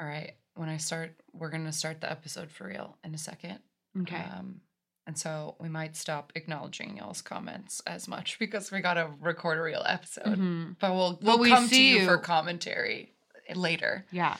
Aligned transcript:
All 0.00 0.06
right. 0.06 0.32
When 0.54 0.68
I 0.68 0.78
start, 0.78 1.14
we're 1.32 1.50
going 1.50 1.66
to 1.66 1.72
start 1.72 2.00
the 2.00 2.10
episode 2.10 2.50
for 2.50 2.66
real 2.66 2.96
in 3.04 3.14
a 3.14 3.18
second. 3.18 3.58
Okay. 4.02 4.16
Um, 4.16 4.60
and 5.06 5.16
so 5.18 5.56
we 5.60 5.68
might 5.68 5.96
stop 5.96 6.32
acknowledging 6.34 6.96
y'all's 6.96 7.22
comments 7.22 7.80
as 7.86 8.08
much 8.08 8.38
because 8.38 8.70
we 8.70 8.80
got 8.80 8.94
to 8.94 9.10
record 9.20 9.58
a 9.58 9.62
real 9.62 9.82
episode. 9.86 10.38
Mhm. 10.38 10.76
But 10.80 10.94
we'll, 10.94 11.18
we'll 11.22 11.38
we 11.38 11.50
come 11.50 11.64
to 11.68 11.74
see 11.74 11.98
you 11.98 12.06
for 12.06 12.18
commentary 12.18 13.12
later. 13.54 14.06
Yeah. 14.10 14.36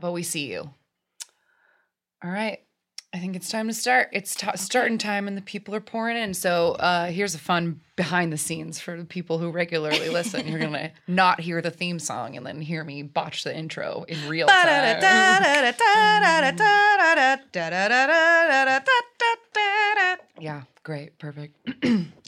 But 0.00 0.12
we 0.12 0.22
see 0.22 0.50
you. 0.50 0.70
All 2.22 2.30
right. 2.30 2.60
I 3.14 3.18
think 3.18 3.36
it's 3.36 3.48
time 3.48 3.68
to 3.68 3.74
start. 3.74 4.08
It's 4.10 4.34
t- 4.34 4.48
starting 4.56 4.98
time 4.98 5.28
and 5.28 5.36
the 5.36 5.42
people 5.42 5.72
are 5.72 5.80
pouring 5.80 6.16
in. 6.16 6.34
So 6.34 6.72
uh, 6.72 7.06
here's 7.06 7.36
a 7.36 7.38
fun 7.38 7.80
behind 7.94 8.32
the 8.32 8.36
scenes 8.36 8.80
for 8.80 8.96
the 8.96 9.04
people 9.04 9.38
who 9.38 9.52
regularly 9.52 10.08
listen. 10.08 10.48
You're 10.48 10.58
going 10.58 10.72
to 10.72 10.90
not 11.06 11.38
hear 11.40 11.62
the 11.62 11.70
theme 11.70 12.00
song 12.00 12.36
and 12.36 12.44
then 12.44 12.60
hear 12.60 12.82
me 12.82 13.04
botch 13.04 13.44
the 13.44 13.56
intro 13.56 14.04
in 14.08 14.28
real 14.28 14.48
time. 14.48 14.66
Yeah, 20.40 20.62
great. 20.82 21.16
Perfect. 21.20 21.54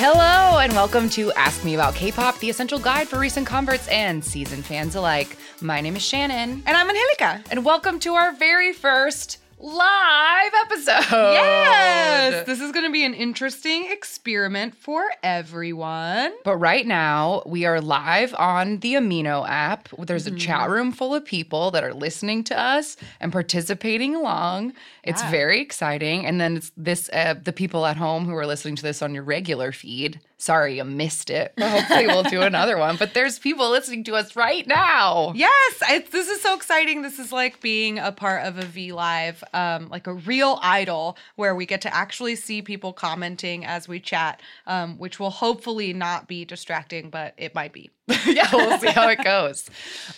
Hello, 0.00 0.60
and 0.60 0.72
welcome 0.74 1.08
to 1.10 1.32
Ask 1.32 1.64
Me 1.64 1.74
About 1.74 1.92
K 1.96 2.12
pop, 2.12 2.38
the 2.38 2.48
essential 2.48 2.78
guide 2.78 3.08
for 3.08 3.18
recent 3.18 3.48
converts 3.48 3.88
and 3.88 4.24
seasoned 4.24 4.64
fans 4.64 4.94
alike. 4.94 5.36
My 5.60 5.80
name 5.80 5.96
is 5.96 6.02
Shannon, 6.02 6.62
And 6.66 6.76
I'm 6.76 6.88
Angelica. 6.88 7.42
and 7.50 7.64
welcome 7.64 7.98
to 8.00 8.14
our 8.14 8.30
very 8.32 8.72
first 8.72 9.38
live 9.58 10.52
episode. 10.66 11.32
Yes, 11.32 12.46
this 12.46 12.60
is 12.60 12.72
going 12.72 12.84
to 12.86 12.92
be 12.92 13.04
an 13.04 13.14
interesting 13.14 13.90
experiment 13.90 14.74
for 14.76 15.02
everyone. 15.22 16.32
But 16.44 16.56
right 16.56 16.86
now, 16.86 17.42
we 17.46 17.64
are 17.64 17.80
live 17.80 18.34
on 18.38 18.78
the 18.78 18.94
Amino 18.94 19.48
app. 19.48 19.88
There's 19.98 20.26
a 20.26 20.30
chat 20.36 20.70
room 20.70 20.92
full 20.92 21.14
of 21.14 21.24
people 21.24 21.70
that 21.72 21.82
are 21.84 21.94
listening 21.94 22.44
to 22.44 22.58
us 22.58 22.96
and 23.20 23.32
participating 23.32 24.14
along. 24.14 24.74
It's 25.02 25.22
Yeah. 25.22 25.30
very 25.30 25.60
exciting. 25.60 26.24
And 26.26 26.40
then 26.40 26.56
it's 26.58 26.72
this 26.76 27.10
uh, 27.12 27.34
the 27.42 27.52
people 27.52 27.86
at 27.86 27.96
home 27.96 28.26
who 28.26 28.34
are 28.34 28.46
listening 28.46 28.76
to 28.76 28.82
this 28.82 29.02
on 29.02 29.14
your 29.14 29.24
regular 29.24 29.72
feed. 29.72 30.20
Sorry, 30.40 30.76
you 30.76 30.84
missed 30.84 31.30
it. 31.30 31.52
Hopefully, 31.58 32.06
we'll 32.06 32.22
do 32.22 32.42
another 32.42 32.78
one. 32.78 32.96
But 32.96 33.12
there's 33.12 33.40
people 33.40 33.70
listening 33.70 34.04
to 34.04 34.14
us 34.14 34.36
right 34.36 34.64
now. 34.68 35.32
Yes, 35.34 35.82
it's, 35.90 36.10
this 36.10 36.28
is 36.28 36.40
so 36.40 36.54
exciting. 36.54 37.02
This 37.02 37.18
is 37.18 37.32
like 37.32 37.60
being 37.60 37.98
a 37.98 38.12
part 38.12 38.46
of 38.46 38.56
a 38.56 38.64
V 38.64 38.92
Live, 38.92 39.42
um, 39.52 39.88
like 39.88 40.06
a 40.06 40.14
real 40.14 40.60
idol 40.62 41.16
where 41.34 41.56
we 41.56 41.66
get 41.66 41.80
to 41.82 41.94
actually 41.94 42.36
see 42.36 42.62
people 42.62 42.92
commenting 42.92 43.64
as 43.64 43.88
we 43.88 43.98
chat, 43.98 44.40
um, 44.68 44.96
which 44.96 45.18
will 45.18 45.30
hopefully 45.30 45.92
not 45.92 46.28
be 46.28 46.44
distracting, 46.44 47.10
but 47.10 47.34
it 47.36 47.52
might 47.54 47.72
be. 47.72 47.90
yeah, 48.26 48.48
we'll 48.52 48.78
see 48.78 48.88
how 48.88 49.08
it 49.08 49.22
goes. 49.22 49.68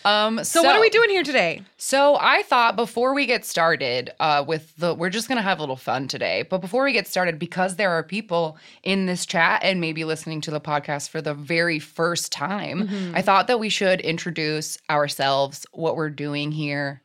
Um, 0.04 0.44
So, 0.44 0.62
what 0.62 0.76
are 0.76 0.80
we 0.80 0.90
doing 0.90 1.10
here 1.10 1.22
today? 1.22 1.62
So 1.76 2.16
I 2.20 2.42
thought 2.44 2.76
before 2.76 3.14
we 3.14 3.26
get 3.26 3.44
started 3.44 4.10
uh, 4.20 4.44
with 4.46 4.72
the, 4.76 4.94
we're 4.94 5.10
just 5.10 5.28
gonna 5.28 5.42
have 5.42 5.58
a 5.58 5.62
little 5.62 5.76
fun 5.76 6.06
today. 6.08 6.42
But 6.48 6.60
before 6.60 6.84
we 6.84 6.92
get 6.92 7.08
started, 7.08 7.38
because 7.38 7.76
there 7.76 7.90
are 7.90 8.02
people 8.02 8.56
in 8.82 9.06
this 9.06 9.26
chat 9.26 9.60
and 9.64 9.80
maybe 9.80 10.04
listening 10.04 10.40
to 10.42 10.50
the 10.50 10.60
podcast 10.60 11.08
for 11.08 11.20
the 11.20 11.34
very 11.34 11.78
first 11.78 12.30
time, 12.32 13.12
I 13.14 13.22
thought 13.22 13.46
that 13.48 13.58
we 13.58 13.68
should 13.68 14.00
introduce 14.00 14.78
ourselves, 14.88 15.66
what 15.72 15.96
we're 15.96 16.10
doing 16.10 16.52
here, 16.52 17.00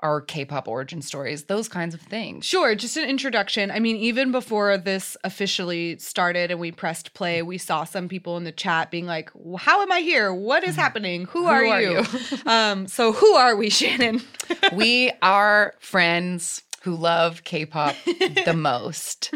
our 0.00 0.20
K-pop 0.20 0.68
origin 0.68 1.00
stories, 1.00 1.44
those 1.44 1.68
kinds 1.68 1.94
of 1.94 2.00
things. 2.00 2.44
Sure, 2.44 2.74
just 2.74 2.96
an 2.96 3.08
introduction. 3.08 3.70
I 3.70 3.80
mean, 3.80 3.96
even 3.96 4.30
before 4.30 4.76
this 4.76 5.16
officially 5.24 5.98
started 5.98 6.50
and 6.50 6.60
we 6.60 6.70
pressed 6.70 7.14
play, 7.14 7.42
we 7.42 7.58
saw 7.58 7.84
some 7.84 8.08
people 8.08 8.36
in 8.36 8.44
the 8.44 8.52
chat 8.52 8.90
being 8.90 9.06
like, 9.06 9.30
"How 9.58 9.82
am 9.82 9.90
I 9.90 10.00
here? 10.00 10.32
What 10.34 10.64
is 10.64 10.76
happening? 10.76 11.24
Who, 11.26 11.46
are, 11.46 11.64
are 11.64 11.80
you?" 11.80 12.02
you? 12.02 12.38
um, 12.46 12.86
so 12.86 13.12
who 13.12 13.34
are 13.34 13.56
we, 13.56 13.70
Shannon? 13.70 14.20
we 14.72 15.12
are 15.22 15.74
friends 15.78 16.62
who 16.86 16.94
love 16.94 17.42
K-pop 17.44 17.94
the 18.04 18.54
most. 18.56 19.32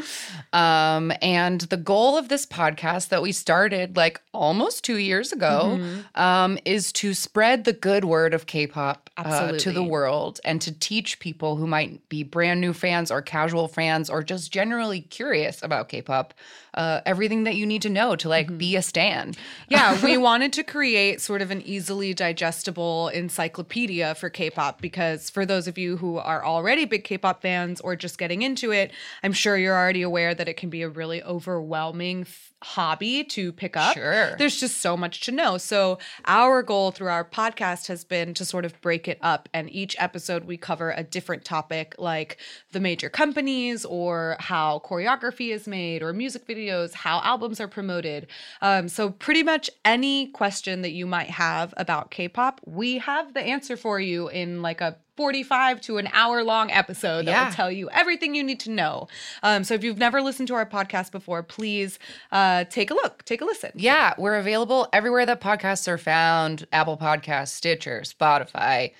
Um, 0.52 1.12
and 1.20 1.60
the 1.62 1.76
goal 1.76 2.16
of 2.16 2.28
this 2.28 2.46
podcast 2.46 3.08
that 3.08 3.22
we 3.22 3.32
started 3.32 3.96
like 3.96 4.20
almost 4.32 4.84
two 4.84 4.96
years 4.96 5.32
ago 5.32 5.76
Mm-hmm. 5.80 6.20
um, 6.20 6.58
is 6.64 6.92
to 6.92 7.12
spread 7.12 7.64
the 7.64 7.72
good 7.72 8.04
word 8.04 8.32
of 8.34 8.46
K-pop 8.46 9.10
uh, 9.16 9.52
to 9.58 9.72
the 9.72 9.82
world 9.82 10.40
and 10.44 10.62
to 10.62 10.72
teach 10.78 11.18
people 11.18 11.56
who 11.56 11.66
might 11.66 12.08
be 12.08 12.22
brand 12.22 12.60
new 12.60 12.72
fans 12.72 13.10
or 13.10 13.20
casual 13.20 13.66
fans 13.68 14.08
or 14.08 14.22
just 14.22 14.52
generally 14.52 15.00
curious 15.00 15.60
about 15.62 15.88
K-pop 15.88 16.32
uh, 16.74 17.00
everything 17.06 17.44
that 17.44 17.56
you 17.56 17.66
need 17.66 17.82
to 17.82 17.90
know 17.90 18.16
to 18.16 18.28
like 18.28 18.46
Mm-hmm. 18.46 18.58
be 18.58 18.76
a 18.76 18.82
stan. 18.82 19.34
yeah, 19.68 20.02
we 20.04 20.16
wanted 20.16 20.52
to 20.54 20.62
create 20.62 21.20
sort 21.20 21.42
of 21.42 21.50
an 21.50 21.62
easily 21.62 22.14
digestible 22.14 23.08
encyclopedia 23.08 24.14
for 24.14 24.30
K-pop 24.30 24.80
because 24.80 25.30
for 25.30 25.44
those 25.44 25.66
of 25.68 25.76
you 25.78 25.96
who 25.96 26.18
are 26.18 26.44
already 26.44 26.84
big 26.84 27.04
K-pop 27.04 27.42
fans 27.42 27.80
or 27.80 27.96
just 27.96 28.18
getting 28.18 28.42
into 28.42 28.70
it, 28.72 28.92
I'm 29.22 29.32
sure 29.32 29.56
you're 29.56 29.76
already 29.76 30.02
aware 30.02 30.34
that 30.34 30.48
it 30.48 30.56
can 30.56 30.70
be 30.70 30.82
a 30.82 30.88
really 30.88 31.22
overwhelming 31.22 32.26
hobby 32.62 33.24
to 33.24 33.52
pick 33.52 33.76
up. 33.76 33.94
Sure. 33.94 34.36
There's 34.36 34.60
just 34.60 34.80
so 34.80 34.96
much 34.96 35.20
to 35.22 35.32
know. 35.32 35.58
So 35.58 35.98
our 36.26 36.62
goal 36.62 36.90
through 36.90 37.08
our 37.08 37.24
podcast 37.24 37.88
has 37.88 38.04
been 38.04 38.34
to 38.34 38.44
sort 38.44 38.64
of 38.64 38.78
break 38.80 39.08
it 39.08 39.18
up 39.22 39.48
and 39.54 39.70
each 39.70 39.96
episode 39.98 40.44
we 40.44 40.56
cover 40.56 40.90
a 40.90 41.02
different 41.02 41.44
topic 41.44 41.94
like 41.98 42.36
the 42.72 42.80
major 42.80 43.08
companies 43.08 43.84
or 43.84 44.36
how 44.40 44.82
choreography 44.84 45.52
is 45.52 45.66
made 45.66 46.02
or 46.02 46.12
music 46.12 46.46
videos, 46.46 46.92
how 46.92 47.20
albums 47.22 47.60
are 47.60 47.68
promoted. 47.68 48.26
Um, 48.60 48.88
so 48.88 49.10
pretty 49.10 49.42
much 49.42 49.70
any 49.84 50.28
question 50.28 50.82
that 50.82 50.92
you 50.92 51.06
might 51.06 51.30
have 51.30 51.72
about 51.76 52.10
K-pop, 52.10 52.60
we 52.66 52.98
have 52.98 53.32
the 53.34 53.40
answer 53.40 53.76
for 53.76 53.98
you 53.98 54.28
in 54.28 54.62
like 54.62 54.80
a 54.80 54.96
45 55.20 55.82
to 55.82 55.98
an 55.98 56.08
hour 56.14 56.42
long 56.42 56.70
episode 56.70 57.26
that 57.26 57.30
Yeah. 57.30 57.44
will 57.44 57.52
tell 57.52 57.70
you 57.70 57.90
everything 57.90 58.34
you 58.34 58.42
need 58.42 58.58
to 58.60 58.70
know. 58.70 59.06
Um, 59.42 59.64
so 59.64 59.74
if 59.74 59.84
you've 59.84 59.98
never 59.98 60.22
listened 60.22 60.48
to 60.48 60.54
our 60.54 60.64
podcast 60.64 61.12
before, 61.12 61.42
please 61.42 61.98
uh, 62.32 62.64
take 62.70 62.90
a 62.90 62.94
look, 62.94 63.22
take 63.26 63.42
a 63.42 63.44
listen. 63.44 63.70
Yeah, 63.74 64.14
we're 64.16 64.36
available 64.36 64.88
everywhere 64.94 65.26
that 65.26 65.42
podcasts 65.42 65.86
are 65.88 65.98
found 65.98 66.66
Apple 66.72 66.96
Podcasts, 66.96 67.48
Stitcher, 67.48 68.00
Spotify, 68.00 68.92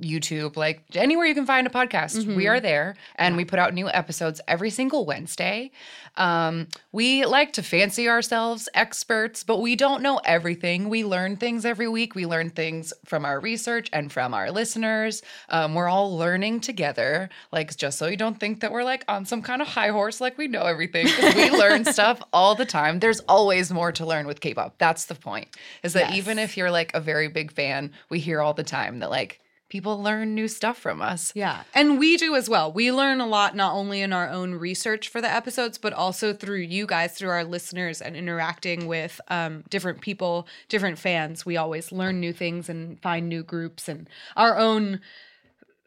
YouTube, 0.00 0.56
like 0.56 0.82
anywhere 0.94 1.26
you 1.26 1.34
can 1.34 1.46
find 1.46 1.66
a 1.66 1.70
podcast. 1.70 2.26
We 2.34 2.46
are 2.46 2.60
there 2.60 2.96
and 3.16 3.36
we 3.36 3.44
put 3.44 3.58
out 3.58 3.74
new 3.74 3.88
episodes 3.88 4.40
every 4.48 4.70
single 4.70 5.04
Wednesday. 5.06 5.70
Um, 6.16 6.66
we 6.92 7.24
like 7.24 7.52
to 7.54 7.62
fancy 7.62 8.08
ourselves 8.08 8.68
experts, 8.74 9.44
but 9.44 9.58
we 9.60 9.76
don't 9.76 10.02
know 10.02 10.20
everything. 10.24 10.88
We 10.88 11.04
learn 11.04 11.36
things 11.36 11.64
every 11.64 11.88
week. 11.88 12.14
We 12.14 12.26
learn 12.26 12.50
things 12.50 12.92
from 13.04 13.24
our 13.24 13.38
research 13.38 13.88
and 13.92 14.10
from 14.10 14.34
our 14.34 14.50
listeners. 14.50 15.22
Um, 15.48 15.74
we're 15.74 15.88
all 15.88 16.16
learning 16.16 16.60
together, 16.60 17.28
like 17.52 17.76
just 17.76 17.98
so 17.98 18.06
you 18.06 18.16
don't 18.16 18.38
think 18.40 18.60
that 18.60 18.72
we're 18.72 18.84
like 18.84 19.04
on 19.08 19.24
some 19.26 19.42
kind 19.42 19.62
of 19.62 19.68
high 19.68 19.90
horse, 19.90 20.20
like 20.20 20.36
we 20.38 20.48
know 20.48 20.62
everything. 20.62 21.06
we 21.36 21.50
learn 21.56 21.84
stuff 21.84 22.20
all 22.32 22.54
the 22.54 22.66
time. 22.66 22.98
There's 22.98 23.20
always 23.20 23.70
more 23.72 23.92
to 23.92 24.04
learn 24.04 24.26
with 24.26 24.40
K-pop. 24.40 24.76
That's 24.78 25.04
the 25.06 25.14
point. 25.14 25.48
Is 25.82 25.92
that 25.92 26.08
Yes. 26.10 26.18
even 26.18 26.38
if 26.38 26.56
you're 26.56 26.70
like 26.70 26.92
a 26.94 27.00
very 27.00 27.28
big 27.28 27.52
fan, 27.52 27.92
we 28.08 28.18
hear 28.18 28.40
all 28.40 28.54
the 28.54 28.64
time 28.64 28.98
that 29.00 29.10
like 29.10 29.40
people 29.68 30.02
learn 30.02 30.34
new 30.34 30.48
stuff 30.48 30.78
from 30.78 31.02
us. 31.02 31.32
Yeah. 31.34 31.62
And 31.74 31.98
we 31.98 32.16
do 32.16 32.34
as 32.34 32.48
well. 32.48 32.72
We 32.72 32.90
learn 32.90 33.20
a 33.20 33.26
lot 33.26 33.54
not 33.54 33.74
only 33.74 34.00
in 34.00 34.12
our 34.12 34.28
own 34.28 34.54
research 34.54 35.08
for 35.08 35.20
the 35.20 35.30
episodes, 35.30 35.78
but 35.78 35.92
also 35.92 36.32
through 36.32 36.60
you 36.60 36.86
guys, 36.86 37.12
through 37.12 37.30
our 37.30 37.44
listeners 37.44 38.00
and 38.00 38.16
interacting 38.16 38.86
with 38.86 39.20
um, 39.28 39.64
different 39.68 40.00
people, 40.00 40.46
different 40.68 40.98
fans. 40.98 41.44
We 41.44 41.56
always 41.56 41.92
learn 41.92 42.20
new 42.20 42.32
things 42.32 42.68
and 42.68 43.00
find 43.00 43.28
new 43.28 43.42
groups 43.42 43.88
and 43.88 44.08
our 44.36 44.56
own 44.56 45.00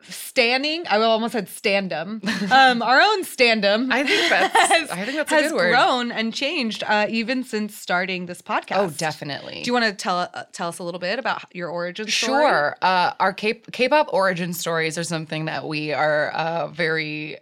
standing. 0.03 0.85
I 0.87 0.99
almost 1.01 1.33
said 1.33 1.47
standum. 1.47 2.23
Um, 2.51 2.81
our 2.81 2.99
own 2.99 3.23
standum. 3.23 3.91
I 3.91 4.03
think 4.03 4.29
that's 4.29 4.55
has, 4.71 4.89
I 4.89 5.05
think 5.05 5.17
that's 5.17 5.31
a 5.31 5.35
has 5.35 5.51
good 5.51 5.57
word. 5.57 5.71
grown 5.71 6.11
and 6.11 6.33
changed 6.33 6.83
uh, 6.85 7.07
even 7.09 7.43
since 7.43 7.75
starting 7.75 8.25
this 8.25 8.41
podcast. 8.41 8.77
Oh, 8.77 8.89
definitely. 8.89 9.61
Do 9.63 9.67
you 9.67 9.73
want 9.73 9.85
to 9.85 9.93
tell 9.93 10.19
uh, 10.19 10.43
tell 10.51 10.67
us 10.69 10.79
a 10.79 10.83
little 10.83 10.99
bit 10.99 11.19
about 11.19 11.43
your 11.53 11.69
origin 11.69 12.07
story? 12.07 12.43
Sure. 12.43 12.77
Uh, 12.81 13.13
our 13.19 13.33
K- 13.33 13.61
K-pop 13.71 14.13
origin 14.13 14.53
stories 14.53 14.97
are 14.97 15.03
something 15.03 15.45
that 15.45 15.67
we 15.67 15.93
are 15.93 16.29
uh, 16.31 16.67
very 16.67 17.37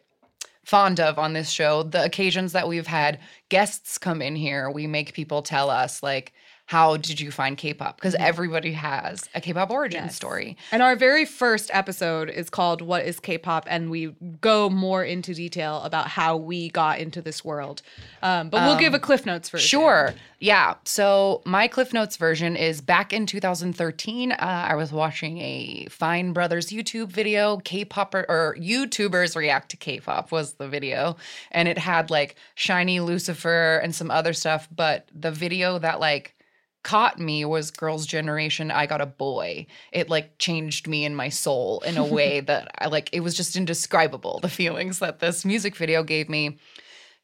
fond 0.64 1.00
of 1.00 1.18
on 1.18 1.34
this 1.34 1.50
show. 1.50 1.84
The 1.84 2.04
occasions 2.04 2.52
that 2.52 2.68
we've 2.68 2.86
had 2.88 3.20
guests 3.50 3.98
come 3.98 4.22
in 4.22 4.36
here, 4.36 4.70
we 4.70 4.86
make 4.86 5.14
people 5.14 5.42
tell 5.42 5.70
us 5.70 6.04
like 6.04 6.32
how 6.70 6.98
did 6.98 7.20
you 7.20 7.32
find 7.32 7.58
K-pop? 7.58 7.96
Because 7.96 8.14
everybody 8.20 8.74
has 8.74 9.28
a 9.34 9.42
K-pop 9.42 9.72
origin 9.72 10.04
Yes. 10.04 10.16
story. 10.16 10.56
And 10.72 10.84
our 10.84 10.96
very 10.96 11.26
first 11.26 11.72
episode 11.74 12.30
is 12.30 12.52
called 12.52 12.84
What 12.84 13.04
is 13.06 13.20
K-pop? 13.20 13.66
And 13.68 13.90
we 13.90 14.14
go 14.40 14.70
more 14.70 15.04
into 15.04 15.34
detail 15.34 15.82
about 15.82 16.10
how 16.10 16.38
we 16.38 16.70
got 16.70 17.00
into 17.00 17.24
this 17.24 17.44
world. 17.44 17.82
Um, 18.22 18.50
but 18.52 18.62
we'll 18.68 18.78
give 18.78 18.94
a 18.94 19.00
Cliff 19.00 19.26
Notes 19.26 19.50
version. 19.50 19.68
Sure. 19.68 20.14
Yeah. 20.38 20.76
So 20.84 21.42
my 21.44 21.68
Cliff 21.68 21.92
Notes 21.92 22.18
version 22.18 22.56
is 22.56 22.82
back 22.82 23.14
in 23.14 23.26
2013. 23.26 24.32
Uh, 24.32 24.36
I 24.40 24.76
was 24.76 24.92
watching 24.92 25.40
a 25.40 25.88
Fine 25.90 26.34
Brothers 26.34 26.68
YouTube 26.68 27.08
video. 27.12 27.58
K-pop 27.58 28.14
or 28.14 28.56
YouTubers 28.60 29.36
react 29.36 29.70
to 29.72 29.78
K-pop 29.78 30.32
was 30.32 30.54
the 30.54 30.68
video, 30.68 31.18
and 31.50 31.68
it 31.68 31.80
had 31.80 32.12
like 32.12 32.36
SHINee 32.56 33.04
Lucifer 33.04 33.80
and 33.84 33.96
some 33.96 34.12
other 34.12 34.34
stuff. 34.34 34.68
But 34.72 35.08
the 35.20 35.32
video 35.32 35.80
that 35.80 36.00
like 36.00 36.36
caught 36.84 37.20
me 37.20 37.46
was 37.46 37.72
Girls' 37.72 38.06
Generation. 38.06 38.72
I 38.72 38.86
got 38.86 39.02
a 39.02 39.06
boy. 39.06 39.68
It 39.92 40.10
like 40.10 40.38
changed 40.38 40.88
me 40.88 41.06
in 41.06 41.16
my 41.16 41.30
soul 41.30 41.82
in 41.86 41.98
a 41.98 42.06
way 42.06 42.40
that 42.42 42.72
I 42.80 42.88
like. 42.88 43.10
It 43.14 43.22
was 43.22 43.36
just 43.36 43.56
indescribable. 43.56 44.40
The 44.42 44.50
feelings 44.50 45.00
that 45.00 45.20
this 45.20 45.46
music 45.46 45.76
video 45.76 46.04
gave 46.04 46.30
me. 46.30 46.58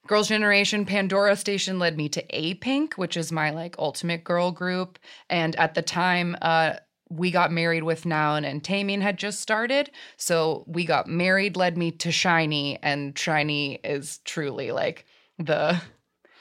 Girls' 0.07 0.27
Generation 0.27 0.85
Pandora 0.85 1.35
Station 1.35 1.79
led 1.79 1.97
me 1.97 2.09
to 2.09 2.23
A 2.29 2.53
Pink, 2.55 2.93
which 2.93 3.17
is 3.17 3.31
my 3.31 3.49
like 3.49 3.75
ultimate 3.79 4.23
girl 4.23 4.51
group. 4.51 4.99
And 5.29 5.55
at 5.55 5.73
the 5.73 5.81
time, 5.81 6.37
uh, 6.43 6.75
we 7.09 7.31
got 7.31 7.51
married 7.51 7.83
with 7.83 8.03
Naeun 8.03 8.45
and 8.45 8.63
Taemin 8.63 9.01
had 9.01 9.17
just 9.17 9.39
started. 9.39 9.91
So 10.17 10.63
we 10.67 10.85
got 10.85 11.07
married, 11.07 11.55
led 11.55 11.77
me 11.77 11.91
to 11.91 12.09
SHINee, 12.09 12.79
and 12.81 13.15
SHINee 13.15 13.79
is 13.83 14.19
truly 14.19 14.71
like 14.71 15.05
the 15.37 15.79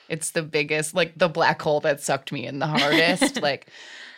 it's 0.08 0.30
the 0.30 0.42
biggest, 0.42 0.94
like 0.94 1.16
the 1.18 1.28
black 1.28 1.60
hole 1.60 1.80
that 1.80 2.00
sucked 2.00 2.32
me 2.32 2.46
in 2.46 2.58
the 2.58 2.66
hardest. 2.66 3.40
like 3.42 3.68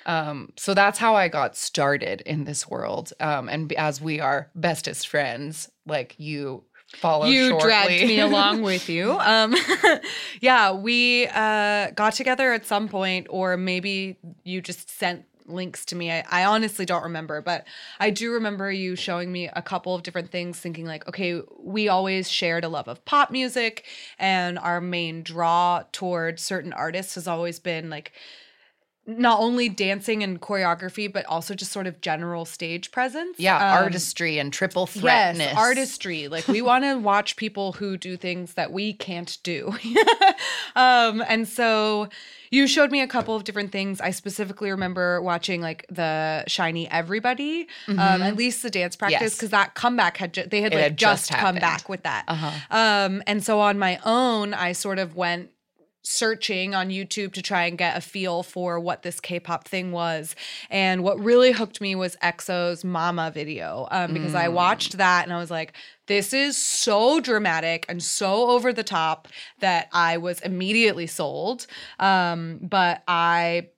um, 0.06 0.52
so 0.56 0.72
that's 0.72 0.98
how 0.98 1.16
I 1.16 1.28
got 1.28 1.56
started 1.56 2.22
in 2.22 2.44
this 2.44 2.68
world. 2.68 3.12
Um, 3.20 3.48
and 3.48 3.72
as 3.72 4.00
we 4.00 4.20
are 4.20 4.48
bestest 4.54 5.08
friends, 5.08 5.68
like 5.84 6.14
you 6.16 6.62
follow 6.94 7.26
you 7.26 7.48
shortly. 7.48 7.68
dragged 7.68 8.06
me 8.06 8.20
along 8.20 8.62
with 8.62 8.88
you. 8.88 9.12
Um, 9.18 9.54
yeah, 10.40 10.72
we 10.72 11.26
uh, 11.26 11.90
got 11.90 12.14
together 12.14 12.52
at 12.52 12.64
some 12.64 12.88
point, 12.88 13.26
or 13.30 13.56
maybe 13.56 14.16
you 14.44 14.60
just 14.60 14.88
sent 14.88 15.24
links 15.48 15.84
to 15.86 15.96
me. 15.96 16.10
I, 16.10 16.24
I 16.30 16.44
honestly 16.44 16.84
don't 16.84 17.02
remember, 17.02 17.40
but 17.40 17.66
I 17.98 18.10
do 18.10 18.32
remember 18.32 18.70
you 18.70 18.96
showing 18.96 19.32
me 19.32 19.48
a 19.52 19.62
couple 19.62 19.94
of 19.94 20.02
different 20.02 20.30
things, 20.30 20.58
thinking 20.58 20.86
like, 20.86 21.06
okay, 21.08 21.42
we 21.58 21.88
always 21.88 22.30
shared 22.30 22.64
a 22.64 22.68
love 22.68 22.88
of 22.88 23.04
pop 23.04 23.30
music, 23.30 23.84
and 24.18 24.58
our 24.58 24.80
main 24.80 25.22
draw 25.22 25.84
toward 25.92 26.40
certain 26.40 26.72
artists 26.72 27.14
has 27.14 27.26
always 27.28 27.58
been 27.58 27.90
like 27.90 28.12
not 29.06 29.38
only 29.40 29.68
dancing 29.68 30.22
and 30.22 30.40
choreography, 30.40 31.12
but 31.12 31.24
also 31.26 31.54
just 31.54 31.70
sort 31.70 31.86
of 31.86 32.00
general 32.00 32.44
stage 32.44 32.90
presence. 32.90 33.38
Yeah, 33.38 33.56
Um, 33.56 33.84
artistry 33.84 34.38
and 34.38 34.52
triple 34.52 34.86
threatness. 34.86 35.46
Yes, 35.46 35.56
artistry. 35.56 36.26
Like 36.28 36.48
we 36.48 36.60
want 36.70 36.84
to 36.84 36.98
watch 36.98 37.36
people 37.36 37.72
who 37.72 37.96
do 37.96 38.16
things 38.16 38.54
that 38.54 38.72
we 38.72 38.92
can't 38.92 39.38
do. 39.44 39.74
um, 40.76 41.22
and 41.28 41.46
so 41.48 42.08
you 42.50 42.66
showed 42.66 42.90
me 42.90 43.00
a 43.00 43.06
couple 43.06 43.34
of 43.34 43.44
different 43.44 43.72
things. 43.72 44.00
I 44.00 44.10
specifically 44.10 44.70
remember 44.70 45.20
watching 45.22 45.60
like 45.60 45.84
the 45.88 46.44
SHINee 46.48 46.88
Everybody, 46.90 47.66
um, 47.88 47.98
at 47.98 48.36
least 48.36 48.62
the 48.62 48.70
dance 48.70 48.96
practice, 48.96 49.16
Mm-hmm. 49.16 49.24
Yes. 49.24 49.34
because 49.34 49.50
that 49.50 49.74
comeback 49.74 50.16
had 50.16 50.32
ju- 50.34 50.46
they 50.50 50.60
had 50.62 50.72
It 50.72 50.76
like 50.76 50.82
had 50.84 50.96
just, 50.98 51.28
just 51.28 51.40
come 51.40 51.56
back 51.56 51.88
with 51.88 52.02
that. 52.04 52.24
Uh-huh. 52.28 52.50
Um, 52.70 53.22
and 53.26 53.42
so 53.44 53.60
on 53.60 53.78
my 53.78 53.98
own, 54.04 54.52
I 54.54 54.72
sort 54.72 54.98
of 54.98 55.16
went 55.16 55.50
searching 56.08 56.72
on 56.72 56.88
YouTube 56.88 57.32
to 57.32 57.42
try 57.42 57.64
and 57.64 57.76
get 57.76 57.96
a 57.96 58.00
feel 58.00 58.44
for 58.44 58.78
what 58.78 59.02
this 59.02 59.18
K-pop 59.18 59.66
thing 59.66 59.90
was. 59.90 60.36
And 60.70 61.02
what 61.02 61.18
really 61.18 61.50
hooked 61.50 61.80
me 61.80 61.96
was 61.96 62.16
EXO's 62.22 62.84
Mama 62.84 63.32
video 63.34 63.88
um, 63.90 64.12
because 64.12 64.34
I 64.34 64.46
watched 64.46 64.98
that 64.98 65.24
and 65.24 65.32
I 65.32 65.38
was 65.38 65.50
like, 65.50 65.72
this 66.06 66.32
is 66.32 66.56
so 66.56 67.18
dramatic 67.18 67.86
and 67.88 68.00
so 68.00 68.50
over 68.50 68.72
the 68.72 68.84
top 68.84 69.26
that 69.58 69.88
I 69.92 70.18
was 70.18 70.40
immediately 70.42 71.08
sold. 71.08 71.66
Um, 71.98 72.60
but 72.62 73.02
I 73.08 73.70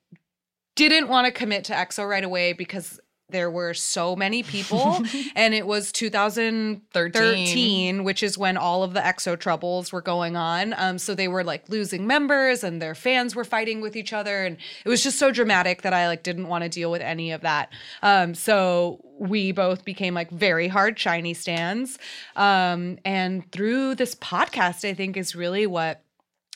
didn't 0.75 1.07
want 1.07 1.25
to 1.25 1.31
commit 1.31 1.63
to 1.65 1.73
EXO 1.73 2.07
right 2.07 2.23
away 2.23 2.53
because 2.53 2.99
there 3.31 3.49
were 3.49 3.73
so 3.73 4.15
many 4.15 4.43
people 4.49 5.01
and 5.35 5.53
it 5.53 5.65
was 5.65 5.91
2013 5.91 8.03
which 8.03 8.23
is 8.23 8.37
when 8.37 8.57
all 8.57 8.83
of 8.83 8.93
the 8.93 8.99
EXO 8.99 9.37
troubles 9.37 9.91
were 9.91 10.01
going 10.01 10.35
on 10.35 10.73
um 10.77 10.97
so 10.97 11.15
they 11.15 11.27
were 11.27 11.43
like 11.43 11.67
losing 11.69 12.07
members 12.07 12.63
and 12.63 12.81
their 12.81 12.95
fans 12.95 13.35
were 13.35 13.43
fighting 13.43 13.81
with 13.81 13.95
each 13.95 14.13
other 14.13 14.45
and 14.45 14.57
it 14.85 14.89
was 14.89 15.03
just 15.03 15.19
so 15.19 15.31
dramatic 15.31 15.81
that 15.81 15.93
I 15.93 16.07
like 16.07 16.23
didn't 16.23 16.47
want 16.47 16.63
to 16.63 16.69
deal 16.69 16.91
with 16.91 17.01
any 17.01 17.31
of 17.31 17.41
that 17.41 17.71
um 18.01 18.35
so 18.35 19.03
we 19.19 19.51
both 19.51 19.83
became 19.83 20.13
like 20.13 20.31
very 20.31 20.67
hard 20.67 20.97
SHINee 20.97 21.35
stands 21.35 21.97
um 22.35 22.97
and 23.05 23.49
through 23.51 23.95
this 23.95 24.15
podcast 24.15 24.87
I 24.87 24.93
think 24.93 25.17
is 25.17 25.35
really 25.35 25.67
what 25.67 26.03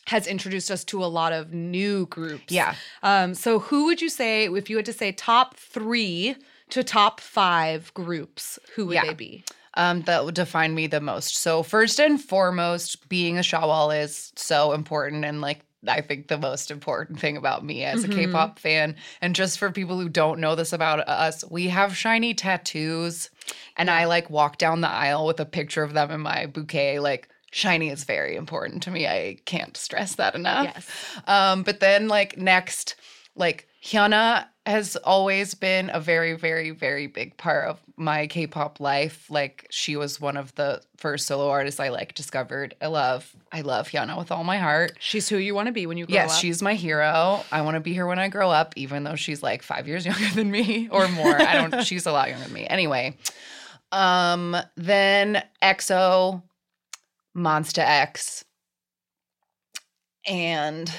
has 0.08 0.28
introduced 0.28 0.70
us 0.70 0.84
to 0.84 1.04
a 1.04 1.08
lot 1.08 1.34
of 1.34 1.54
new 1.54 2.06
groups. 2.08 2.46
Yeah. 2.50 2.76
Um, 3.04 3.34
so 3.34 3.60
who 3.60 3.86
would 3.86 4.02
you 4.02 4.10
say, 4.10 4.46
if 4.46 4.70
you 4.70 4.76
had 4.76 4.86
to 4.86 4.94
say 4.94 5.12
top 5.12 5.56
three 5.56 6.36
to 6.70 6.84
top 6.84 7.20
five 7.20 7.94
groups, 7.94 8.58
who 8.76 8.88
would 8.88 8.96
Yeah. 8.96 9.06
they 9.06 9.14
be? 9.14 9.44
um, 9.76 10.04
that 10.04 10.24
would 10.24 10.36
define 10.36 10.76
me 10.76 10.86
the 10.86 11.02
most. 11.02 11.36
So 11.38 11.64
first 11.64 12.00
and 12.00 12.22
foremost, 12.22 13.10
being 13.10 13.40
a 13.40 13.42
Shawol 13.42 14.00
is 14.04 14.32
so 14.36 14.72
important 14.74 15.26
and 15.26 15.42
like 15.42 15.62
I 15.88 16.00
think 16.00 16.28
the 16.30 16.38
most 16.38 16.70
important 16.72 17.20
thing 17.20 17.36
about 17.38 17.66
me 17.66 17.84
as 17.84 18.04
a 18.06 18.08
Mhm. 18.08 18.14
K-pop 18.14 18.58
fan. 18.60 18.96
And 19.20 19.36
just 19.36 19.58
for 19.58 19.70
people 19.72 20.00
who 20.00 20.08
don't 20.10 20.40
know 20.40 20.54
this 20.56 20.72
about 20.72 21.00
us, 21.10 21.44
we 21.50 21.68
have 21.70 21.92
SHINee 21.94 22.36
tattoos. 22.38 23.30
And 23.76 23.90
I 23.92 24.06
like 24.06 24.30
walk 24.30 24.58
down 24.60 24.80
the 24.82 24.90
aisle 24.90 25.26
with 25.26 25.40
a 25.42 25.46
picture 25.46 25.84
of 25.84 25.94
them 25.94 26.10
in 26.12 26.22
my 26.22 26.46
bouquet. 26.46 27.00
Like 27.00 27.28
SHINee 27.52 27.92
is 27.92 28.04
very 28.06 28.36
important 28.38 28.82
to 28.84 28.92
me. 28.92 29.08
I 29.08 29.40
can't 29.46 29.76
stress 29.76 30.16
that 30.16 30.36
enough. 30.36 30.66
Yes. 30.74 30.88
Um, 31.28 31.64
but 31.64 31.80
then 31.82 32.08
like 32.08 32.38
next, 32.38 32.96
like 33.36 33.68
Hyuna 33.84 34.46
has 34.66 34.96
always 34.96 35.56
been 35.56 35.90
a 35.94 36.00
very, 36.00 36.34
very, 36.34 36.70
very 36.72 37.06
big 37.08 37.36
part 37.36 37.68
of 37.68 37.80
my 37.98 38.28
K-pop 38.28 38.80
life. 38.80 39.30
Like 39.30 39.68
she 39.70 39.98
was 39.98 40.22
one 40.22 40.38
of 40.38 40.56
the 40.56 40.82
first 40.96 41.28
solo 41.28 41.50
artists 41.50 41.82
I 41.82 41.90
like 41.90 42.14
discovered. 42.14 42.74
I 42.82 42.88
love, 42.88 43.36
I 43.52 43.60
love 43.62 43.90
Hyuna 43.90 44.18
with 44.18 44.32
all 44.32 44.46
my 44.46 44.58
heart. 44.60 44.94
She's 45.00 45.28
who 45.28 45.36
you 45.38 45.54
want 45.54 45.66
to 45.66 45.74
be 45.74 45.86
when 45.86 45.98
you 45.98 46.06
grow 46.06 46.14
Yes, 46.14 46.32
up. 46.36 46.40
she's 46.40 46.62
my 46.62 46.76
hero. 46.76 47.44
I 47.52 47.62
want 47.62 47.76
to 47.76 47.82
be 47.82 47.92
here 47.94 48.08
when 48.08 48.20
I 48.20 48.30
grow 48.30 48.50
up, 48.52 48.74
even 48.78 49.04
though 49.04 49.16
she's 49.16 49.44
like 49.44 49.64
five 49.64 49.86
years 49.86 50.06
younger 50.08 50.30
than 50.34 50.50
me 50.50 50.88
or 50.92 51.10
more. 51.10 51.36
I 51.36 51.56
don't. 51.56 51.84
she's 51.86 52.06
a 52.06 52.14
lot 52.14 52.30
younger 52.30 52.46
than 52.46 52.54
me. 52.54 52.66
Anyway, 52.66 53.18
um, 53.92 54.56
then 54.78 55.44
EXO, 55.62 56.42
Monsta 57.36 57.80
X, 57.80 58.46
and 60.26 60.90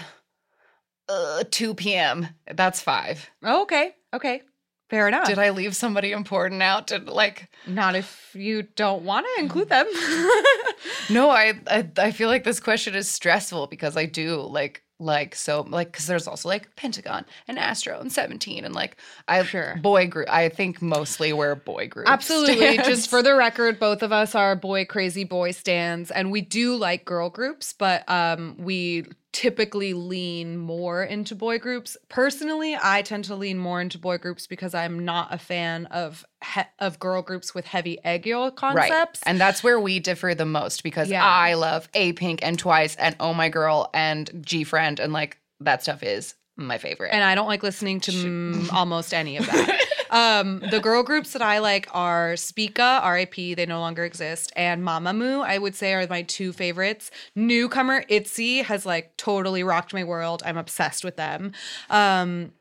uh, 1.08 1.44
2PM 1.46 2.28
That's 2.52 2.80
five. 2.80 3.28
Oh, 3.42 3.62
okay. 3.62 3.94
Okay. 4.12 4.42
Fair 4.90 5.08
enough. 5.08 5.26
Did 5.26 5.38
I 5.38 5.50
leave 5.50 5.74
somebody 5.74 6.12
important 6.12 6.62
out? 6.62 6.86
Did 6.88 7.08
like 7.08 7.48
Not 7.66 7.96
if 7.96 8.30
you 8.34 8.62
don't 8.62 9.02
want 9.02 9.26
to 9.26 9.42
include 9.42 9.68
them. 9.70 9.86
no? 11.11 11.30
I, 11.30 11.54
I 11.66 11.88
I 11.99 12.11
feel 12.11 12.28
like 12.28 12.44
this 12.44 12.61
question 12.61 12.94
is 12.94 13.08
stressful 13.08 13.66
because 13.68 13.96
I 13.96 14.06
do 14.06 14.37
like 14.42 14.82
like 15.00 15.34
so 15.34 15.62
like 15.68 15.90
because 15.90 16.06
there's 16.06 16.28
also 16.28 16.49
like 16.49 16.76
Pentagon 16.76 17.25
and 17.49 17.58
Astro 17.58 17.99
and 17.99 18.12
17 18.12 18.64
and 18.64 18.75
like 18.75 18.96
I 19.26 19.42
Sure. 19.42 19.76
boy 19.82 20.06
group. 20.06 20.28
I 20.30 20.49
think 20.50 20.80
mostly 20.82 21.32
we're 21.32 21.54
boy 21.56 21.88
group. 21.88 22.08
Absolutely. 22.08 22.56
stands. 22.75 22.87
Just 22.88 23.11
for 23.11 23.23
the 23.23 23.34
record, 23.34 23.80
both 23.80 24.02
of 24.02 24.12
us 24.12 24.34
are 24.34 24.54
boy 24.54 24.84
crazy 24.84 25.25
boy 25.25 25.50
stands, 25.52 26.11
and 26.11 26.30
we 26.30 26.42
do 26.42 26.76
like 26.76 27.04
girl 27.04 27.30
groups, 27.30 27.73
but 27.73 28.08
um, 28.08 28.54
we 28.58 29.06
typically 29.35 29.93
lean 29.93 30.57
more 30.57 31.03
into 31.05 31.35
boy 31.35 31.59
groups. 31.59 31.97
Personally, 32.09 32.79
I 32.81 33.03
tend 33.03 33.25
to 33.25 33.35
lean 33.35 33.59
more 33.59 33.81
into 33.81 33.99
boy 33.99 34.17
groups 34.17 34.47
because 34.47 34.75
I'm 34.75 35.05
not 35.05 35.35
a 35.35 35.38
fan 35.38 35.87
of 35.87 36.25
he- 36.55 36.62
of 36.79 36.99
girl 37.00 37.21
groups 37.21 37.53
with 37.55 37.67
heavy 37.67 37.99
aegyo 38.05 38.55
concepts. 38.55 38.91
Right. 38.91 39.19
And 39.26 39.38
that's 39.41 39.62
where 39.62 39.79
we 39.81 39.99
differ 39.99 40.35
the 40.35 40.47
most 40.47 40.83
because 40.85 41.11
Yeah. 41.11 41.25
I 41.25 41.55
love 41.55 41.88
A 41.95 42.12
Pink 42.14 42.41
and 42.43 42.59
Twice 42.59 42.95
and 42.97 43.17
Oh 43.21 43.35
My 43.35 43.49
Girl 43.49 43.91
and 43.93 44.31
G 44.41 44.62
Friend 44.64 44.99
and 45.00 45.12
like 45.12 45.37
that 45.61 45.83
stuff 45.83 46.03
is 46.05 46.35
my 46.57 46.79
favorite. 46.79 47.11
and 47.12 47.25
I 47.25 47.35
don't 47.35 47.49
like 47.49 47.64
listening 47.64 47.99
to 48.00 48.12
mm, 48.12 48.73
almost 48.73 49.12
any 49.12 49.37
of 49.37 49.47
that. 49.50 49.81
Um, 50.14 50.61
the 50.71 50.80
girl 50.80 51.02
groups 51.02 51.33
that 51.33 51.42
I 51.42 51.59
like 51.59 51.88
are 51.92 52.37
Spica, 52.37 53.02
RIP, 53.04 53.35
they 53.56 53.66
no 53.66 53.80
longer 53.80 54.04
exist, 54.04 54.52
and 54.56 54.83
Mamamoo, 54.83 55.44
I 55.44 55.59
would 55.59 55.75
say 55.75 55.92
are 55.92 56.06
my 56.06 56.23
two 56.23 56.52
favorites. 56.52 57.11
Newcomer 57.35 58.04
ITZY 58.09 58.62
has 58.64 58.87
like 58.87 59.16
totally 59.16 59.62
rocked 59.62 59.92
my 59.92 60.04
world. 60.04 60.42
I'm 60.47 60.56
obsessed 60.56 61.04
with 61.04 61.16
them. 61.16 61.52
Um, 61.90 62.52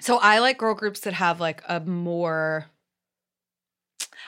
so 0.00 0.18
I 0.18 0.38
like 0.40 0.58
girl 0.58 0.74
groups 0.74 1.00
that 1.00 1.12
have 1.12 1.38
like 1.38 1.62
a 1.68 1.80
more 1.80 2.66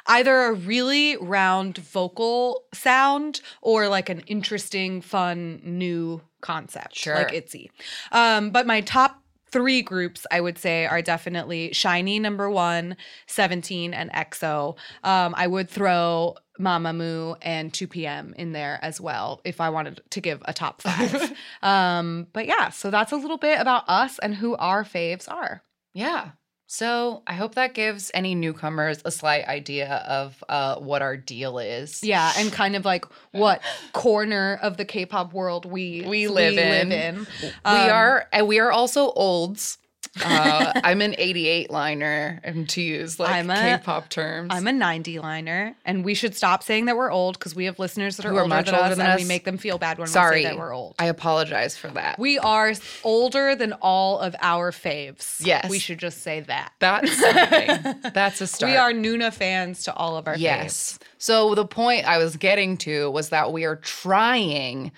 either 0.06 0.34
a 0.44 0.52
really 0.52 1.16
round 1.16 1.78
vocal 1.78 2.64
sound 2.72 3.40
or 3.60 3.88
like 3.88 4.08
an 4.08 4.20
interesting, 4.20 5.00
fun, 5.00 5.60
new 5.64 6.20
concept, 6.40 6.96
Sure. 6.96 7.14
like 7.14 7.32
ITZY. 7.32 7.70
Um, 8.12 8.50
but 8.50 8.66
my 8.66 8.80
top 8.80 9.22
three 9.50 9.82
groups 9.82 10.26
I 10.30 10.40
would 10.40 10.58
say 10.58 10.86
are 10.86 11.02
definitely 11.02 11.70
SHINee 11.70 12.20
number 12.20 12.50
one, 12.50 12.96
17, 13.26 13.94
and 13.94 14.10
EXO. 14.12 14.76
Um, 15.04 15.34
I 15.36 15.46
would 15.46 15.68
throw 15.68 16.36
Mamamoo 16.58 17.36
and 17.42 17.72
2PM 17.72 18.34
in 18.34 18.52
there 18.52 18.78
as 18.82 19.00
well 19.00 19.40
if 19.44 19.60
I 19.60 19.70
wanted 19.70 20.00
to 20.10 20.20
give 20.20 20.42
a 20.44 20.52
top 20.52 20.82
five. 20.82 21.32
um, 21.62 22.26
but 22.32 22.46
yeah, 22.46 22.70
so 22.70 22.90
that's 22.90 23.12
a 23.12 23.16
little 23.16 23.38
bit 23.38 23.60
about 23.60 23.84
us 23.88 24.18
and 24.18 24.34
who 24.34 24.56
our 24.56 24.84
faves 24.84 25.30
are. 25.30 25.62
Yeah. 25.94 26.30
So 26.70 27.22
I 27.26 27.32
hope 27.32 27.54
that 27.54 27.72
gives 27.72 28.10
any 28.12 28.34
newcomers 28.34 29.00
a 29.06 29.10
slight 29.10 29.46
idea 29.46 29.90
of 30.06 30.44
uh, 30.50 30.76
what 30.76 31.00
our 31.00 31.16
deal 31.16 31.58
is. 31.58 32.04
Yeah, 32.04 32.30
and 32.36 32.52
kind 32.52 32.76
of 32.76 32.84
like 32.84 33.06
what 33.32 33.62
corner 33.94 34.58
of 34.60 34.76
the 34.76 34.84
K-pop 34.84 35.32
world 35.32 35.64
we 35.64 36.04
We 36.06 36.28
live 36.28 36.58
in. 36.58 36.92
in. 36.92 37.26
we 37.42 37.48
Um, 37.64 37.90
are, 37.90 38.28
and 38.34 38.46
we 38.46 38.58
are 38.58 38.70
also 38.70 39.10
olds. 39.12 39.78
Uh, 40.24 40.72
I'm 40.84 41.00
an 41.00 41.14
88 41.18 41.70
liner, 41.70 42.40
and 42.44 42.68
to 42.70 42.80
use 42.82 43.18
like 43.18 43.30
I'm 43.30 43.50
a- 43.50 43.54
K-pop 43.78 44.08
terms. 44.08 44.48
I'm 44.52 44.66
a 44.66 44.72
90 44.72 45.18
liner, 45.20 45.74
and 45.84 46.04
we 46.04 46.14
should 46.14 46.34
stop 46.34 46.62
saying 46.62 46.86
that 46.86 46.96
we're 46.96 47.10
old 47.12 47.38
because 47.38 47.54
we 47.54 47.64
have 47.66 47.78
listeners 47.78 48.16
that 48.16 48.26
are, 48.26 48.30
Who 48.30 48.36
are 48.36 48.42
older 48.42 48.54
much 48.54 48.66
than 48.66 48.74
older 48.74 48.86
us, 48.90 48.96
than 48.96 49.06
and 49.06 49.14
us. 49.14 49.20
we 49.20 49.26
make 49.26 49.44
them 49.44 49.58
feel 49.58 49.78
bad 49.78 49.98
when 49.98 50.08
Sorry 50.08 50.38
we 50.38 50.42
say 50.44 50.48
that 50.50 50.58
we're 50.58 50.74
old. 50.74 50.94
I 50.98 51.06
apologize 51.06 51.76
for 51.76 51.88
that. 51.88 52.18
we 52.18 52.38
are 52.38 52.72
older 53.04 53.54
than 53.54 53.72
all 53.74 54.18
of 54.18 54.34
our 54.40 54.70
faves. 54.72 55.36
Yes. 55.40 55.68
we 55.70 55.78
should 55.78 55.98
just 55.98 56.22
say 56.22 56.40
that. 56.40 56.72
That's 56.78 57.12
something. 57.20 58.12
That's 58.12 58.40
a 58.40 58.46
start. 58.46 58.70
We 58.72 58.76
are 58.76 58.92
noona 58.92 59.32
fans 59.32 59.82
to 59.84 59.94
all 59.94 60.16
of 60.16 60.26
our 60.26 60.34
faves. 60.34 60.40
Yes. 60.40 60.98
So 61.18 61.54
the 61.54 61.66
point 61.66 62.06
I 62.06 62.18
was 62.18 62.36
getting 62.36 62.76
to 62.78 63.10
was 63.10 63.30
that 63.30 63.52
we 63.52 63.64
are 63.64 63.76
trying 63.76 64.92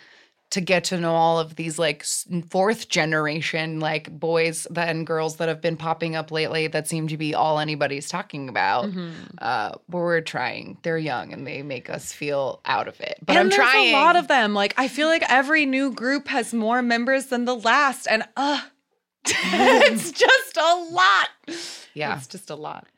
to 0.50 0.60
get 0.60 0.82
to 0.84 0.98
know 0.98 1.14
all 1.14 1.38
of 1.38 1.54
these 1.54 1.78
like 1.78 2.04
fourth 2.48 2.88
generation 2.88 3.78
like 3.78 4.10
boys 4.18 4.66
that 4.70 4.88
and 4.88 5.06
girls 5.06 5.36
that 5.36 5.48
have 5.48 5.60
been 5.60 5.76
popping 5.76 6.16
up 6.16 6.32
lately 6.32 6.66
that 6.66 6.88
seem 6.88 7.06
to 7.06 7.16
be 7.16 7.34
all 7.34 7.60
anybody's 7.60 8.08
talking 8.08 8.48
about. 8.48 8.86
Mm-hmm. 8.86 9.10
Uh, 9.38 9.70
but 9.88 9.98
we're 9.98 10.20
trying. 10.20 10.76
They're 10.82 10.98
young 10.98 11.32
and 11.32 11.46
they 11.46 11.62
make 11.62 11.88
us 11.88 12.12
feel 12.12 12.60
out 12.64 12.88
of 12.88 13.00
it. 13.00 13.18
But 13.24 13.32
and 13.32 13.38
I'm 13.38 13.48
there's 13.48 13.70
trying. 13.70 13.90
a 13.90 13.92
lot 13.92 14.16
of 14.16 14.26
them. 14.26 14.52
Like 14.52 14.74
I 14.76 14.88
feel 14.88 15.06
like 15.06 15.22
every 15.28 15.66
new 15.66 15.92
group 15.92 16.26
has 16.28 16.52
more 16.52 16.82
members 16.82 17.26
than 17.26 17.44
the 17.44 17.56
last, 17.56 18.06
and 18.06 18.24
uh, 18.36 18.60
it's 19.24 20.10
just 20.26 20.56
a 20.56 20.88
lot. 20.90 21.28
yeah. 21.94 22.16
It's 22.16 22.26
just 22.26 22.50
a 22.50 22.56
lot. 22.56 22.88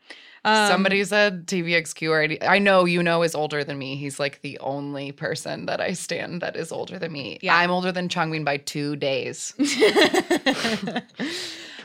Um, 0.45 0.69
Somebody 0.69 1.05
said 1.05 1.47
TVXQ 1.47 2.09
already. 2.09 2.43
I 2.43 2.59
know 2.59 2.85
you 2.85 3.03
know 3.03 3.23
is 3.23 3.35
older 3.35 3.63
than 3.63 3.79
me. 3.79 3.97
He's 3.97 4.19
like 4.19 4.41
the 4.41 4.59
only 4.59 5.13
person 5.13 5.67
that 5.67 5.81
I 5.81 5.93
stand 5.93 6.43
that 6.43 6.57
is 6.57 6.73
older 6.73 6.99
than 6.99 7.13
me. 7.13 7.39
Yeah. 7.43 7.57
I'm 7.57 7.71
older 7.71 7.93
than 7.93 8.09
Changmin 8.09 8.45
by 8.45 8.57
two 8.57 8.97
days. 8.97 9.55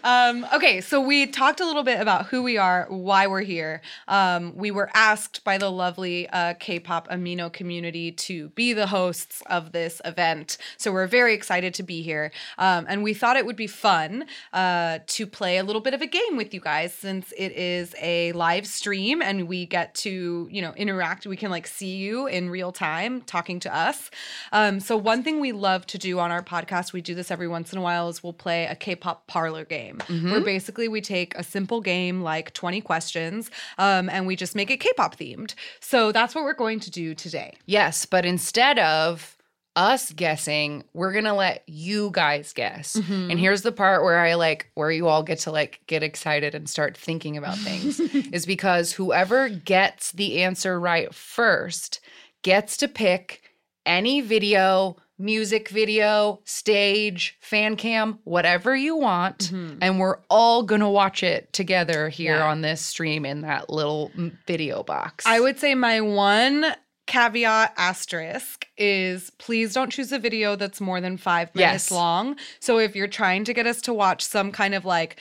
Um, 0.04 0.46
okay, 0.54 0.82
so 0.82 1.02
we 1.02 1.28
talked 1.28 1.60
a 1.60 1.66
little 1.66 1.84
bit 1.84 2.00
about 2.00 2.28
who 2.28 2.44
we 2.44 2.58
are, 2.58 2.86
why 2.90 3.28
we're 3.28 3.42
here. 3.42 3.82
Um, 4.08 4.56
we 4.56 4.72
were 4.72 4.90
asked 4.94 5.44
by 5.44 5.58
the 5.58 5.70
lovely 5.70 6.28
uh, 6.30 6.54
K-pop 6.60 7.08
Amino 7.10 7.52
community 7.52 8.12
to 8.12 8.50
be 8.50 8.74
the 8.74 8.88
hosts 8.88 9.42
of 9.48 9.72
this 9.72 10.02
event, 10.06 10.58
so 10.78 10.92
we're 10.92 11.08
very 11.08 11.34
excited 11.34 11.74
to 11.76 11.84
be 11.84 12.02
here. 12.02 12.32
Um, 12.58 12.86
and 12.88 13.04
we 13.04 13.14
thought 13.14 13.38
it 13.38 13.46
would 13.46 13.56
be 13.56 13.68
fun 13.68 14.26
uh, 14.54 15.00
to 15.08 15.26
play 15.26 15.58
a 15.58 15.64
little 15.64 15.82
bit 15.82 15.94
of 15.94 16.02
a 16.02 16.08
game 16.08 16.38
with 16.38 16.54
you 16.54 16.60
guys, 16.60 16.94
since 16.94 17.34
it 17.38 17.52
is 17.54 17.96
a 18.02 18.32
live 18.34 18.68
stream 18.68 19.22
and 19.22 19.48
we 19.48 19.66
get 19.66 19.96
to, 19.96 20.48
you 20.52 20.62
know, 20.62 20.74
interact. 20.76 21.26
We 21.26 21.38
can 21.38 21.50
like 21.50 21.68
see 21.68 21.96
you 21.96 22.28
in 22.28 22.50
real 22.50 22.72
time 22.72 23.22
talking 23.22 23.60
to 23.62 23.76
us. 23.76 24.10
Um, 24.52 24.80
so 24.80 24.96
one 24.98 25.24
thing 25.24 25.40
we 25.40 25.52
love 25.52 25.86
to 25.88 25.98
do 25.98 26.20
on 26.20 26.32
our 26.32 26.44
podcast, 26.44 26.94
we 26.94 27.02
do 27.02 27.16
this 27.16 27.32
every 27.32 27.48
once 27.48 27.72
in 27.74 27.80
a 27.80 27.82
while, 27.82 28.10
is 28.10 28.24
we'll 28.24 28.34
play 28.34 28.66
a 28.66 28.76
K-pop 28.76 29.28
parlor 29.28 29.66
game, 29.66 29.87
where 30.32 30.42
basically 30.42 30.88
we 30.88 31.02
take 31.02 31.36
a 31.36 31.44
simple 31.44 31.82
game 31.82 32.22
like 32.22 32.54
20 32.54 32.82
questions, 32.82 33.50
um, 33.78 34.10
and 34.10 34.28
we 34.28 34.36
just 34.36 34.56
make 34.56 34.70
it 34.72 34.78
K-pop 34.78 35.16
themed. 35.16 35.54
So 35.80 36.12
that's 36.12 36.36
what 36.36 36.44
we're 36.44 36.54
going 36.54 36.80
to 36.82 36.92
do 36.92 37.16
today. 37.16 37.54
Yes, 37.66 38.06
but 38.06 38.26
instead 38.26 38.80
of 38.80 39.38
us 39.76 40.12
guessing, 40.12 40.84
we're 40.94 41.12
gonna 41.14 41.36
let 41.36 41.64
you 41.68 42.10
guys 42.12 42.52
guess. 42.52 42.96
And 42.96 43.40
here's 43.40 43.62
the 43.62 43.72
part 43.72 44.04
where 44.04 44.18
I 44.20 44.34
like 44.34 44.72
where 44.74 44.90
you 44.90 45.08
all 45.08 45.22
get 45.22 45.38
to 45.42 45.52
like 45.52 45.82
get 45.86 46.02
excited 46.02 46.56
and 46.56 46.68
start 46.68 46.98
thinking 46.98 47.38
about 47.38 47.58
things 47.60 48.00
is 48.34 48.48
because 48.48 48.94
whoever 48.94 49.50
gets 49.50 50.12
the 50.14 50.42
answer 50.42 50.80
right 50.80 51.14
first 51.14 52.00
gets 52.42 52.76
to 52.78 52.88
pick 52.88 53.44
any 53.86 54.22
video, 54.22 54.98
music 55.20 55.70
video, 55.70 56.40
stage, 56.46 57.38
fan 57.42 57.76
cam, 57.76 58.20
whatever 58.24 58.76
you 58.76 58.96
want, 58.96 59.40
mm-hmm. 59.52 59.78
and 59.82 60.00
we're 60.00 60.18
all 60.30 60.64
gonna 60.64 60.90
watch 60.90 61.24
it 61.24 61.52
together 61.54 62.10
here 62.10 62.38
Yeah. 62.38 62.48
on 62.48 62.62
this 62.62 62.82
stream 62.82 63.26
in 63.26 63.42
that 63.42 63.70
little 63.70 64.12
video 64.46 64.84
box. 64.84 65.26
I 65.26 65.40
would 65.40 65.60
say 65.60 65.74
my 65.76 66.02
one 66.02 66.66
caveat 67.08 67.74
asterisk 67.78 68.68
is 68.78 69.30
please 69.38 69.74
don't 69.74 69.90
choose 69.92 70.12
a 70.12 70.20
video 70.20 70.56
that's 70.58 70.82
more 70.82 71.00
than 71.00 71.16
five 71.18 71.54
minutes 71.56 71.86
Yes. 71.86 71.92
long. 71.92 72.36
So 72.60 72.80
if 72.80 72.96
you're 72.98 73.08
trying 73.08 73.46
to 73.46 73.54
get 73.54 73.66
us 73.66 73.82
to 73.84 73.94
watch 73.94 74.24
some 74.24 74.52
kind 74.52 74.76
of 74.76 74.84
like 74.84 75.16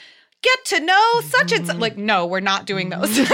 get 0.47 0.65
to 0.65 0.79
know 0.85 1.21
such 1.25 1.51
and 1.51 1.67
such, 1.67 1.77
like 1.77 1.97
no, 1.97 2.25
we're 2.25 2.39
not 2.39 2.65
doing 2.65 2.89
those. 2.89 3.09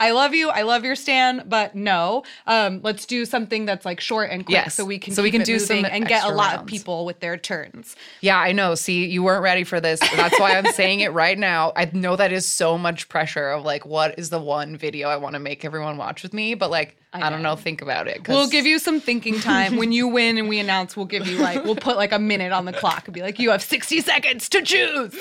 I 0.00 0.12
love 0.14 0.34
you, 0.34 0.48
I 0.50 0.62
love 0.62 0.84
your 0.84 0.96
stand, 0.96 1.44
but 1.46 1.74
no, 1.74 2.22
um, 2.46 2.80
let's 2.82 3.04
do 3.06 3.24
something 3.24 3.66
that's 3.66 3.84
like 3.84 4.00
short 4.00 4.30
and 4.30 4.44
quick, 4.44 4.54
Yes. 4.54 4.74
so 4.74 4.84
we 4.84 4.98
can 4.98 5.14
So 5.14 5.22
we 5.22 5.30
can 5.30 5.42
do 5.42 5.58
some 5.58 5.84
and 5.84 6.06
get 6.06 6.24
a 6.24 6.30
lot 6.30 6.54
of 6.58 6.66
people 6.66 7.04
with 7.04 7.20
their 7.20 7.36
turns. 7.36 7.96
Yeah, 8.20 8.38
I 8.38 8.52
know. 8.52 8.74
See, 8.74 9.06
you 9.06 9.22
weren't 9.22 9.42
ready 9.42 9.64
for 9.64 9.80
this. 9.80 10.00
That's 10.00 10.38
why 10.40 10.56
I'm 10.56 10.66
saying 10.72 11.00
it 11.00 11.12
right 11.12 11.38
now. 11.38 11.72
I 11.76 11.90
know 11.92 12.16
that 12.16 12.32
is 12.32 12.46
so 12.46 12.78
much 12.78 13.08
pressure 13.08 13.50
of 13.50 13.64
like, 13.64 13.84
what 13.86 14.18
is 14.18 14.30
the 14.30 14.40
one 14.40 14.76
video 14.76 15.08
I 15.08 15.16
want 15.16 15.34
to 15.34 15.40
make 15.40 15.64
everyone 15.64 15.96
watch 15.96 16.22
with 16.22 16.32
me? 16.32 16.54
But 16.54 16.70
like, 16.70 16.96
I, 17.12 17.26
I 17.26 17.30
don't 17.30 17.42
know. 17.42 17.50
know. 17.50 17.56
Think 17.56 17.82
about 17.82 18.08
it. 18.08 18.26
We'll 18.28 18.48
give 18.48 18.66
you 18.66 18.78
some 18.78 19.00
thinking 19.00 19.38
time. 19.40 19.76
when 19.76 19.92
you 19.92 20.08
win 20.08 20.38
and 20.38 20.48
we 20.48 20.58
announce, 20.58 20.96
we'll 20.96 21.06
give 21.06 21.26
you 21.26 21.38
like, 21.38 21.64
we'll 21.64 21.76
put 21.76 21.96
like 21.96 22.12
a 22.12 22.18
minute 22.18 22.52
on 22.52 22.64
the 22.64 22.72
clock 22.72 23.06
and 23.06 23.14
be 23.14 23.22
like, 23.22 23.38
you 23.38 23.50
have 23.50 23.62
60 23.62 24.00
seconds 24.02 24.48
to 24.50 24.62
choose. 24.62 25.14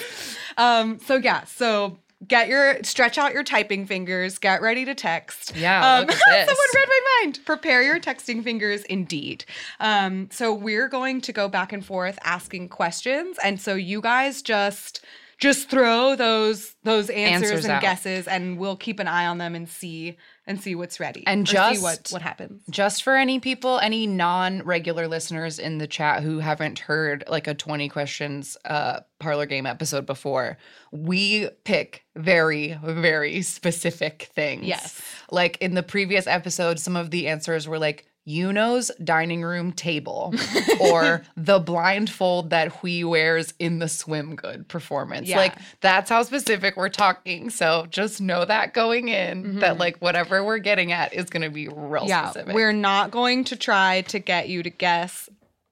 Um, 0.57 1.00
so 1.00 1.15
yeah, 1.17 1.43
so 1.45 1.97
get 2.27 2.47
your, 2.47 2.81
stretch 2.83 3.17
out 3.17 3.33
your 3.33 3.43
typing 3.43 3.85
fingers, 3.85 4.39
get 4.39 4.62
ready 4.62 4.83
to 4.85 4.95
text. 4.95 5.55
Yeah, 5.55 5.95
Um, 5.97 6.07
look 6.07 6.12
at 6.12 6.15
this. 6.27 6.45
someone 6.47 6.67
read 6.75 6.88
my 6.88 7.01
mind. 7.24 7.39
Prepare 7.45 7.83
your 7.83 8.00
texting 8.00 8.43
fingers 8.43 8.83
indeed. 8.83 9.45
Um, 9.79 10.29
so 10.31 10.53
we're 10.53 10.88
going 10.88 11.21
to 11.21 11.33
go 11.33 11.47
back 11.50 11.71
and 11.74 11.85
forth 11.85 12.17
asking 12.24 12.69
questions. 12.69 13.38
And 13.43 13.59
so 13.59 13.75
you 13.75 14.01
guys 14.01 14.41
just, 14.41 15.03
just 15.38 15.69
throw 15.69 16.15
those 16.15 16.75
those 16.83 17.09
answers, 17.09 17.50
Answers 17.51 17.65
and 17.65 17.74
out. 17.74 17.81
guesses 17.81 18.25
and 18.27 18.57
we'll 18.57 18.77
keep 18.77 19.00
an 19.01 19.07
eye 19.07 19.25
on 19.25 19.38
them 19.38 19.53
and 19.53 19.67
see 19.67 20.17
and 20.47 20.61
see 20.61 20.75
what's 20.75 20.99
ready 20.99 21.23
And 21.27 21.45
just- 21.45 21.77
see 21.77 21.81
what 21.83 22.07
what 22.11 22.21
happens 22.21 22.61
just 22.69 23.03
for 23.03 23.15
any 23.15 23.39
people, 23.39 23.79
any 23.79 24.05
non-regular 24.07 25.07
listeners 25.07 25.59
in 25.59 25.77
the 25.77 25.87
chat 25.87 26.23
who 26.23 26.39
haven't 26.39 26.79
heard 26.79 27.23
like 27.27 27.47
a 27.47 27.53
20 27.53 27.89
questions 27.89 28.57
uh 28.65 28.99
parlor 29.19 29.45
game 29.45 29.65
episode 29.65 30.05
before, 30.05 30.57
we 30.91 31.49
pick 31.63 32.05
very, 32.15 32.77
very 32.83 33.41
specific 33.41 34.29
things. 34.35 34.65
Yes. 34.65 35.01
Like 35.31 35.57
in 35.61 35.73
the 35.73 35.83
previous 35.83 36.27
episode, 36.27 36.79
some 36.79 36.95
of 36.95 37.11
the 37.11 37.27
answers 37.27 37.67
were 37.67 37.79
like 37.79 38.05
Yuno's 38.27 38.89
dining 39.03 39.44
room 39.44 39.72
table 39.72 40.34
or 40.79 41.24
the 41.38 41.60
blindfold 41.60 42.50
that 42.50 42.70
Hui 42.70 43.03
wears 43.03 43.53
in 43.60 43.79
the 43.79 43.88
swim 43.88 44.36
good 44.36 44.67
performance. 44.67 45.27
Yeah. 45.27 45.38
Like 45.38 45.55
that's 45.82 46.10
how 46.10 46.24
specific 46.24 46.75
we're 46.75 46.89
talking. 46.89 47.50
So 47.51 47.86
just 47.89 48.20
know 48.22 48.44
that 48.46 48.74
going 48.74 49.10
in 49.10 49.60
that 49.60 49.77
like 49.77 49.98
whatever 49.98 50.44
we're 50.44 50.58
getting 50.58 50.91
at 50.91 51.13
is 51.13 51.29
going 51.29 51.44
to 51.44 51.50
be 51.50 51.67
real 51.67 51.75
Mm-hmm. 52.01 52.08
yeah 52.10 52.29
specific. 52.32 52.55
we're 52.55 52.72
not 52.74 53.12
going 53.12 53.44
to 53.46 53.55
try 53.55 54.01
to 54.08 54.20
get 54.20 54.50
you 54.50 54.63
to 54.63 54.70
guess 54.70 55.29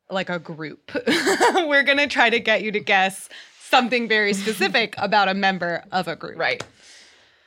like 0.09 0.29
a 0.29 0.37
group 0.39 0.91
we're 1.07 1.83
going 1.83 1.97
to 1.97 2.07
try 2.07 2.29
to 2.29 2.39
get 2.39 2.61
you 2.61 2.71
to 2.71 2.79
guess 2.79 3.29
something 3.61 4.07
very 4.07 4.33
specific 4.43 4.93
about 4.97 5.27
a 5.27 5.33
member 5.33 5.83
of 5.91 6.07
a 6.07 6.15
group 6.15 6.37
right. 6.37 6.63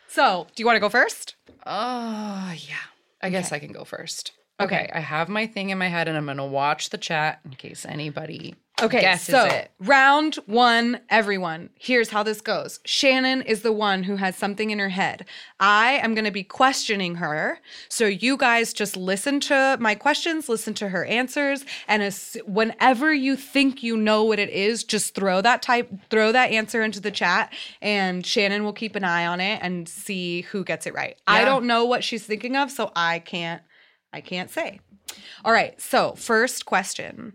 so 0.09 0.47
do 0.55 0.63
you 0.63 0.67
want 0.67 0.77
to 0.77 0.81
go 0.81 0.89
first 0.89 1.37
Oh, 1.65 2.55
yeah. 2.57 2.77
I 3.23 3.31
guess 3.31 3.51
I 3.51 3.59
can 3.59 3.73
go 3.73 3.85
first. 3.85 4.31
Okay. 4.59 4.91
I 4.93 5.01
have 5.01 5.29
my 5.29 5.47
thing 5.47 5.71
in 5.71 5.79
my 5.79 5.89
head 5.89 6.09
and 6.09 6.17
I'm 6.17 6.25
going 6.25 6.39
to 6.39 6.45
watch 6.45 6.91
the 6.91 6.99
chat 6.99 7.41
in 7.45 7.53
case 7.53 7.85
anybody 7.87 8.55
Okay, 8.83 9.01
guesses 9.01 9.35
so 9.35 9.47
it. 9.47 9.71
round 9.81 10.35
one, 10.45 11.01
everyone. 11.09 11.71
Here's 11.79 12.11
how 12.11 12.23
this 12.23 12.43
goes. 12.43 12.79
Shannon 12.85 13.41
is 13.41 13.63
the 13.63 13.73
one 13.73 14.03
who 14.03 14.17
has 14.17 14.37
something 14.37 14.69
in 14.69 14.79
her 14.79 14.91
head. 14.91 15.25
I 15.59 15.93
am 15.93 16.15
going 16.15 16.27
to 16.27 16.31
be 16.31 16.45
questioning 16.45 17.15
her. 17.15 17.59
So 17.89 18.05
you 18.05 18.37
guys 18.37 18.75
just 18.75 18.95
listen 18.95 19.41
to 19.41 19.79
my 19.81 19.95
questions, 19.95 20.51
listen 20.51 20.75
to 20.75 20.91
her 20.91 21.07
answers, 21.07 21.65
and 21.89 22.03
as, 22.03 22.37
whenever 22.45 23.15
you 23.15 23.35
think 23.35 23.83
you 23.83 23.97
know 23.97 24.25
what 24.25 24.39
it 24.39 24.51
is, 24.51 24.85
just 24.85 25.15
throw 25.15 25.41
that 25.41 25.63
type, 25.63 25.91
throw 26.11 26.31
that 26.33 26.51
answer 26.51 26.83
into 26.83 27.01
the 27.01 27.11
chat, 27.11 27.55
and 27.81 28.27
Shannon 28.27 28.63
will 28.63 28.75
keep 28.75 28.95
an 28.95 29.05
eye 29.05 29.25
on 29.25 29.41
it 29.41 29.59
and 29.63 29.89
see 29.89 30.43
who 30.43 30.65
gets 30.65 30.87
it 30.87 30.93
right. 30.93 31.17
I 31.27 31.47
don't 31.47 31.67
know 31.67 31.87
what 31.87 32.05
she's 32.05 32.27
thinking 32.27 32.57
of, 32.57 32.71
so 32.71 32.93
I 32.95 33.21
can't, 33.21 33.63
I 34.13 34.21
can't 34.21 34.51
say. 34.51 34.81
All 35.45 35.53
right. 35.53 35.81
So 35.81 36.13
first 36.15 36.67
question. 36.67 37.35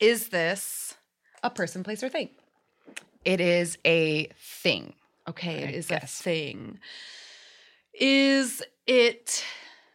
Is 0.00 0.28
this 0.28 0.94
a 1.42 1.50
person, 1.50 1.82
place, 1.82 2.02
or 2.02 2.08
thing? 2.08 2.30
It 3.24 3.40
is 3.40 3.78
a 3.84 4.28
thing. 4.38 4.94
Okay, 5.28 5.62
it 5.62 5.68
I 5.70 5.72
is 5.72 5.86
guess. 5.88 6.20
a 6.20 6.22
thing. 6.22 6.78
Is 7.94 8.62
it 8.86 9.44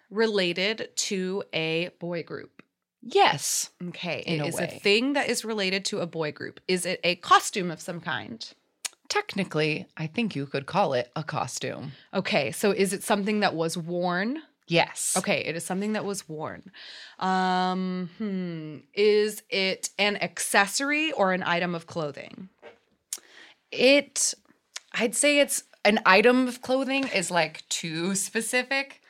related 0.10 0.89
to 0.96 1.43
a 1.53 1.89
boy 2.00 2.24
group? 2.24 2.62
Yes. 3.01 3.70
Okay, 3.89 4.24
In 4.27 4.41
it 4.41 4.43
a 4.43 4.48
is 4.48 4.60
a 4.60 4.67
thing 4.67 5.13
that 5.13 5.29
is 5.29 5.46
related 5.46 5.86
to 5.86 6.00
a 6.01 6.08
boy 6.08 6.31
group. 6.31 6.60
Is 6.67 6.86
it 6.86 7.00
a 7.03 7.15
costume 7.15 7.72
of 7.72 7.79
some 7.81 8.00
kind? 8.01 8.46
Technically, 9.08 9.88
I 9.98 10.08
think 10.08 10.36
you 10.36 10.46
could 10.46 10.65
call 10.65 10.93
it 10.93 11.12
a 11.15 11.24
costume. 11.24 11.93
Okay, 12.13 12.51
so 12.51 12.72
is 12.72 12.93
it 12.93 13.03
something 13.03 13.39
that 13.41 13.55
was 13.55 13.77
worn? 13.77 14.41
Yes. 14.71 15.15
Okay, 15.17 15.39
it 15.39 15.57
is 15.57 15.65
something 15.65 15.93
that 15.93 16.05
was 16.05 16.29
worn. 16.29 16.71
Um, 17.19 18.09
hmm. 18.17 18.77
Is 18.93 19.43
it 19.49 19.89
an 19.99 20.15
accessory 20.15 21.11
or 21.11 21.33
an 21.33 21.43
item 21.43 21.75
of 21.75 21.87
clothing? 21.87 22.47
It, 23.69 24.33
I'd 24.93 25.13
say 25.13 25.39
it's 25.39 25.65
an 25.83 25.99
item 26.05 26.47
of 26.47 26.61
clothing 26.61 27.09
is 27.09 27.29
like 27.29 27.67
too 27.67 28.15
specific. 28.15 29.01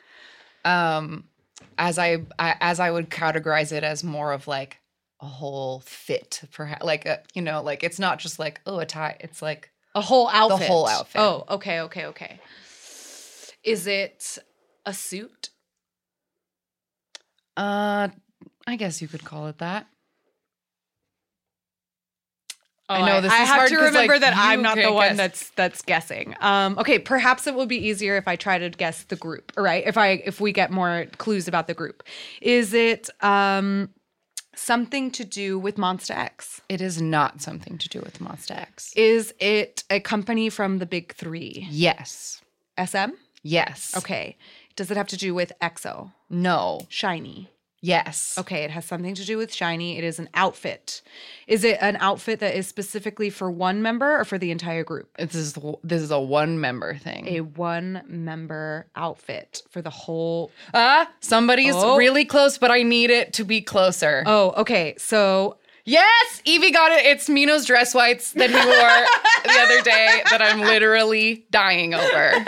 Um, 0.64 1.28
as 1.78 1.96
I, 1.96 2.24
I 2.40 2.56
as 2.60 2.80
I 2.80 2.90
would 2.90 3.08
categorize 3.08 3.70
it 3.70 3.84
as 3.84 4.02
more 4.02 4.32
of 4.32 4.48
like 4.48 4.78
a 5.20 5.26
whole 5.26 5.78
fit, 5.80 6.42
perhaps 6.52 6.84
like 6.84 7.06
a 7.06 7.22
you 7.34 7.42
know 7.42 7.62
like 7.62 7.84
it's 7.84 8.00
not 8.00 8.18
just 8.18 8.40
like 8.40 8.60
oh 8.66 8.80
a 8.80 8.86
tie. 8.86 9.16
It's 9.20 9.40
like 9.40 9.70
A 9.94 10.00
whole 10.00 10.28
outfit. 10.28 10.58
The 10.58 10.66
whole 10.66 10.88
outfit. 10.88 11.20
Oh, 11.20 11.44
okay, 11.50 11.80
okay, 11.82 12.06
okay. 12.06 12.40
Is 13.62 13.86
it 13.86 14.38
a 14.84 14.92
suit? 14.92 15.50
Uh, 17.56 18.08
I 18.66 18.76
guess 18.76 19.02
you 19.02 19.08
could 19.08 19.24
call 19.24 19.48
it 19.48 19.58
that. 19.58 19.86
Oh, 22.88 22.94
I 22.94 23.06
know 23.06 23.20
this 23.20 23.32
I 23.32 23.42
is 23.42 23.48
have 23.48 23.56
hard 23.56 23.68
to 23.70 23.76
remember 23.76 24.14
like, 24.14 24.20
that 24.22 24.34
I'm 24.36 24.60
not 24.60 24.76
the 24.76 24.92
one 24.92 25.08
guess. 25.10 25.16
that's 25.16 25.50
that's 25.50 25.82
guessing. 25.82 26.34
Um, 26.40 26.78
okay, 26.78 26.98
perhaps 26.98 27.46
it 27.46 27.54
will 27.54 27.66
be 27.66 27.76
easier 27.76 28.16
if 28.16 28.28
I 28.28 28.36
try 28.36 28.58
to 28.58 28.68
guess 28.70 29.04
the 29.04 29.16
group, 29.16 29.52
right? 29.56 29.84
If 29.86 29.96
I 29.96 30.22
if 30.24 30.40
we 30.40 30.52
get 30.52 30.70
more 30.70 31.06
clues 31.18 31.48
about 31.48 31.68
the 31.68 31.74
group. 31.74 32.02
Is 32.42 32.74
it 32.74 33.08
um 33.22 33.90
something 34.54 35.10
to 35.12 35.24
do 35.24 35.58
with 35.58 35.76
Monsta 35.76 36.14
X? 36.14 36.60
It 36.68 36.80
is 36.82 37.00
not 37.00 37.40
something 37.40 37.78
to 37.78 37.88
do 37.88 38.00
with 38.00 38.18
Monsta 38.18 38.56
X. 38.58 38.92
Is 38.94 39.32
it 39.38 39.84
a 39.88 40.00
company 40.00 40.50
from 40.50 40.78
the 40.78 40.86
big 40.86 41.14
three? 41.14 41.66
yes. 41.70 42.42
SM? 42.82 43.10
Yes. 43.44 43.94
Okay. 43.96 44.36
Does 44.76 44.90
it 44.90 44.96
have 44.96 45.08
to 45.08 45.16
do 45.16 45.34
with 45.34 45.52
EXO? 45.60 46.12
No. 46.30 46.80
SHINee. 46.90 47.48
Yes. 47.84 48.36
Okay, 48.38 48.62
it 48.62 48.70
has 48.70 48.84
something 48.84 49.14
to 49.16 49.24
do 49.24 49.36
with 49.36 49.50
SHINee. 49.52 49.98
It 49.98 50.04
is 50.04 50.20
an 50.20 50.28
outfit. 50.34 51.02
Is 51.48 51.64
it 51.64 51.78
an 51.80 51.96
outfit 51.98 52.38
that 52.38 52.54
is 52.54 52.68
specifically 52.68 53.28
for 53.28 53.50
one 53.50 53.82
member 53.82 54.20
or 54.20 54.24
for 54.24 54.38
the 54.38 54.52
entire 54.52 54.84
group? 54.84 55.08
This 55.18 55.34
is 55.34 55.58
this 55.82 56.00
is 56.00 56.12
a 56.12 56.20
one 56.20 56.60
member 56.60 56.94
thing. 56.94 57.26
A 57.26 57.40
one 57.40 58.02
member 58.06 58.86
outfit 58.94 59.62
for 59.68 59.82
the 59.82 59.90
whole. 59.90 60.52
Ah, 60.72 61.10
somebody's 61.18 61.74
Oh. 61.74 61.96
really 61.96 62.24
close, 62.24 62.56
but 62.56 62.70
I 62.70 62.84
need 62.84 63.10
it 63.10 63.32
to 63.32 63.44
be 63.44 63.60
closer. 63.60 64.22
Oh, 64.26 64.52
okay. 64.58 64.94
So 64.98 65.56
Yes, 65.84 66.40
Evie 66.44 66.70
got 66.70 66.92
it. 66.92 67.04
It's 67.04 67.28
Minho's 67.28 67.64
dress 67.66 67.92
whites 67.92 68.30
that 68.34 68.50
he 68.50 68.54
wore 68.54 69.52
the 69.54 69.60
other 69.60 69.82
day 69.82 70.22
that 70.30 70.40
I'm 70.40 70.60
literally 70.60 71.44
dying 71.50 71.92
over. 71.94 72.32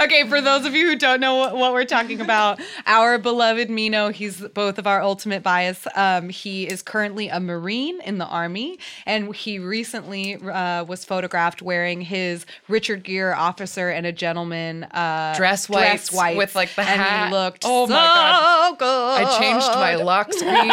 Okay, 0.00 0.26
for 0.28 0.40
those 0.40 0.64
of 0.64 0.74
you 0.74 0.86
who 0.88 0.96
don't 0.96 1.20
know 1.20 1.36
what, 1.36 1.56
what 1.56 1.72
we're 1.72 1.84
talking 1.84 2.20
about, 2.20 2.60
our 2.86 3.18
beloved 3.18 3.68
Minho, 3.70 4.08
he's 4.10 4.40
both 4.40 4.78
of 4.78 4.86
our 4.86 5.02
ultimate 5.02 5.42
bias. 5.42 5.86
Um, 5.94 6.28
he 6.28 6.66
is 6.68 6.82
currently 6.82 7.28
a 7.28 7.38
Marine 7.40 8.00
in 8.02 8.18
the 8.18 8.26
Army, 8.26 8.78
and 9.06 9.34
he 9.34 9.58
recently 9.58 10.36
uh, 10.36 10.84
was 10.84 11.04
photographed 11.04 11.62
wearing 11.62 12.00
his 12.00 12.46
Richard 12.68 13.04
Gere 13.04 13.32
officer 13.32 13.90
and 13.90 14.06
a 14.06 14.12
gentleman 14.12 14.84
uh, 14.84 15.34
Dress 15.36 15.68
whites 15.68 16.12
with, 16.12 16.54
like, 16.54 16.74
the 16.74 16.82
and 16.82 17.00
hat. 17.00 17.28
he 17.28 17.34
looked 17.34 17.64
Oh 17.66 17.86
so 17.86 17.92
my 17.92 17.98
God. 18.06 18.78
good. 18.78 19.24
I 19.26 19.38
changed 19.38 19.66
my 19.66 19.94
lock 19.96 20.32
screen. 20.32 20.70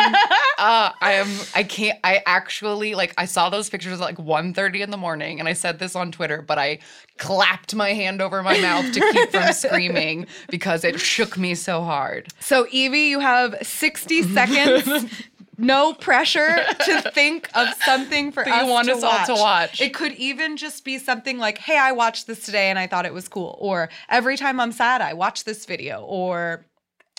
Uh, 0.58 0.92
I 1.02 1.14
am. 1.14 1.28
I 1.56 1.64
can't. 1.64 2.00
I 2.04 2.22
actually 2.26 2.96
like. 2.96 3.14
I 3.18 3.26
saw 3.26 3.50
those 3.50 3.70
pictures 3.70 3.94
at 3.94 4.00
like 4.00 4.18
1.30 4.18 4.80
in 4.82 4.92
the 4.92 4.98
morning, 4.98 5.40
and 5.40 5.48
I 5.50 5.54
said 5.54 5.80
this 5.80 5.96
on 5.96 6.12
Twitter, 6.12 6.42
but 6.42 6.58
I 6.58 6.80
clapped 7.18 7.76
my 7.76 7.94
hand 7.94 8.22
over 8.22 8.44
my 8.44 8.60
mouth 8.60 8.92
to 8.94 9.00
keep 9.00 9.32
from 9.32 9.54
screaming 9.54 10.28
because 10.50 10.84
it 10.84 11.00
shook 11.00 11.38
me 11.38 11.56
so 11.56 11.84
hard. 11.84 12.28
So, 12.40 12.68
Evie, 12.72 13.08
you 13.08 13.20
have 13.20 13.56
60 13.62 14.24
seconds. 14.34 15.12
No 15.58 15.94
pressure 15.94 16.56
to 16.86 17.02
think 17.14 17.50
of 17.56 17.68
something 17.84 18.32
for 18.32 18.44
That 18.46 18.54
us 18.54 18.66
you 18.66 18.72
want 18.72 18.88
to 18.88 18.94
us 18.94 19.04
all 19.04 19.26
to 19.36 19.42
watch. 19.42 19.82
It 19.82 19.94
could 19.94 20.14
even 20.14 20.56
just 20.56 20.86
be 20.86 21.00
something 21.00 21.40
like, 21.40 21.58
"Hey, 21.58 21.80
I 21.80 21.94
watched 21.94 22.28
this 22.28 22.46
today 22.46 22.70
and 22.70 22.78
I 22.78 22.86
thought 22.86 23.08
it 23.08 23.14
was 23.14 23.28
cool," 23.28 23.58
or 23.60 23.90
"Every 24.08 24.38
time 24.38 24.60
I'm 24.60 24.72
sad, 24.72 25.02
I 25.02 25.14
watch 25.14 25.46
this 25.46 25.66
video," 25.66 26.02
or 26.02 26.64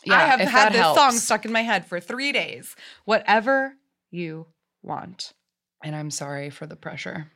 "I 0.09 0.21
have 0.21 0.39
had 0.39 0.73
this 0.73 0.95
song 0.95 1.13
stuck 1.13 1.47
in 1.47 1.53
my 1.53 1.63
head 1.63 1.85
for 1.85 1.99
three 1.99 2.31
days." 2.31 2.77
Whatever 3.07 3.75
you 4.13 4.47
want. 4.83 5.33
And 5.83 5.97
I'm 5.97 6.11
sorry 6.13 6.51
for 6.51 6.67
the 6.67 6.77
pressure. 6.77 7.33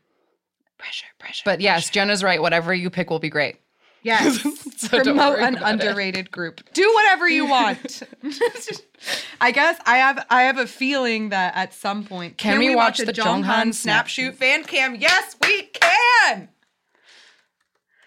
Pressure, 0.83 1.07
pressure. 1.21 1.42
But 1.45 1.61
yes, 1.61 1.90
Jenna's 1.90 2.25
right. 2.25 2.42
Whatever 2.42 2.75
you 2.75 2.90
pick 2.90 3.09
will 3.09 3.21
be 3.21 3.31
great. 3.31 3.57
yes, 4.03 4.40
So 4.79 4.88
promote 4.88 5.38
an 5.38 5.55
about 5.55 5.68
it. 5.68 5.73
underrated 5.75 6.33
group. 6.33 6.61
Do 6.75 6.92
whatever 6.92 7.29
you 7.29 7.47
want. 7.47 8.03
I 9.40 9.53
guess 9.53 9.79
I 9.87 9.99
have 9.99 10.27
I 10.29 10.42
have 10.42 10.59
a 10.59 10.66
feeling 10.66 11.29
that 11.29 11.55
at 11.55 11.73
some 11.73 12.03
point 12.03 12.37
Can 12.37 12.59
we 12.59 12.75
watch 12.75 12.99
a 12.99 13.05
the 13.05 13.12
Jeonghan 13.12 13.45
Jeonghan 13.45 13.75
snap 13.75 14.11
snap 14.11 14.35
fan 14.35 14.64
cam? 14.64 14.97
Yes, 14.97 15.37
we 15.40 15.62
can. 15.62 16.49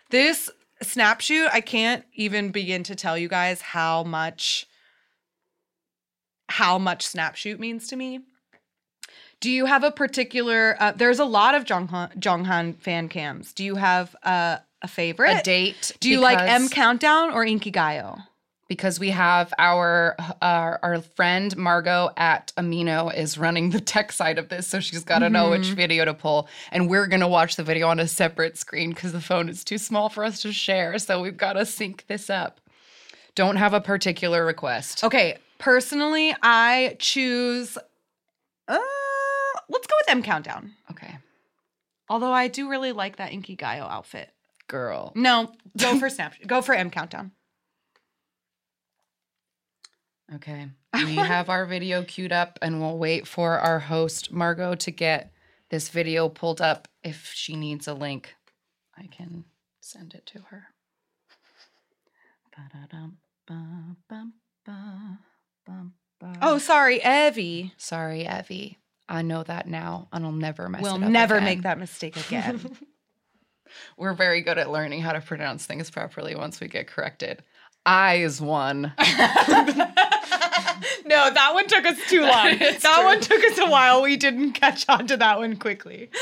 This 0.09 0.49
snap 0.81 1.21
shoot, 1.21 1.47
I 1.53 1.61
can't 1.61 2.03
even 2.13 2.51
begin 2.51 2.83
to 2.83 2.95
tell 2.95 3.17
you 3.17 3.29
guys 3.29 3.61
how 3.61 4.03
much 4.03 4.67
how 6.49 6.77
much 6.77 7.07
snap 7.07 7.37
shoot 7.37 7.57
means 7.57 7.87
to 7.87 7.95
me. 7.95 8.19
Do 9.39 9.51
you 9.51 9.65
have 9.65 9.83
a 9.83 9.91
particular? 9.91 10.75
Uh, 10.79 10.91
there's 10.91 11.19
a 11.19 11.25
lot 11.25 11.55
of 11.55 11.65
Jeonghan 11.65 12.17
Jeonghan 12.17 12.77
fan 12.79 13.09
cams. 13.09 13.53
Do 13.53 13.63
you 13.63 13.75
have 13.75 14.15
uh, 14.23 14.57
a 14.81 14.87
favorite? 14.87 15.39
A 15.39 15.43
date. 15.43 15.91
Do 15.99 16.09
you 16.09 16.19
like 16.19 16.39
M 16.39 16.69
Countdown 16.69 17.31
or 17.31 17.45
Inkigayo? 17.45 18.23
because 18.67 18.99
we 18.99 19.09
have 19.11 19.53
our 19.57 20.15
our 20.41 20.79
our 20.81 21.01
friend 21.01 21.55
Margot 21.55 22.09
at 22.17 22.51
Amino 22.57 23.15
is 23.15 23.37
running 23.37 23.69
the 23.69 23.79
tech 23.79 24.11
side 24.11 24.37
of 24.37 24.49
this, 24.49 24.67
so 24.67 24.79
she's 24.79 25.03
got 25.03 25.19
to 25.19 25.29
know 25.29 25.49
which 25.49 25.67
video 25.67 26.05
to 26.05 26.13
pull, 26.13 26.47
and 26.71 26.89
we're 26.89 27.07
gonna 27.07 27.27
watch 27.27 27.55
the 27.55 27.63
video 27.63 27.87
on 27.87 27.99
a 27.99 28.07
separate 28.07 28.57
screen 28.57 28.89
because 28.89 29.11
the 29.11 29.21
phone 29.21 29.49
is 29.49 29.63
too 29.63 29.77
small 29.77 30.09
for 30.09 30.23
us 30.23 30.41
to 30.41 30.51
share. 30.51 30.97
So 30.99 31.21
we've 31.21 31.37
got 31.37 31.53
to 31.53 31.65
sync 31.65 32.05
this 32.07 32.29
up. 32.29 32.59
Don't 33.35 33.57
have 33.57 33.73
a 33.73 33.81
particular 33.81 34.45
request. 34.45 35.03
Okay, 35.03 35.37
personally, 35.59 36.35
I 36.41 36.95
choose. 36.99 37.77
Uh, 38.67 38.79
let's 39.69 39.87
go 39.87 39.93
with 40.01 40.09
M 40.09 40.23
Countdown. 40.23 40.73
Okay, 40.91 41.17
Although 42.09 42.31
I 42.33 42.47
do 42.47 42.69
really 42.69 42.91
like 42.91 43.15
that 43.17 43.31
Inkigayo 43.31 43.81
outfit. 43.89 44.31
girl. 44.67 45.11
No, 45.15 45.51
go 45.77 45.97
for 45.99 46.09
Snap. 46.09 46.33
go 46.47 46.61
for 46.61 46.73
M 46.75 46.89
Countdown. 46.89 47.31
Okay, 50.33 50.67
we 50.95 51.15
have 51.15 51.49
our 51.49 51.65
video 51.67 52.03
queued 52.03 52.31
up, 52.31 52.57
and 52.61 52.81
we'll 52.81 52.97
wait 52.97 53.27
for 53.27 53.59
our 53.59 53.79
host 53.79 54.31
Margot 54.31 54.73
to 54.75 54.89
get 54.91 55.31
this 55.69 55.89
video 55.89 56.29
pulled 56.29 56.61
up. 56.61 56.87
If 57.03 57.31
she 57.33 57.55
needs 57.55 57.87
a 57.87 57.93
link, 57.93 58.35
I 58.97 59.05
can 59.07 59.45
send 59.81 60.15
it 60.15 60.25
to 60.27 60.39
her. 60.49 60.69
Ba-da-dum, 62.55 63.17
ba, 63.47 63.95
bum, 64.09 64.33
ba, 64.65 65.19
bum, 65.65 65.93
ba. 66.19 66.33
Oh, 66.41 66.57
sorry, 66.57 67.01
Evie. 67.05 67.73
sorry, 67.77 68.25
Evie. 68.27 68.79
I 69.07 69.21
know 69.21 69.43
that 69.43 69.67
now, 69.67 70.07
and 70.11 70.25
I'll 70.25 70.31
never 70.31 70.67
mess 70.69 70.81
We'll 70.81 70.95
it 70.95 71.03
up. 71.03 71.09
never 71.09 71.35
again. 71.35 71.45
make 71.45 71.61
that 71.63 71.77
mistake 71.79 72.17
again. 72.17 72.59
We're 73.97 74.13
very 74.13 74.41
good 74.41 74.57
at 74.57 74.69
learning 74.71 75.01
how 75.01 75.11
to 75.13 75.21
pronounce 75.21 75.65
things 75.65 75.89
properly 75.91 76.35
once 76.35 76.59
we 76.59 76.67
get 76.67 76.87
corrected. 76.87 77.43
I 77.85 78.15
is 78.15 78.41
one. 78.41 78.81
no, 81.05 81.29
that 81.31 81.51
one 81.53 81.67
took 81.67 81.85
us 81.85 81.97
too 82.09 82.21
long. 82.21 82.47
It's 82.61 82.83
that 82.83 82.95
true. 82.95 83.05
one 83.05 83.19
took 83.21 83.43
us 83.43 83.57
a 83.59 83.69
while. 83.69 84.01
We 84.01 84.17
didn't 84.17 84.53
catch 84.53 84.85
on 84.89 85.05
to 85.07 85.17
that 85.17 85.37
one 85.39 85.57
quickly. 85.57 86.09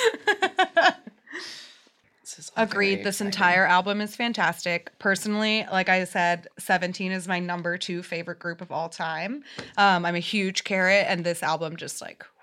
This 2.22 2.40
is 2.48 2.52
Agreed. 2.58 3.04
This 3.04 3.20
entire 3.22 3.66
album 3.66 4.02
is 4.02 4.16
fantastic. 4.16 4.98
Personally, 4.98 5.68
like 5.72 5.88
I 5.90 6.06
said, 6.06 6.48
17 6.58 7.12
is 7.12 7.28
my 7.28 7.40
number 7.40 7.78
two 7.78 8.02
favorite 8.02 8.40
group 8.40 8.62
of 8.62 8.72
all 8.72 8.90
time. 8.90 9.44
Um, 9.78 10.04
I'm 10.06 10.16
a 10.16 10.20
huge 10.20 10.64
Carat, 10.64 11.06
and 11.10 11.24
this 11.24 11.44
album 11.44 11.76
just 11.76 12.02
like 12.02 12.26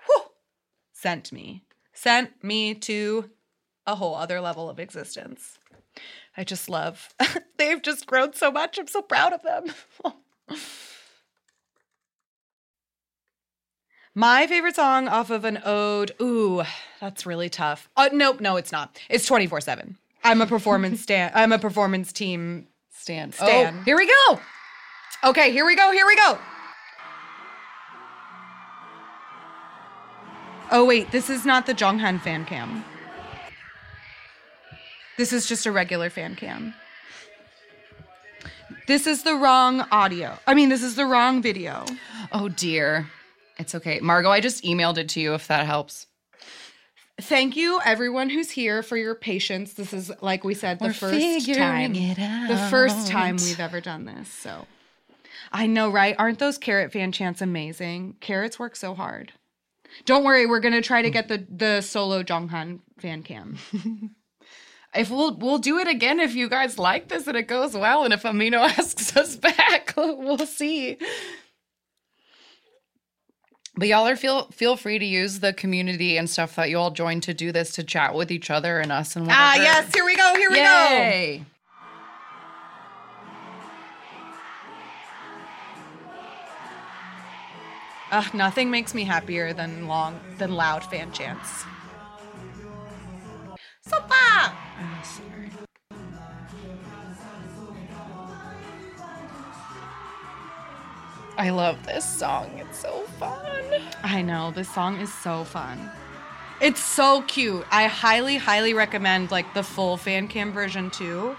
sent 1.01 1.31
me, 1.31 1.63
sent 1.93 2.43
me 2.43 2.75
to 2.75 3.29
a 3.87 3.95
whole 3.95 4.15
other 4.15 4.39
level 4.39 4.69
of 4.69 4.79
existence. 4.79 5.57
I 6.37 6.43
just 6.43 6.69
love. 6.69 7.09
They've 7.57 7.81
just 7.81 8.05
grown 8.05 8.33
so 8.33 8.51
much. 8.51 8.77
I'm 8.77 8.87
so 8.87 9.01
proud 9.01 9.33
of 9.33 9.41
them. 9.41 9.65
My 14.13 14.45
favorite 14.45 14.75
song 14.75 15.07
off 15.07 15.29
of 15.29 15.45
an 15.45 15.61
ode. 15.63 16.11
Ooh, 16.21 16.63
that's 16.99 17.25
really 17.25 17.49
tough. 17.49 17.89
Uh, 17.95 18.09
nope, 18.11 18.41
no, 18.41 18.57
it's 18.57 18.71
not. 18.71 18.99
It's 19.09 19.25
24 19.25 19.61
7. 19.61 19.97
I'm 20.23 20.41
a 20.41 20.45
performance 20.45 21.01
stand. 21.03 21.33
I'm 21.33 21.51
a 21.51 21.59
performance 21.59 22.11
team. 22.13 22.67
Stan. 22.91 23.31
Stan. 23.31 23.77
Oh, 23.79 23.81
here 23.83 23.97
we 23.97 24.05
go. 24.05 24.39
Okay, 25.23 25.51
here 25.51 25.65
we 25.65 25.75
go. 25.75 25.91
Here 25.91 26.05
we 26.05 26.15
go. 26.15 26.37
Oh 30.71 30.85
wait, 30.85 31.11
this 31.11 31.29
is 31.29 31.45
not 31.45 31.65
the 31.65 31.73
Jeonghan 31.73 32.21
fan 32.21 32.45
cam. 32.45 32.85
This 35.17 35.33
is 35.33 35.45
just 35.45 35.65
a 35.65 35.71
regular 35.71 36.09
fan 36.09 36.35
cam. 36.35 36.73
This 38.87 39.05
is 39.05 39.23
the 39.23 39.35
wrong 39.35 39.81
audio. 39.91 40.39
I 40.47 40.53
mean, 40.53 40.69
this 40.69 40.81
is 40.81 40.95
the 40.95 41.05
wrong 41.05 41.41
video. 41.41 41.85
Oh 42.31 42.49
dear. 42.49 43.07
It's 43.57 43.75
okay. 43.75 43.99
Margot, 43.99 44.31
I 44.31 44.39
just 44.39 44.63
emailed 44.63 44.97
it 44.97 45.09
to 45.09 45.19
you 45.19 45.33
if 45.33 45.47
that 45.47 45.65
helps. 45.65 46.07
Thank 47.19 47.55
you, 47.55 47.79
everyone 47.85 48.29
who's 48.29 48.49
here, 48.49 48.81
for 48.81 48.97
your 48.97 49.13
patience. 49.13 49.73
This 49.73 49.93
is, 49.93 50.11
like 50.21 50.43
we 50.43 50.55
said, 50.55 50.79
the 50.79 50.85
We're 50.85 50.93
first 50.93 51.15
figuring 51.15 51.59
time. 51.59 51.93
The 52.47 52.67
first 52.71 53.07
time 53.07 53.35
we've 53.35 53.59
ever 53.59 53.81
done 53.81 54.05
this. 54.05 54.29
So 54.29 54.65
I 55.51 55.67
know, 55.67 55.89
right? 55.89 56.15
Aren't 56.17 56.39
those 56.39 56.57
Carat 56.57 56.91
fan 56.91 57.11
chants 57.11 57.41
amazing? 57.41 58.15
Carats 58.21 58.57
work 58.57 58.75
so 58.75 58.95
hard. 58.95 59.33
Don't 60.05 60.23
worry, 60.23 60.45
we're 60.45 60.59
gonna 60.59 60.81
try 60.81 61.01
to 61.01 61.09
get 61.09 61.27
the 61.27 61.45
the 61.49 61.81
solo 61.81 62.23
Jeonghan 62.23 62.79
fan 62.99 63.23
cam. 63.23 63.57
If 64.93 65.09
we'll 65.09 65.37
we'll 65.37 65.57
do 65.57 65.79
it 65.79 65.87
again 65.87 66.19
if 66.19 66.35
you 66.35 66.49
guys 66.49 66.77
like 66.77 67.07
this 67.07 67.25
and 67.25 67.37
it 67.37 67.47
goes 67.47 67.75
well, 67.75 68.03
and 68.03 68.13
if 68.13 68.23
Amino 68.23 68.59
asks 68.77 69.15
us 69.15 69.37
back, 69.37 69.93
we'll 69.95 70.37
see. 70.39 70.97
But 73.77 73.87
y'all 73.87 74.05
are 74.05 74.17
feel 74.17 74.47
feel 74.51 74.75
free 74.75 74.99
to 74.99 75.05
use 75.05 75.39
the 75.39 75.53
community 75.53 76.17
and 76.17 76.29
stuff 76.29 76.55
that 76.57 76.69
you 76.69 76.77
all 76.77 76.91
joined 76.91 77.23
to 77.23 77.33
do 77.33 77.53
this 77.53 77.71
to 77.73 77.83
chat 77.83 78.13
with 78.13 78.31
each 78.31 78.49
other 78.49 78.79
and 78.79 78.91
us 78.91 79.15
and 79.15 79.27
whatever. 79.27 79.41
Ah, 79.41 79.55
yes, 79.55 79.93
here 79.93 80.03
we 80.03 80.15
go, 80.17 80.35
here 80.35 80.49
we 80.51 80.57
go. 80.57 81.45
Ugh, 88.11 88.33
nothing 88.33 88.69
makes 88.69 88.93
me 88.93 89.05
happier 89.05 89.53
than 89.53 89.87
long 89.87 90.19
than 90.37 90.51
loud 90.51 90.83
fan 90.83 91.13
chants. 91.13 91.63
Sopa! 93.87 94.53
I 101.37 101.49
love 101.49 101.83
this 101.85 102.03
song. 102.03 102.51
It's 102.57 102.79
so 102.79 103.03
fun. 103.17 103.39
I 104.03 104.21
know, 104.21 104.51
this 104.51 104.69
song 104.69 104.99
is 104.99 105.11
so 105.11 105.45
fun. 105.45 105.89
It's 106.59 106.83
so 106.83 107.23
cute. 107.23 107.65
I 107.71 107.87
highly, 107.87 108.35
highly 108.35 108.73
recommend 108.73 109.31
like 109.31 109.53
the 109.53 109.63
full 109.63 109.95
fan 109.95 110.27
cam 110.27 110.51
version 110.51 110.91
too. 110.91 111.35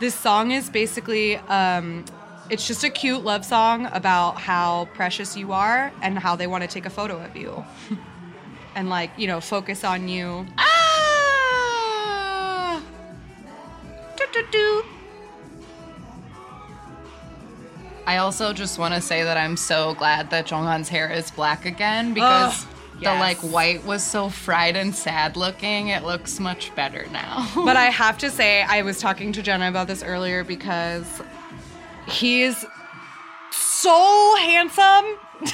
This 0.00 0.16
song 0.16 0.50
is 0.50 0.68
basically 0.68 1.36
um 1.36 2.04
it's 2.50 2.66
just 2.66 2.84
a 2.84 2.90
cute 2.90 3.24
love 3.24 3.44
song 3.44 3.86
about 3.92 4.40
how 4.40 4.88
precious 4.94 5.36
you 5.36 5.52
are 5.52 5.92
and 6.02 6.18
how 6.18 6.34
they 6.36 6.46
want 6.46 6.62
to 6.62 6.68
take 6.68 6.86
a 6.86 6.90
photo 6.90 7.22
of 7.22 7.36
you. 7.36 7.64
and 8.74 8.88
like, 8.88 9.10
you 9.16 9.26
know, 9.26 9.40
focus 9.40 9.84
on 9.84 10.08
you. 10.08 10.46
Ah! 10.56 10.78
Do-do-do. 14.16 14.84
I 18.06 18.16
also 18.16 18.54
just 18.54 18.78
want 18.78 18.94
to 18.94 19.00
say 19.02 19.22
that 19.22 19.36
I'm 19.36 19.56
so 19.56 19.94
glad 19.94 20.30
that 20.30 20.46
Jeonghan's 20.46 20.88
hair 20.88 21.10
is 21.10 21.30
black 21.30 21.66
again 21.66 22.14
because 22.14 22.62
Ugh, 22.62 22.68
the 22.94 23.02
yes. 23.02 23.20
like 23.20 23.52
white 23.52 23.84
was 23.84 24.02
so 24.02 24.30
fried 24.30 24.76
and 24.76 24.94
sad 24.94 25.36
looking. 25.36 25.88
It 25.88 26.04
looks 26.04 26.40
much 26.40 26.74
better 26.74 27.06
now. 27.12 27.46
But 27.54 27.76
I 27.76 27.84
have 27.90 28.16
to 28.18 28.30
say, 28.30 28.62
I 28.62 28.80
was 28.80 28.98
talking 28.98 29.32
to 29.32 29.42
Jenna 29.42 29.68
about 29.68 29.88
this 29.88 30.02
earlier 30.02 30.42
because 30.42 31.20
he's 32.08 32.64
so 33.50 34.36
handsome. 34.40 35.18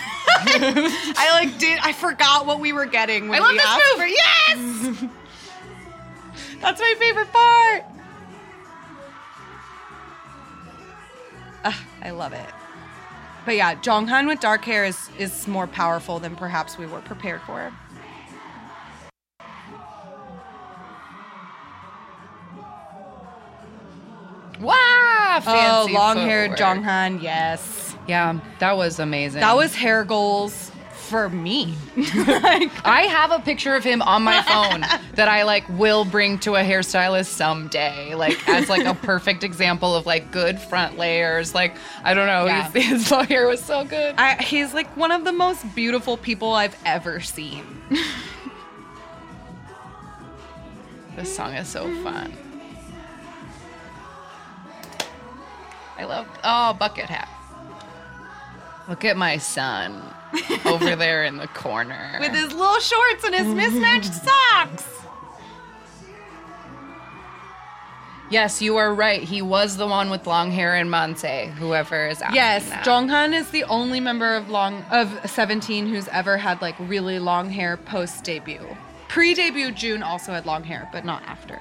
I 0.47 1.29
like 1.33 1.59
did 1.59 1.79
I 1.83 1.93
forgot 1.93 2.47
what 2.47 2.59
we 2.61 2.73
were 2.73 2.87
getting 2.87 3.29
when 3.29 3.43
I 3.43 3.45
love 3.45 3.53
we 3.53 3.59
this 3.59 3.67
asked 3.67 3.83
move. 3.91 3.99
for 3.99 4.07
yes. 4.07 5.11
That's 6.61 6.81
my 6.81 6.95
favorite 6.99 7.31
part. 7.33 7.85
Ugh, 11.65 11.75
I 12.03 12.11
love 12.11 12.33
it. 12.33 12.47
But 13.45 13.57
yeah, 13.57 13.75
Jeonghan 13.75 14.27
with 14.27 14.41
dark 14.41 14.65
hair 14.65 14.85
is 14.85 15.11
is 15.19 15.47
more 15.47 15.67
powerful 15.67 16.19
than 16.19 16.35
perhaps 16.37 16.79
we 16.79 16.87
were 16.87 17.01
prepared 17.01 17.43
for. 17.43 17.73
Wow! 24.65 25.41
Oh, 25.47 25.89
long-haired 25.93 26.53
footwork. 26.53 26.79
Jeonghan, 26.79 27.23
yes. 27.23 27.97
Yeah, 28.09 28.39
that 28.59 28.77
was 28.77 28.99
amazing. 28.99 29.41
That 29.41 29.57
was 29.57 29.75
hair 29.75 30.05
goals 30.05 30.71
for 30.93 31.29
me. 31.29 31.75
I 31.97 33.07
have 33.11 33.31
a 33.31 33.39
picture 33.41 33.75
of 33.77 33.85
him 33.85 34.01
on 34.03 34.23
my 34.23 34.41
phone 34.43 34.81
that 35.15 35.29
I 35.29 35.43
like 35.43 35.69
will 35.69 36.05
bring 36.05 36.39
to 36.41 36.55
a 36.57 36.63
hairstylist 36.63 37.27
someday, 37.27 38.15
like 38.15 38.49
as 38.49 38.69
like 38.71 38.85
a 38.87 38.95
perfect 38.95 39.45
example 39.45 39.95
of 39.95 40.07
like 40.07 40.31
good 40.33 40.59
front 40.59 40.97
layers. 40.99 41.55
Like 41.55 41.77
I 42.03 42.15
don't 42.15 42.27
know, 42.27 42.47
Yeah. 42.47 42.71
his, 42.71 42.85
his 43.03 43.11
long 43.11 43.27
hair 43.27 43.47
was 43.47 43.63
so 43.63 43.85
good. 43.85 44.15
I, 44.17 44.43
he's 44.43 44.73
like 44.73 44.97
one 44.97 45.13
of 45.13 45.25
the 45.25 45.33
most 45.33 45.75
beautiful 45.75 46.17
people 46.17 46.53
I've 46.55 46.77
ever 46.85 47.21
seen. 47.21 47.65
This 51.17 51.37
song 51.37 51.55
is 51.55 51.69
so 51.69 51.85
fun. 52.03 52.33
I 55.99 56.05
love 56.05 56.27
oh 56.43 56.75
bucket 56.75 57.07
hat. 57.09 57.29
Look 58.89 59.05
at 59.05 59.17
my 59.17 59.39
son 59.39 60.03
over 60.65 60.95
there 60.97 61.25
in 61.25 61.37
the 61.39 61.47
corner. 61.49 62.19
With 62.21 62.33
his 62.33 62.53
little 62.53 62.81
shorts 62.81 63.25
and 63.25 63.35
his 63.35 63.47
mismatched 63.47 64.13
socks. 64.25 64.85
yes, 68.31 68.61
you 68.61 68.77
are 68.77 68.93
right. 68.93 69.23
He 69.23 69.41
was 69.43 69.77
the 69.77 69.87
one 69.87 70.11
with 70.11 70.27
long 70.27 70.51
hair 70.51 70.75
in 70.77 70.89
Mansae. 70.89 71.51
Whoever 71.55 72.09
is 72.09 72.21
asking 72.21 72.37
Yes, 72.37 72.69
that. 72.69 72.85
Jeonghan 72.85 73.33
is 73.33 73.51
the 73.51 73.65
only 73.65 74.01
member 74.01 74.35
of 74.35 74.51
long 74.51 74.83
of 74.91 75.31
17 75.31 75.87
who's 75.87 76.09
ever 76.09 76.37
had 76.37 76.61
like 76.61 76.75
really 76.81 77.19
long 77.19 77.49
hair 77.51 77.77
post 77.77 78.25
debut. 78.25 78.67
Pre 79.09 79.35
debut, 79.35 79.71
Jun 79.71 80.03
also 80.03 80.33
had 80.33 80.45
long 80.47 80.65
hair, 80.65 80.89
but 80.93 81.05
not 81.05 81.23
after. 81.25 81.61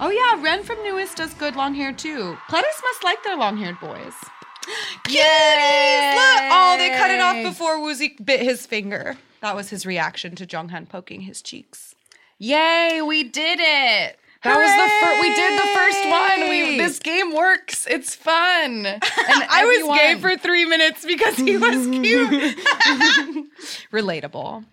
Oh 0.00 0.10
yeah, 0.10 0.42
Ren 0.42 0.62
from 0.62 0.78
NU'EST 0.84 1.16
does 1.16 1.34
good 1.34 1.56
long 1.56 1.74
hair 1.74 1.92
too. 1.92 2.36
Pledis 2.48 2.82
must 2.82 3.04
like 3.04 3.22
their 3.24 3.36
long 3.36 3.56
haired 3.56 3.80
boys. 3.80 4.14
Cuties! 5.04 6.14
Look! 6.14 6.42
Oh, 6.52 6.76
they 6.78 6.90
cut 6.90 7.10
it 7.10 7.20
off 7.20 7.42
before 7.42 7.78
Woozi 7.78 8.22
bit 8.24 8.40
his 8.40 8.66
finger. 8.66 9.16
That 9.40 9.56
was 9.56 9.70
his 9.70 9.86
reaction 9.86 10.34
to 10.36 10.46
Jeonghan 10.46 10.88
poking 10.88 11.22
his 11.22 11.42
cheeks. 11.42 11.94
Yay, 12.38 13.00
we 13.04 13.24
did 13.24 13.58
it. 13.60 14.18
That 14.44 14.56
was 14.56 14.70
the 14.70 14.88
first. 15.04 15.20
We 15.20 15.34
did 15.34 15.58
the 15.58 15.66
first 15.74 16.08
one. 16.08 16.48
We 16.48 16.78
this 16.78 16.98
game 17.00 17.34
works. 17.34 17.86
It's 17.88 18.14
fun. 18.14 18.86
And 19.30 19.44
I 19.50 19.64
was 19.64 19.98
gay 19.98 20.14
for 20.20 20.36
three 20.36 20.64
minutes 20.64 21.04
because 21.04 21.36
he 21.36 21.56
was 21.58 21.86
cute. 21.92 22.30
Relatable. 23.92 24.64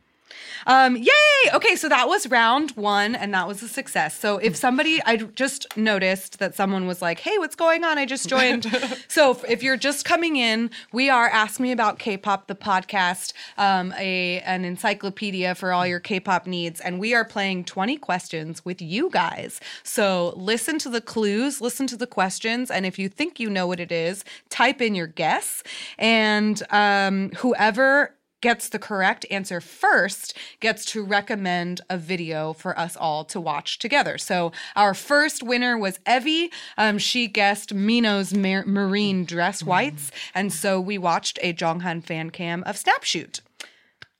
Um, 0.67 0.95
yay! 0.97 1.11
Okay, 1.53 1.75
so 1.75 1.87
that 1.89 2.07
was 2.07 2.27
round 2.29 2.71
one, 2.71 3.13
and 3.15 3.33
that 3.33 3.47
was 3.47 3.61
a 3.61 3.67
success. 3.67 4.17
So 4.17 4.37
if 4.37 4.55
somebody, 4.55 4.99
I 5.05 5.17
just 5.17 5.67
noticed 5.77 6.39
that 6.39 6.55
someone 6.55 6.87
was 6.87 7.01
like, 7.01 7.19
"Hey, 7.19 7.37
what's 7.37 7.55
going 7.55 7.83
on? 7.83 7.97
I 7.97 8.05
just 8.05 8.27
joined." 8.27 8.65
so 9.07 9.31
if- 9.31 9.43
if 9.55 9.63
you're 9.63 9.77
just 9.77 10.05
coming 10.05 10.35
in, 10.35 10.69
we 10.91 11.09
are 11.09 11.27
Ask 11.27 11.59
Me 11.59 11.71
About 11.71 11.97
K-pop, 11.99 12.47
the 12.47 12.55
podcast, 12.55 13.31
um, 13.57 13.93
a 13.97 14.39
an 14.41 14.65
encyclopedia 14.65 15.55
for 15.55 15.71
all 15.71 15.85
your 15.87 15.99
K-pop 15.99 16.45
needs, 16.47 16.81
and 16.81 16.99
we 16.99 17.13
are 17.13 17.23
playing 17.23 17.63
20 17.63 17.97
questions 17.97 18.65
with 18.65 18.81
you 18.81 19.09
guys. 19.11 19.61
So 19.83 20.33
listen 20.35 20.77
to 20.79 20.89
the 20.89 20.99
clues, 21.01 21.61
listen 21.61 21.87
to 21.87 21.95
the 21.97 22.07
questions, 22.07 22.69
and 22.69 22.85
if 22.85 22.99
you 22.99 23.07
think 23.07 23.39
you 23.39 23.49
know 23.49 23.67
what 23.67 23.79
it 23.79 23.91
is, 23.91 24.23
type 24.49 24.81
in 24.81 24.93
your 24.95 25.07
guess, 25.07 25.63
and 25.97 26.61
um, 26.71 27.29
whoever 27.37 28.15
gets 28.41 28.69
the 28.69 28.77
correct 28.79 29.25
answer 29.31 29.59
first 29.59 30.37
gets 30.59 30.85
to 30.85 31.03
recommend 31.03 31.81
a 31.89 31.97
video 31.97 32.53
for 32.53 32.77
us 32.77 32.95
all 32.95 33.23
to 33.25 33.41
watch 33.41 33.79
together. 33.79 34.17
So 34.17 34.51
our 34.75 34.93
first 34.93 35.41
winner 35.41 35.77
was 35.77 35.99
Evie. 36.07 36.51
Um, 36.77 36.97
she 36.97 37.27
guessed 37.27 37.73
Minho's 37.73 38.33
mar- 38.33 38.65
marine 38.65 39.25
dress 39.25 39.63
whites, 39.63 40.11
and 40.35 40.53
so 40.53 40.79
we 40.79 40.97
watched 40.97 41.39
a 41.41 41.53
Jeonghan 41.53 42.03
fan 42.03 42.29
cam 42.29 42.63
of 42.63 42.77
Snapshoot. 42.77 43.41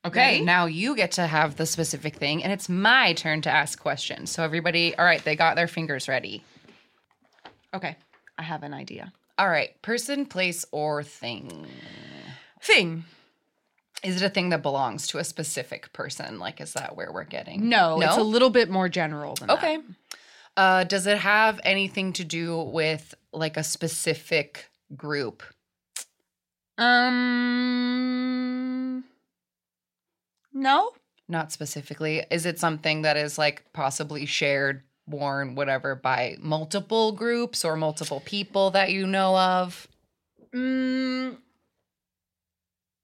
Okay, 0.03 0.33
Ready? 0.33 0.45
now 0.45 0.65
you 0.67 0.95
get 0.95 1.11
to 1.13 1.25
have 1.25 1.55
the 1.55 1.65
specific 1.65 2.15
thing, 2.15 2.43
and 2.43 2.53
it's 2.53 2.69
my 2.69 3.13
turn 3.13 3.41
to 3.41 3.49
ask 3.49 3.79
questions. 3.79 4.29
So, 4.29 4.43
everybody, 4.43 4.95
all 4.95 5.05
right, 5.05 5.23
they 5.23 5.35
got 5.35 5.55
their 5.55 5.67
fingers 5.67 6.07
ready. 6.07 6.43
Okay, 7.73 7.95
I 8.37 8.43
have 8.43 8.61
an 8.61 8.71
idea. 8.73 9.11
All 9.39 9.49
right, 9.49 9.79
person, 9.81 10.27
place, 10.27 10.63
or 10.71 11.01
thing. 11.01 11.65
Thing. 12.61 13.03
Is 14.03 14.21
it 14.21 14.25
a 14.25 14.29
thing 14.29 14.49
that 14.49 14.61
belongs 14.61 15.07
to 15.07 15.17
a 15.17 15.23
specific 15.23 15.91
person? 15.93 16.37
Like, 16.39 16.61
is 16.61 16.73
that 16.73 16.95
where 16.95 17.11
we're 17.11 17.23
getting? 17.23 17.69
No, 17.69 17.99
it's 18.01 18.17
a 18.17 18.23
little 18.23 18.49
bit 18.51 18.69
more 18.69 18.87
general 18.89 19.35
than 19.35 19.47
that. 19.47 19.57
Okay. 19.57 19.79
Uh, 20.57 20.83
does 20.83 21.07
it 21.07 21.17
have 21.17 21.59
anything 21.63 22.13
to 22.13 22.23
do 22.23 22.57
with 22.57 23.13
like 23.33 23.57
a 23.57 23.63
specific 23.63 24.69
group? 24.95 25.43
Um. 26.77 27.85
No. 30.53 30.91
Not 31.27 31.51
specifically. 31.51 32.23
Is 32.29 32.45
it 32.45 32.59
something 32.59 33.01
that 33.01 33.17
is 33.17 33.37
like 33.37 33.65
possibly 33.73 34.25
shared, 34.25 34.83
worn, 35.07 35.55
whatever, 35.55 35.95
by 35.95 36.37
multiple 36.39 37.11
groups 37.11 37.65
or 37.65 37.75
multiple 37.75 38.21
people 38.25 38.69
that 38.71 38.91
you 38.91 39.07
know 39.07 39.35
of? 39.37 39.87
Mm, 40.53 41.37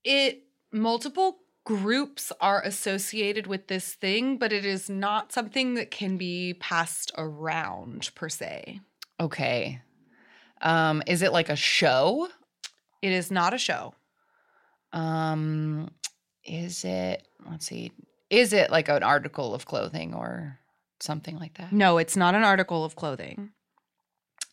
it 0.04 0.44
multiple 0.72 1.40
groups 1.64 2.32
are 2.42 2.62
associated 2.64 3.48
with 3.48 3.68
this 3.68 3.94
thing, 3.94 4.38
but 4.38 4.52
it 4.52 4.66
is 4.66 4.90
not 4.90 5.32
something 5.32 5.76
that 5.76 5.92
can 5.92 6.18
be 6.18 6.56
passed 6.56 7.12
around 7.18 8.10
per 8.16 8.30
se. 8.30 8.80
Okay. 9.20 9.82
Um, 10.62 11.04
is 11.08 11.22
it 11.22 11.32
like 11.32 11.50
a 11.50 11.56
show? 11.56 12.30
It 13.02 13.12
is 13.12 13.32
not 13.32 13.54
a 13.54 13.58
show. 13.58 13.94
Um, 14.94 15.90
is 16.44 16.84
it? 16.84 17.28
Let's 17.50 17.66
see. 17.66 17.92
Is 18.30 18.54
it 18.54 18.72
like 18.72 18.90
an 18.90 19.04
article 19.04 19.54
of 19.54 19.66
clothing 19.66 20.14
or 20.14 20.60
something 21.00 21.38
like 21.38 21.58
that? 21.58 21.72
No, 21.72 21.98
it's 21.98 22.16
not 22.16 22.36
an 22.36 22.44
article 22.44 22.84
of 22.84 22.96
clothing. 22.96 23.52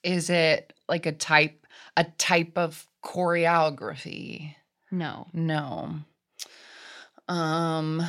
Is 0.02 0.30
it 0.30 0.72
like 0.88 1.06
a 1.06 1.12
type 1.12 1.66
a 1.96 2.04
type 2.04 2.56
of 2.56 2.86
choreography? 3.04 4.54
No. 4.90 5.26
No. 5.32 5.94
Um 7.28 8.02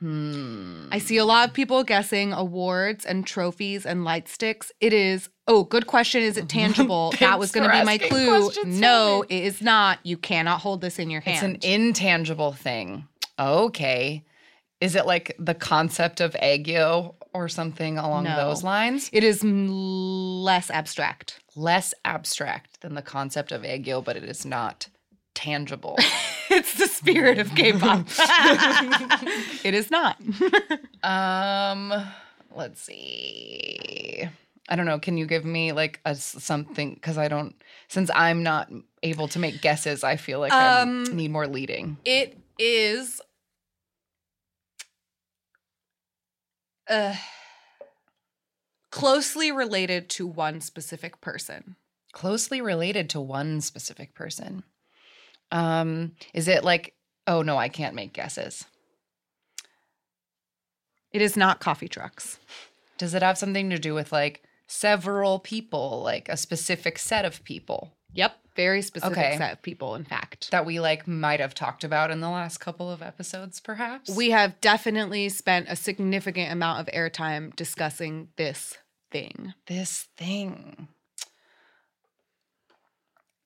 hmm. 0.00 0.88
I 0.92 0.98
see 0.98 1.16
a 1.16 1.24
lot 1.24 1.48
of 1.48 1.54
people 1.54 1.82
guessing 1.84 2.32
awards 2.32 3.04
and 3.04 3.26
trophies 3.26 3.86
and 3.86 4.04
light 4.04 4.28
sticks. 4.28 4.70
It 4.80 4.92
is, 4.92 5.28
oh, 5.48 5.64
good 5.64 5.86
question. 5.86 6.22
Is 6.22 6.36
it 6.36 6.48
tangible? 6.60 7.12
that 7.20 7.38
was 7.38 7.52
going 7.52 7.68
to 7.68 7.74
be 7.78 7.84
my 7.84 7.98
clue. 7.98 8.50
No, 8.66 9.24
it 9.28 9.44
is 9.44 9.62
not. 9.62 9.98
You 10.02 10.16
cannot 10.18 10.60
hold 10.60 10.80
this 10.82 10.98
in 10.98 11.08
your 11.10 11.22
hand. 11.22 11.56
It's 11.56 11.64
an 11.64 11.70
intangible 11.72 12.52
thing. 12.52 13.06
Okay. 13.38 14.24
Is 14.80 14.94
it 14.94 15.06
like 15.06 15.34
the 15.38 15.54
concept 15.54 16.20
of 16.20 16.32
aegyo 16.42 17.14
or 17.32 17.48
something 17.48 17.96
along 17.96 18.24
No. 18.24 18.36
those 18.36 18.62
lines? 18.62 19.08
it 19.12 19.24
is 19.24 19.42
m- 19.42 19.68
less 19.70 20.70
abstract. 20.70 21.40
Less 21.56 21.94
abstract 22.04 22.80
than 22.82 22.94
the 22.94 23.02
concept 23.02 23.52
of 23.52 23.62
aegyo, 23.62 24.04
but 24.04 24.16
it 24.16 24.24
is 24.24 24.44
not 24.44 24.88
tangible. 25.34 25.96
it's 26.50 26.74
the 26.74 26.86
spirit 26.86 27.38
of 27.38 27.54
K-pop. 27.54 28.06
it 29.64 29.74
is 29.74 29.90
not. 29.90 30.20
um, 31.02 31.92
let's 32.54 32.80
see. 32.82 34.28
I 34.68 34.76
don't 34.76 34.86
know. 34.86 34.98
Can 34.98 35.18
you 35.18 35.26
give 35.26 35.44
me 35.44 35.72
like 35.72 36.00
a 36.04 36.14
something? 36.14 36.94
Because 36.94 37.18
I 37.18 37.28
don't. 37.28 37.54
Since 37.88 38.10
I'm 38.14 38.42
not 38.42 38.70
able 39.02 39.28
to 39.28 39.38
make 39.38 39.60
guesses, 39.60 40.02
I 40.02 40.16
feel 40.16 40.40
like 40.40 40.52
I 40.52 40.80
Um, 40.80 41.04
need 41.14 41.30
more 41.30 41.46
leading. 41.46 41.98
It 42.04 42.38
is 42.58 43.20
uh, 46.88 47.14
closely 48.90 49.52
related 49.52 50.08
to 50.10 50.26
one 50.26 50.60
specific 50.60 51.20
person. 51.20 51.76
Closely 52.12 52.60
related 52.60 53.10
to 53.10 53.20
one 53.20 53.60
specific 53.60 54.14
person. 54.14 54.62
Um, 55.54 56.12
is 56.34 56.48
it 56.48 56.64
like? 56.64 56.94
Oh 57.26 57.40
no, 57.42 57.56
I 57.56 57.68
can't 57.68 57.94
make 57.94 58.12
guesses. 58.12 58.64
It 61.12 61.22
is 61.22 61.36
not 61.36 61.60
coffee 61.60 61.88
trucks. 61.88 62.38
Does 62.98 63.14
it 63.14 63.22
have 63.22 63.38
something 63.38 63.70
to 63.70 63.78
do 63.78 63.94
with 63.94 64.12
like 64.12 64.42
several 64.66 65.38
people, 65.38 66.02
like 66.02 66.28
a 66.28 66.36
specific 66.36 66.98
set 66.98 67.24
of 67.24 67.42
people 67.44 67.92
Yep. 68.14 68.36
Very 68.54 68.82
specific 68.82 69.18
Okay. 69.18 69.36
set 69.36 69.52
of 69.52 69.62
people, 69.62 69.96
in 69.96 70.04
fact. 70.04 70.50
that 70.52 70.64
we 70.64 70.78
like 70.78 71.08
might 71.08 71.40
have 71.40 71.54
talked 71.54 71.82
about 71.82 72.12
in 72.12 72.20
the 72.20 72.30
last 72.30 72.58
couple 72.58 72.88
of 72.90 73.02
episodes, 73.02 73.58
perhaps? 73.58 74.08
We 74.16 74.30
have 74.30 74.60
definitely 74.60 75.28
spent 75.28 75.66
a 75.68 75.74
significant 75.74 76.52
amount 76.52 76.78
of 76.80 76.94
airtime 76.94 77.54
discussing 77.56 78.28
this 78.36 78.78
thing. 79.10 79.54
this 79.66 80.06
thing. 80.16 80.86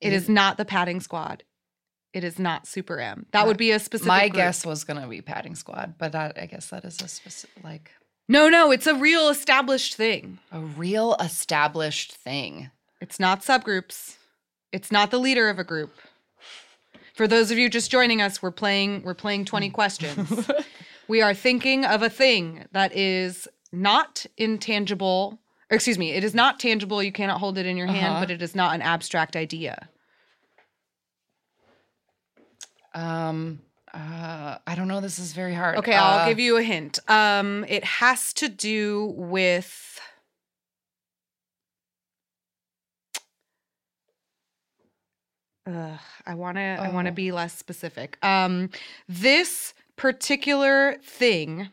It 0.03 0.13
is 0.13 0.29
not 0.29 0.59
the 0.59 0.65
padding 0.67 1.01
squad. 1.01 1.43
It 2.13 2.25
is 2.25 2.39
not 2.39 2.67
Super 2.67 2.99
M. 3.01 3.27
That 3.33 3.47
would 3.47 3.57
be 3.59 3.71
a 3.71 3.79
specific. 3.79 4.09
My 4.09 4.29
group. 4.29 4.37
guess 4.37 4.65
was 4.67 4.85
gonna 4.85 5.07
be 5.07 5.21
padding 5.21 5.55
squad, 5.55 5.95
but 5.99 6.13
that 6.13 6.39
I 6.41 6.47
guess 6.47 6.69
that 6.71 6.85
is 6.85 7.01
a 7.03 7.09
specific 7.09 7.63
like 7.63 7.91
No, 8.29 8.49
no, 8.49 8.71
it's 8.71 8.87
a 8.87 8.95
real 8.95 9.29
established 9.29 9.95
thing. 9.97 10.39
a 10.51 10.61
real 10.61 11.15
established 11.21 12.13
thing. 12.15 12.71
It's 13.01 13.21
not 13.21 13.43
subgroups. 13.43 14.17
It's 14.73 14.91
not 14.91 15.11
the 15.11 15.19
leader 15.19 15.49
of 15.49 15.59
a 15.59 15.65
group. 15.65 15.95
For 17.15 17.27
those 17.29 17.51
of 17.51 17.59
you 17.59 17.69
just 17.69 17.91
joining 17.91 18.23
us, 18.23 18.41
we're 18.43 18.51
playing 18.53 19.03
we're 19.03 19.15
playing 19.15 19.45
20 19.45 19.71
questions. 19.71 20.49
we 21.09 21.21
are 21.21 21.35
thinking 21.35 21.85
of 21.85 22.03
a 22.03 22.11
thing 22.11 22.65
that 22.73 22.95
is 22.97 23.49
not 23.73 24.25
intangible. 24.37 25.39
Or 25.71 25.75
excuse 25.75 25.99
me, 25.99 26.13
it 26.13 26.25
is 26.25 26.35
not 26.35 26.59
tangible. 26.59 27.03
You 27.03 27.13
cannot 27.13 27.39
hold 27.41 27.59
it 27.59 27.67
in 27.67 27.77
your 27.77 27.87
hand, 27.87 28.13
Uh-huh. 28.13 28.21
but 28.21 28.31
it 28.31 28.41
is 28.41 28.55
not 28.55 28.75
an 28.75 28.81
abstract 28.83 29.37
idea. 29.37 29.89
Um 32.99 33.61
uh 33.95 34.59
I 34.67 34.75
don't 34.75 34.89
know 34.89 35.01
this 35.01 35.19
is 35.19 35.33
very 35.33 35.55
hard. 35.55 35.79
Okay, 35.79 35.95
I'll 35.95 36.21
Uh, 36.21 36.29
give 36.29 36.39
you 36.39 36.57
a 36.57 36.63
hint. 36.63 36.99
Um, 37.09 37.65
it 37.69 37.85
has 37.85 38.33
to 38.35 38.49
do 38.49 39.15
with 39.17 40.01
Ugh, 45.67 45.99
I 46.27 46.35
want 46.35 46.57
to 46.57 46.61
I 46.63 46.89
want 46.89 47.07
to 47.07 47.13
Oh. 47.13 47.15
be 47.15 47.33
less 47.33 47.57
specific. 47.57 48.19
Um 48.25 48.71
this 49.09 49.75
particular 49.97 50.97
thing 51.03 51.71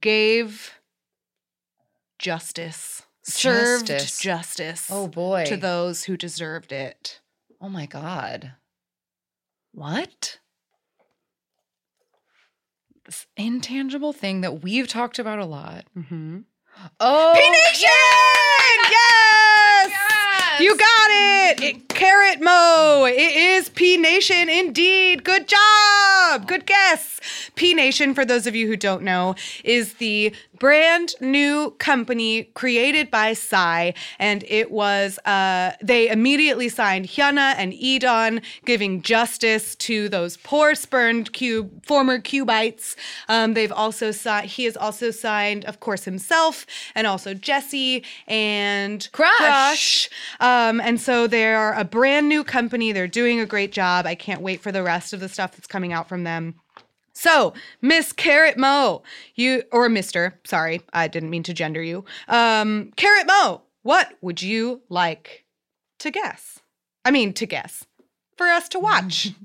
gave 0.00 0.74
justice. 2.18 3.02
Served 3.22 3.88
Justice. 3.88 4.20
justice 4.20 4.88
Oh 4.90 5.06
boy. 5.06 5.44
to 5.46 5.56
those 5.56 6.04
who 6.04 6.16
deserved 6.16 6.72
it. 6.72 7.20
Oh 7.60 7.68
my 7.68 7.84
god. 7.84 8.52
What? 9.78 10.40
This 13.06 13.26
intangible 13.36 14.12
thing 14.12 14.40
that 14.40 14.64
we've 14.64 14.88
talked 14.88 15.20
about 15.20 15.38
a 15.38 15.44
lot. 15.44 15.84
Mhm. 15.96 16.46
Oh, 16.98 17.32
P 17.36 17.48
Nation! 17.48 17.88
Yes! 18.90 19.67
Yes! 20.60 20.64
You 20.64 20.76
got 20.76 21.10
it! 21.10 21.62
it! 21.62 21.88
Carrot 21.88 22.40
Mo! 22.40 23.06
It 23.08 23.18
is 23.18 23.68
P 23.68 23.96
Nation 23.96 24.48
indeed. 24.48 25.24
Good 25.24 25.48
job! 25.48 26.46
Good 26.46 26.66
guess. 26.66 27.20
P 27.54 27.74
Nation, 27.74 28.14
for 28.14 28.24
those 28.24 28.46
of 28.46 28.54
you 28.54 28.66
who 28.66 28.76
don't 28.76 29.02
know, 29.02 29.34
is 29.64 29.94
the 29.94 30.32
brand 30.58 31.14
new 31.20 31.70
company 31.78 32.44
created 32.54 33.10
by 33.10 33.32
Psy, 33.32 33.92
and 34.18 34.44
it 34.48 34.70
was 34.70 35.18
uh 35.24 35.72
they 35.82 36.08
immediately 36.08 36.68
signed 36.68 37.06
Hyuna 37.06 37.54
and 37.56 37.72
E'Dawn, 37.72 38.42
giving 38.64 39.02
justice 39.02 39.74
to 39.76 40.08
those 40.08 40.36
poor 40.36 40.74
spurned 40.74 41.32
cube 41.32 41.84
former 41.84 42.18
Cubites. 42.18 42.96
Um, 43.28 43.54
they've 43.54 43.72
also 43.72 44.10
signed 44.10 44.50
he 44.50 44.64
has 44.64 44.76
also 44.76 45.10
signed, 45.10 45.64
of 45.64 45.80
course, 45.80 46.04
himself 46.04 46.66
and 46.94 47.06
also 47.06 47.34
Jessi 47.34 48.04
and 48.26 49.08
Crush. 49.12 49.36
Crush. 49.36 50.10
Um, 50.48 50.80
and 50.80 51.00
so 51.00 51.26
they're 51.26 51.72
a 51.74 51.84
brand 51.84 52.28
new 52.28 52.42
company. 52.42 52.92
They're 52.92 53.06
doing 53.06 53.40
a 53.40 53.46
great 53.46 53.72
job. 53.72 54.06
I 54.06 54.14
can't 54.14 54.40
wait 54.40 54.60
for 54.60 54.72
the 54.72 54.82
rest 54.82 55.12
of 55.12 55.20
the 55.20 55.28
stuff 55.28 55.52
that's 55.52 55.66
coming 55.66 55.92
out 55.92 56.08
from 56.08 56.24
them. 56.24 56.54
So, 57.12 57.52
Miss 57.82 58.12
Carrot 58.12 58.56
Mo, 58.56 59.02
you 59.34 59.64
or 59.72 59.88
Mister, 59.88 60.38
sorry, 60.44 60.82
I 60.92 61.08
didn't 61.08 61.30
mean 61.30 61.42
to 61.44 61.52
gender 61.52 61.82
you. 61.82 62.04
Um, 62.28 62.92
Carrot 62.96 63.26
Mo, 63.26 63.62
what 63.82 64.12
would 64.20 64.40
you 64.40 64.82
like 64.88 65.44
to 65.98 66.10
guess? 66.12 66.60
I 67.04 67.10
mean, 67.10 67.32
to 67.34 67.46
guess 67.46 67.84
for 68.36 68.46
us 68.46 68.68
to 68.70 68.78
watch. 68.78 69.32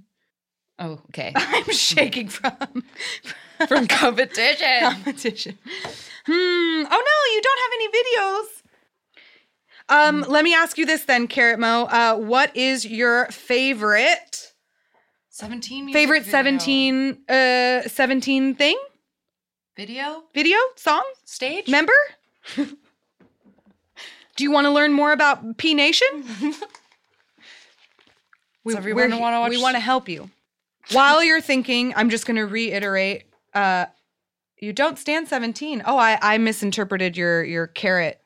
Oh, 0.80 1.00
okay. 1.10 1.32
I'm 1.36 1.72
shaking 1.72 2.28
from 2.28 2.84
From 3.68 3.88
competition. 3.88 4.68
competition. 4.82 5.58
Hmm. 6.26 6.84
Oh 6.90 7.04
no, 7.10 7.34
you 7.36 7.42
don't 7.44 7.60
have 7.62 7.72
any 7.76 7.88
videos. 7.90 8.63
Um, 9.94 10.26
let 10.28 10.44
me 10.44 10.54
ask 10.56 10.78
you 10.78 10.86
this 10.86 11.06
then, 11.06 11.28
Carrot 11.28 11.60
Mo. 11.60 11.84
Uh, 11.86 12.16
what 12.18 12.56
is 12.58 12.86
your 12.86 13.28
favorite 13.28 14.54
17 15.30 15.86
music 15.86 16.00
Favorite 16.00 16.24
video. 16.24 16.32
17 16.32 17.18
uh 17.30 17.82
17 17.88 18.56
thing? 18.56 18.78
video 19.78 20.24
Video? 20.34 20.58
Song? 20.76 21.04
stage. 21.26 21.68
Member? 21.68 21.94
Do 22.56 24.44
you 24.44 24.50
want 24.52 24.66
to 24.66 24.72
learn 24.72 24.94
more 24.94 25.12
about 25.12 25.58
P 25.58 25.74
Nation? 25.76 26.08
Everyone 28.76 29.10
we're- 29.12 29.20
wanna 29.20 29.40
watch- 29.42 29.50
We 29.52 29.62
want 29.62 29.76
to 29.76 29.80
help 29.80 30.08
you. 30.10 30.30
While 30.92 31.24
you're 31.24 31.42
thinking, 31.42 31.94
I'm 31.96 32.10
just 32.10 32.26
going 32.26 32.36
to 32.38 32.46
reiterate. 32.46 33.24
Uh, 33.54 33.86
you 34.60 34.74
don't 34.74 34.98
stand 34.98 35.28
17. 35.28 35.84
Oh, 35.86 35.98
I 35.98 36.18
I 36.22 36.38
misinterpreted 36.40 37.16
your 37.18 37.44
your 37.44 37.68
carrot 37.68 38.20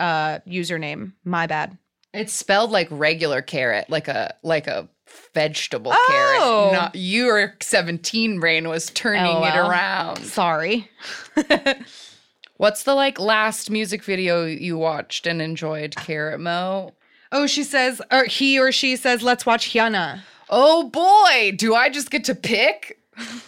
uh 0.00 0.40
username. 0.48 1.12
My 1.24 1.46
bad. 1.46 1.78
It's 2.12 2.32
spelled 2.32 2.70
like 2.72 2.88
regular 2.90 3.40
carrot, 3.42 3.88
like 3.88 4.08
a 4.08 4.34
like 4.42 4.66
a 4.66 4.88
vegetable 5.34 5.92
Oh. 5.94 6.06
carrot. 6.08 6.72
Not 6.72 6.94
your 6.96 7.54
17 7.60 8.40
brain 8.40 8.68
was 8.68 8.90
turning 8.90 9.42
it 9.44 9.56
around. 9.56 10.24
Sorry. 10.24 10.90
What's 12.56 12.82
the 12.82 12.94
like 12.94 13.18
last 13.18 13.70
music 13.70 14.02
video 14.04 14.44
you 14.44 14.76
watched 14.76 15.26
and 15.26 15.40
enjoyed, 15.40 15.94
Carrot 15.96 16.40
Mo? 16.40 16.92
Oh, 17.32 17.46
she 17.46 17.62
says, 17.64 18.02
or 18.10 18.24
he 18.24 18.58
or 18.58 18.70
she 18.72 18.96
says, 18.96 19.22
let's 19.22 19.46
watch 19.46 19.70
Hyuna. 19.70 20.20
Oh 20.50 20.88
boy, 20.90 21.52
do 21.56 21.74
I 21.74 21.88
just 21.88 22.10
get 22.10 22.24
to 22.24 22.34
pick? 22.34 22.98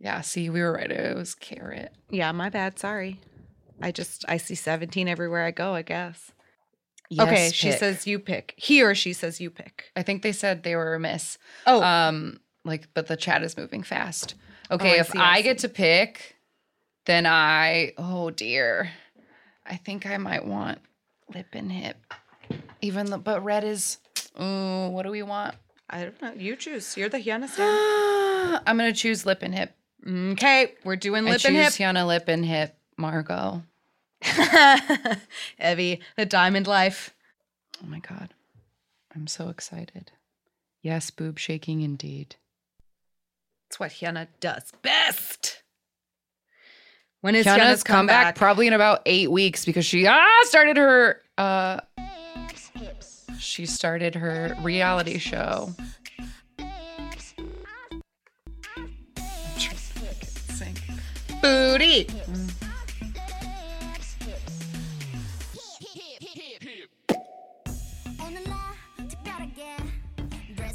yeah, 0.00 0.20
see, 0.22 0.50
we 0.50 0.60
were 0.60 0.72
right. 0.72 0.90
It 0.90 1.16
was 1.16 1.34
carrot. 1.34 1.92
Yeah, 2.10 2.32
my 2.32 2.48
bad. 2.50 2.78
Sorry. 2.78 3.20
I 3.82 3.90
just 3.92 4.24
I 4.28 4.36
see 4.36 4.54
17 4.54 5.08
everywhere 5.08 5.44
I 5.44 5.50
go, 5.50 5.74
I 5.74 5.82
guess. 5.82 6.32
Yes, 7.10 7.26
okay, 7.28 7.50
she 7.52 7.70
says 7.72 8.06
you 8.06 8.18
pick. 8.18 8.54
He 8.56 8.82
or 8.82 8.94
she 8.94 9.12
says 9.12 9.40
you 9.40 9.50
pick. 9.50 9.84
I 9.94 10.02
think 10.02 10.22
they 10.22 10.32
said 10.32 10.62
they 10.62 10.74
were 10.74 10.90
remiss. 10.92 11.38
Oh, 11.66 11.82
Um, 11.82 12.40
like, 12.64 12.88
but 12.94 13.08
the 13.08 13.16
chat 13.16 13.42
is 13.42 13.56
moving 13.58 13.82
fast. 13.82 14.34
Okay, 14.70 14.92
I 14.96 15.00
if 15.00 15.10
see, 15.10 15.18
I 15.18 15.32
I, 15.32 15.36
see. 15.38 15.42
get 15.42 15.58
to 15.58 15.68
pick, 15.68 16.36
then 17.04 17.26
I 17.26 17.92
oh 17.98 18.30
dear. 18.30 18.90
I 19.66 19.76
think 19.76 20.06
I 20.06 20.16
might 20.16 20.44
want 20.46 20.78
lip 21.34 21.48
and 21.52 21.70
hip. 21.70 21.96
Even 22.80 23.06
though 23.06 23.18
but 23.18 23.44
red 23.44 23.64
is 23.64 23.98
ooh, 24.40 24.88
what 24.88 25.02
do 25.04 25.10
we 25.10 25.22
want? 25.22 25.54
I 25.90 26.04
don't 26.04 26.22
know. 26.22 26.32
You 26.36 26.56
choose. 26.56 26.96
You're 26.96 27.10
the 27.10 27.18
Hyuna. 27.18 27.48
I'm 28.66 28.76
gonna 28.78 28.92
choose 28.92 29.26
lip 29.26 29.42
and 29.42 29.54
hip. 29.54 29.74
Okay, 30.06 30.72
we're 30.84 30.96
doing 30.96 31.24
lip 31.24 31.34
choose 31.40 31.44
and 31.46 31.56
hip. 31.56 31.72
Hyuna 31.74 32.06
lip 32.06 32.24
and 32.28 32.44
hip, 32.44 32.74
Margot. 32.96 33.62
Evie, 35.62 36.00
the 36.16 36.26
diamond 36.26 36.66
life. 36.66 37.14
Oh 37.82 37.86
my 37.86 37.98
god. 38.00 38.34
I'm 39.14 39.26
so 39.26 39.48
excited. 39.48 40.12
Yes, 40.82 41.10
boob 41.10 41.38
shaking 41.38 41.80
indeed. 41.82 42.36
It's 43.68 43.78
what 43.80 43.90
Hyuna 43.90 44.28
does 44.40 44.70
best. 44.82 45.62
When 47.20 47.34
is 47.34 47.46
Hyuna's 47.46 47.58
Hyuna's 47.58 47.82
comeback 47.82 48.16
comeback? 48.16 48.36
probably 48.36 48.66
in 48.66 48.72
about 48.72 49.02
eight 49.06 49.30
weeks 49.30 49.64
because 49.64 49.86
she 49.86 50.06
ah 50.06 50.26
started 50.42 50.76
her 50.76 51.22
uh 51.38 51.80
she 53.38 53.66
started 53.66 54.14
her 54.14 54.56
reality 54.62 55.18
show. 55.18 55.70
Booty. 61.42 62.08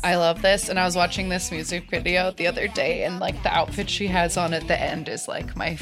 I 0.04 0.16
love 0.16 0.42
this, 0.42 0.70
and 0.70 0.80
I 0.80 0.86
was 0.86 0.96
watching 0.96 1.30
this 1.30 1.52
music 1.52 1.90
video 1.90 2.32
the 2.32 2.48
other 2.48 2.68
day, 2.68 3.04
and 3.04 3.20
like 3.20 3.42
the 3.44 3.54
outfit 3.56 3.90
she 3.90 4.08
has 4.08 4.38
on 4.38 4.54
at 4.54 4.68
the 4.68 4.80
end 4.80 5.10
is 5.10 5.28
like 5.28 5.56
my 5.58 5.76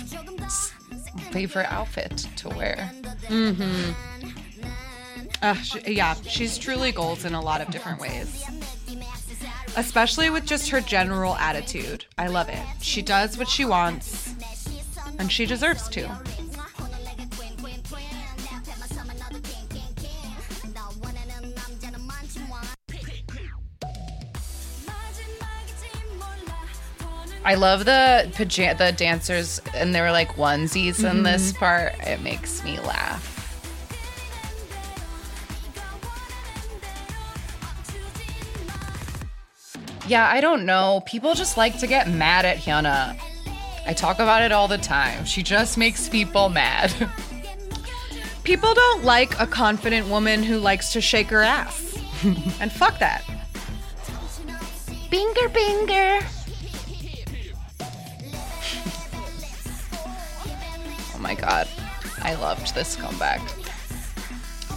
favorite 1.32 1.68
outfit 1.72 2.28
to 2.38 2.50
wear. 2.50 2.92
Uh, 5.42 5.54
sh- 5.56 5.76
yeah, 5.86 6.16
she's 6.16 6.58
truly 6.58 6.92
goals 6.92 7.26
in 7.26 7.36
a 7.36 7.42
lot 7.42 7.62
of 7.62 7.70
different 7.70 8.00
ways. 8.02 8.44
Especially 9.76 10.32
with 10.32 10.46
just 10.46 10.70
her 10.70 10.82
general 10.82 11.36
attitude. 11.36 12.06
I 12.18 12.28
love 12.28 12.50
it. 12.50 12.60
She 12.82 13.04
does 13.04 13.38
what 13.38 13.48
she 13.48 13.66
wants, 13.66 14.34
and 15.20 15.32
she 15.32 15.46
deserves 15.46 15.88
to. 15.90 16.10
I 27.48 27.54
love 27.56 27.86
the 27.86 28.30
paja- 28.36 28.76
the 28.78 28.92
dancers, 28.92 29.62
and 29.74 29.96
they 29.96 30.02
were 30.02 30.12
like 30.12 30.36
onesies 30.36 31.10
in 31.10 31.24
this 31.24 31.54
mm-hmm. 31.54 31.60
part. 31.60 31.94
It 32.06 32.22
makes 32.22 32.62
me 32.62 32.78
laugh. 32.82 33.34
Yeah, 40.10 40.28
I 40.28 40.42
don't 40.42 40.66
know. 40.66 41.02
People 41.06 41.36
just 41.36 41.56
like 41.56 41.80
to 41.80 41.88
get 41.88 42.10
mad 42.10 42.44
at 42.44 42.58
Hyuna. 42.58 43.18
I 43.86 43.94
talk 43.94 44.20
about 44.20 44.42
it 44.42 44.52
all 44.52 44.68
the 44.68 44.78
time. 44.78 45.24
She 45.24 45.42
just 45.42 45.78
makes 45.78 46.10
people 46.10 46.50
mad. 46.50 46.94
People 48.44 48.74
don't 48.74 49.06
like 49.06 49.40
a 49.40 49.48
confident 49.48 50.10
woman 50.10 50.44
who 50.44 50.58
likes 50.58 50.92
to 50.92 51.00
shake 51.00 51.28
her 51.28 51.44
ass. 51.44 51.98
and 52.60 52.74
fuck 52.74 53.00
that. 53.00 53.24
Binger, 55.10 55.48
binger. 55.48 56.37
My 61.28 61.36
god. 61.36 61.68
I 62.22 62.36
loved 62.36 62.74
this 62.74 62.96
comeback. 62.96 63.42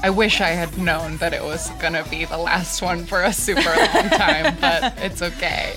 I 0.03 0.11
wish 0.11 0.41
I 0.41 0.49
had 0.49 0.77
known 0.79 1.17
that 1.19 1.33
it 1.33 1.45
was 1.45 1.71
gonna 1.81 2.03
be 2.11 2.25
the 2.25 2.39
last 2.39 2.83
one 2.83 3.07
for 3.07 3.23
a 3.23 3.33
super 3.33 3.61
long 3.61 4.09
time, 4.11 4.57
but 4.61 4.99
it's 4.99 5.23
okay. 5.23 5.77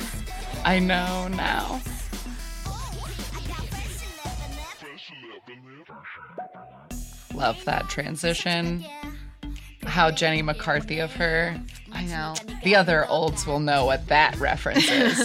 I 0.66 0.80
know 0.80 1.28
now. 1.28 1.80
Love 7.36 7.64
that 7.66 7.88
transition. 7.88 8.84
How 9.86 10.10
Jenny 10.10 10.42
McCarthy 10.42 10.98
of 10.98 11.14
her. 11.14 11.56
I 11.92 12.06
know. 12.06 12.34
The 12.64 12.76
other 12.76 13.06
olds 13.08 13.46
will 13.46 13.60
know 13.60 13.86
what 13.86 14.08
that 14.08 14.36
reference 14.38 14.90
is. 14.90 15.20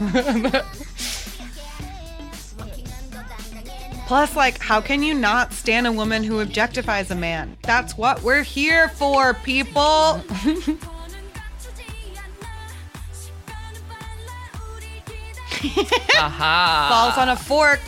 Plus, 4.10 4.34
like, 4.34 4.58
how 4.58 4.80
can 4.80 5.04
you 5.04 5.14
not 5.14 5.52
stand 5.52 5.86
a 5.86 5.92
woman 5.92 6.24
who 6.24 6.44
objectifies 6.44 7.12
a 7.12 7.14
man? 7.14 7.56
That's 7.62 7.96
what 7.96 8.20
we're 8.24 8.42
here 8.42 8.88
for, 8.88 9.34
people. 9.34 10.20
Aha. 16.18 16.88
Balls 16.90 17.18
on 17.18 17.28
a 17.28 17.36
fork. 17.36 17.78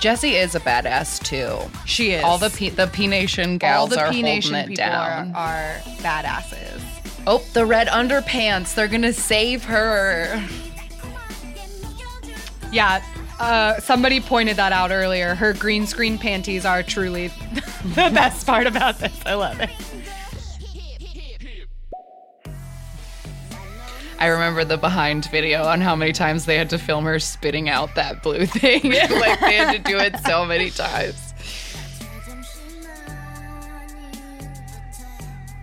Jessi 0.00 0.32
is 0.42 0.54
a 0.54 0.60
badass 0.60 1.22
too. 1.22 1.58
She 1.84 2.12
is. 2.12 2.24
All 2.24 2.38
the 2.38 2.48
P- 2.48 2.70
the 2.70 2.86
P 2.86 3.06
Nation 3.08 3.50
All 3.50 3.58
gals 3.58 3.90
the 3.90 4.00
are 4.00 4.10
P 4.10 4.22
holding 4.22 4.54
it 4.54 4.68
people 4.68 4.84
are, 4.84 5.24
down. 5.26 5.32
are 5.34 5.74
badasses. 5.98 6.80
Oh, 7.26 7.44
the 7.52 7.66
red 7.66 7.88
underpants. 7.88 8.74
They're 8.74 8.88
gonna 8.88 9.12
save 9.12 9.64
her. 9.64 10.42
Yeah, 12.72 13.02
uh, 13.40 13.80
somebody 13.80 14.20
pointed 14.20 14.56
that 14.56 14.72
out 14.72 14.90
earlier. 14.90 15.34
Her 15.34 15.52
green 15.52 15.86
screen 15.86 16.18
panties 16.18 16.64
are 16.64 16.82
truly 16.82 17.28
the 17.84 18.10
best 18.12 18.46
part 18.46 18.66
about 18.66 18.98
this. 18.98 19.18
I 19.24 19.34
love 19.34 19.58
it. 19.60 19.70
I 24.18 24.26
remember 24.26 24.64
the 24.66 24.76
behind 24.76 25.24
video 25.30 25.64
on 25.64 25.80
how 25.80 25.96
many 25.96 26.12
times 26.12 26.44
they 26.44 26.58
had 26.58 26.68
to 26.70 26.78
film 26.78 27.06
her 27.06 27.18
spitting 27.18 27.70
out 27.70 27.94
that 27.94 28.22
blue 28.22 28.44
thing. 28.44 28.82
like 28.92 29.40
they 29.40 29.54
had 29.54 29.72
to 29.72 29.78
do 29.78 29.96
it 29.96 30.18
so 30.18 30.44
many 30.44 30.68
times. 30.68 31.32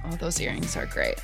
Oh, 0.05 0.15
those 0.15 0.41
earrings 0.41 0.75
are 0.75 0.87
great. 0.87 1.19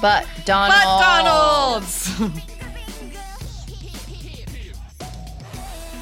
But 0.00 0.26
Donald. 0.44 1.82
McDonald's. 1.82 2.46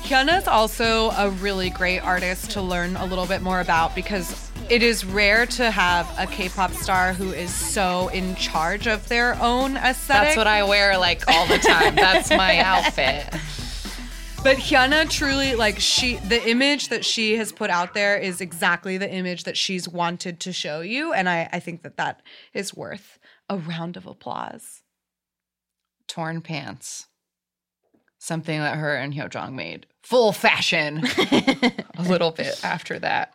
Hyuna's 0.08 0.48
also 0.48 1.10
a 1.10 1.28
really 1.28 1.68
great 1.68 1.98
artist 1.98 2.52
to 2.52 2.62
learn 2.62 2.96
a 2.96 3.04
little 3.04 3.26
bit 3.26 3.42
more 3.42 3.60
about 3.60 3.94
because 3.94 4.50
it 4.70 4.82
is 4.82 5.04
rare 5.04 5.44
to 5.44 5.70
have 5.70 6.10
a 6.18 6.26
K-pop 6.26 6.72
star 6.72 7.12
who 7.12 7.30
is 7.32 7.52
so 7.52 8.08
in 8.08 8.34
charge 8.36 8.86
of 8.86 9.06
their 9.08 9.34
own 9.42 9.76
aesthetic. 9.76 10.28
That's 10.28 10.36
what 10.36 10.46
I 10.46 10.62
wear 10.62 10.96
like 10.96 11.28
all 11.28 11.46
the 11.46 11.58
time. 11.58 11.94
That's 11.94 12.30
my 12.30 12.58
outfit. 12.60 13.28
But 14.42 14.56
Hyuna 14.56 15.10
truly 15.10 15.54
like 15.54 15.78
she 15.78 16.16
the 16.16 16.48
image 16.48 16.88
that 16.88 17.04
she 17.04 17.36
has 17.36 17.52
put 17.52 17.68
out 17.68 17.92
there 17.92 18.16
is 18.16 18.40
exactly 18.40 18.96
the 18.96 19.10
image 19.10 19.44
that 19.44 19.56
she's 19.56 19.88
wanted 19.88 20.40
to 20.40 20.52
show 20.52 20.80
you 20.80 21.12
and 21.12 21.28
I 21.28 21.48
I 21.52 21.60
think 21.60 21.82
that 21.82 21.96
that 21.96 22.22
is 22.54 22.74
worth 22.74 23.18
a 23.48 23.56
round 23.56 23.96
of 23.96 24.06
applause. 24.06 24.82
Torn 26.06 26.40
pants. 26.40 27.06
Something 28.18 28.58
that 28.60 28.76
her 28.78 28.96
and 28.96 29.14
Hyojong 29.14 29.52
made 29.54 29.86
full 30.02 30.32
fashion 30.32 31.04
a 31.96 32.02
little 32.02 32.30
bit 32.32 32.60
after 32.64 32.98
that. 32.98 33.32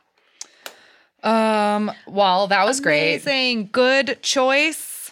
Um, 1.24 1.92
well, 2.06 2.48
that 2.48 2.66
was 2.66 2.82
great. 2.82 3.14
Amazing. 3.16 3.70
Good 3.72 4.22
choice. 4.22 5.12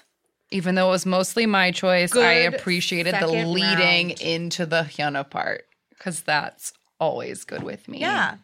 Even 0.54 0.76
though 0.76 0.88
it 0.90 0.92
was 0.92 1.06
mostly 1.06 1.46
my 1.46 1.72
choice, 1.72 2.14
I 2.16 2.34
appreciated 2.34 3.16
the 3.18 3.28
leading 3.28 4.08
round. 4.10 4.22
into 4.22 4.66
the 4.66 4.82
Hyuna 4.84 5.30
part 5.30 5.66
because 5.92 6.22
that's 6.22 6.74
always 7.00 7.46
good 7.46 7.64
with 7.64 7.88
me. 7.88 8.00
Yeah. 8.00 8.36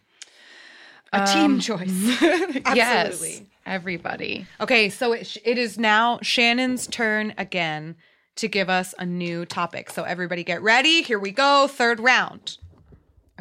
A 1.11 1.21
Um, 1.21 1.27
team 1.27 1.59
choice. 1.59 1.89
Yes. 2.73 3.41
Everybody. 3.67 4.47
Okay, 4.61 4.89
so 4.89 5.11
it, 5.11 5.35
it 5.43 5.57
is 5.57 5.77
now 5.77 6.19
Shannon's 6.21 6.87
turn 6.87 7.33
again 7.37 7.97
to 8.37 8.47
give 8.47 8.69
us 8.69 8.95
a 8.97 9.05
new 9.05 9.45
topic. 9.45 9.89
So 9.89 10.03
everybody 10.03 10.45
get 10.45 10.61
ready. 10.61 11.01
Here 11.01 11.19
we 11.19 11.31
go. 11.31 11.67
Third 11.67 11.99
round. 11.99 12.57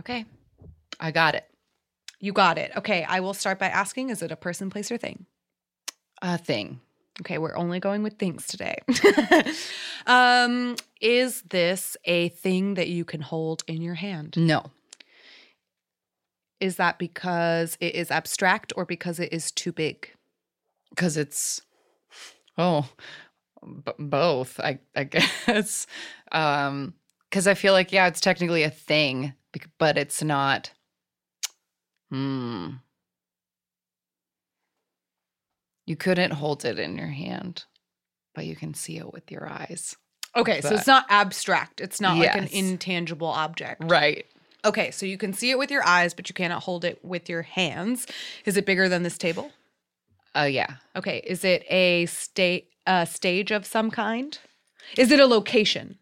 Okay. 0.01 0.25
I 0.99 1.13
got 1.13 1.37
it. 1.37 1.45
You 2.19 2.33
got 2.33 2.59
it. 2.59 2.73
Okay, 2.77 3.05
I 3.05 3.21
will 3.21 3.35
start 3.35 3.61
by 3.61 3.69
asking 3.69 4.11
is 4.11 4.21
it 4.21 4.33
a 4.33 4.37
person, 4.37 4.69
place, 4.69 4.91
or 4.91 4.97
thing? 4.97 5.27
A 6.23 6.37
thing. 6.37 6.81
Okay, 7.21 7.39
we're 7.39 7.57
only 7.57 7.79
going 7.79 8.03
with 8.03 8.15
things 8.15 8.49
today. 8.49 8.79
um, 10.07 10.75
is 11.01 11.43
this 11.43 11.97
a 12.05 12.31
thing 12.31 12.75
that 12.75 12.89
you 12.89 13.05
can 13.05 13.21
hold 13.21 13.63
in 13.69 13.81
your 13.81 13.95
hand? 13.95 14.35
No. 14.37 14.73
Is 16.59 16.77
that 16.77 16.99
because 16.99 17.77
it 17.81 17.95
is 17.95 18.11
abstract 18.11 18.73
or 18.77 18.85
because 18.85 19.21
it 19.21 19.33
is 19.33 19.53
too 19.53 19.73
big? 19.73 20.16
Because 20.91 21.17
it's, 21.17 21.61
oh, 22.57 22.89
b- 23.85 23.93
both, 23.99 24.59
I, 24.61 24.79
I 24.95 25.05
guess. 25.47 25.87
Um, 26.33 26.95
because 27.29 27.47
I 27.47 27.55
feel 27.55 27.73
like, 27.73 27.93
yeah, 27.93 28.07
it's 28.07 28.21
technically 28.21 28.63
a 28.63 28.71
thing, 28.71 29.35
but 29.79 29.99
it's 29.99 30.23
not. 30.23 30.71
Hmm. 32.11 32.69
You 35.87 35.97
couldn't 35.97 36.33
hold 36.33 36.65
it 36.65 36.79
in 36.79 36.97
your 36.97 37.09
hand, 37.09 37.65
but 38.35 38.47
you 38.47 38.57
can 38.57 38.75
see 38.75 38.97
it 38.97 39.13
with 39.13 39.31
your 39.31 39.49
eyes. 39.49 39.97
Okay, 40.37 40.61
so 40.61 40.75
it's 40.75 40.87
not 40.87 41.07
abstract. 41.09 41.81
It's 41.81 42.01
not 42.01 42.19
like 42.19 42.35
an 42.35 42.49
intangible 42.49 43.29
object. 43.29 43.83
Right. 43.85 44.27
Okay, 44.65 44.91
so 44.91 45.07
you 45.07 45.17
can 45.17 45.33
see 45.33 45.51
it 45.51 45.59
with 45.59 45.71
your 45.71 45.87
eyes, 45.87 46.13
but 46.13 46.29
you 46.29 46.35
cannot 46.35 46.65
hold 46.65 46.85
it 46.85 47.03
with 47.05 47.29
your 47.29 47.43
hands. 47.43 48.07
Is 48.45 48.57
it 48.57 48.67
bigger 48.67 48.89
than 48.89 49.03
this 49.03 49.17
table? 49.17 49.53
Uh, 50.37 50.45
yeah. 50.45 50.77
Okay, 50.95 51.23
is 51.27 51.45
it 51.45 51.65
a 51.71 52.07
state 52.07 52.69
a 52.87 53.07
stage 53.07 53.51
of 53.51 53.67
some 53.67 53.91
kind? 53.91 54.39
Is 54.97 55.11
it 55.11 55.21
a 55.21 55.27
location? 55.27 55.99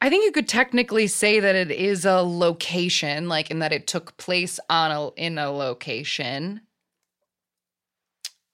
I 0.00 0.08
think 0.08 0.24
you 0.24 0.32
could 0.32 0.48
technically 0.48 1.06
say 1.06 1.40
that 1.40 1.54
it 1.54 1.70
is 1.70 2.06
a 2.06 2.22
location, 2.22 3.28
like 3.28 3.50
in 3.50 3.58
that 3.58 3.72
it 3.72 3.86
took 3.86 4.16
place 4.16 4.58
on 4.70 4.90
a 4.90 5.08
in 5.10 5.36
a 5.36 5.50
location. 5.50 6.62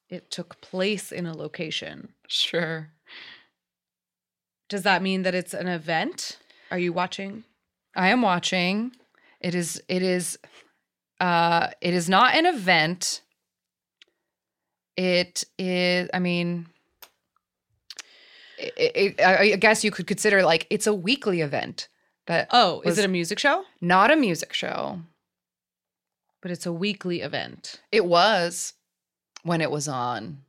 It 0.09 0.31
took 0.31 0.61
place 0.61 1.13
in 1.13 1.27
a 1.27 1.37
location. 1.37 2.15
Sure. 2.27 2.91
Does 4.69 4.83
that 4.83 5.03
mean 5.03 5.23
that 5.23 5.35
it's 5.35 5.55
an 5.55 5.69
event? 5.69 6.39
Are 6.71 6.79
you 6.79 6.93
watching? 6.93 7.45
I 7.95 8.09
am 8.09 8.23
watching. 8.23 8.93
It 9.41 9.55
is 9.55 9.81
it 9.89 10.03
is 10.03 10.39
uh 11.21 11.69
it 11.81 11.95
is 11.95 12.09
not 12.09 12.35
an 12.35 12.47
event. 12.47 13.21
It 14.97 15.45
is 15.59 16.09
I 16.15 16.19
mean 16.19 16.67
it, 18.59 18.73
it, 19.19 19.21
I 19.21 19.53
I 19.53 19.57
guess 19.57 19.85
you 19.85 19.91
could 19.91 20.07
consider 20.07 20.43
like 20.43 20.67
it's 20.71 20.87
a 20.87 20.95
weekly 20.95 21.41
event 21.43 21.89
that 22.27 22.49
Oh, 22.53 22.81
is 22.85 22.99
it 22.99 23.05
a 23.05 23.09
music 23.09 23.39
show? 23.39 23.65
not 23.81 24.11
a 24.11 24.17
music 24.17 24.53
show. 24.53 25.01
But 26.43 26.51
it's 26.51 26.67
a 26.67 26.73
weekly 26.73 27.23
event. 27.23 27.81
It 27.91 28.05
was 28.05 28.75
when 29.43 29.61
it 29.61 29.71
was 29.71 29.89
on. 29.89 30.43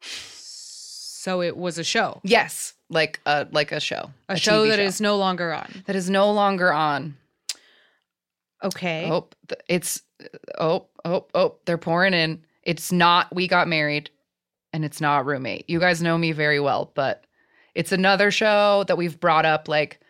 So 0.00 1.42
it 1.42 1.56
was 1.56 1.78
a 1.78 1.84
show. 1.84 2.20
Yes, 2.22 2.74
like 2.90 3.20
a 3.26 3.46
like 3.50 3.72
a 3.72 3.80
show. 3.80 4.10
A, 4.28 4.36
show 4.36 4.64
TV 4.64 4.70
that 4.70 4.78
is 4.78 5.00
no 5.00 5.16
longer 5.16 5.52
on. 5.52 5.82
that 5.86 5.96
is 5.96 6.08
no 6.10 6.30
longer 6.30 6.72
on. 6.72 7.16
Okay. 8.62 9.08
Oh, 9.10 9.28
it's 9.68 10.02
oh 10.58 10.86
oh 11.04 11.26
oh 11.34 11.56
they're 11.64 11.78
pouring 11.78 12.14
in. 12.14 12.44
It's 12.66 12.92
not 12.92 13.34
we 13.34 13.48
got 13.48 13.68
married, 13.68 14.10
and 14.74 14.84
it's 14.84 15.00
not 15.00 15.24
roommate. 15.24 15.64
You 15.70 15.80
guys 15.80 16.02
know 16.02 16.18
me 16.18 16.32
very 16.32 16.60
well, 16.60 16.90
but 16.94 17.24
it's 17.74 17.92
another 17.92 18.30
show 18.30 18.84
that 18.88 18.98
we've 18.98 19.18
brought 19.18 19.46
up. 19.46 19.68
Like 19.68 20.00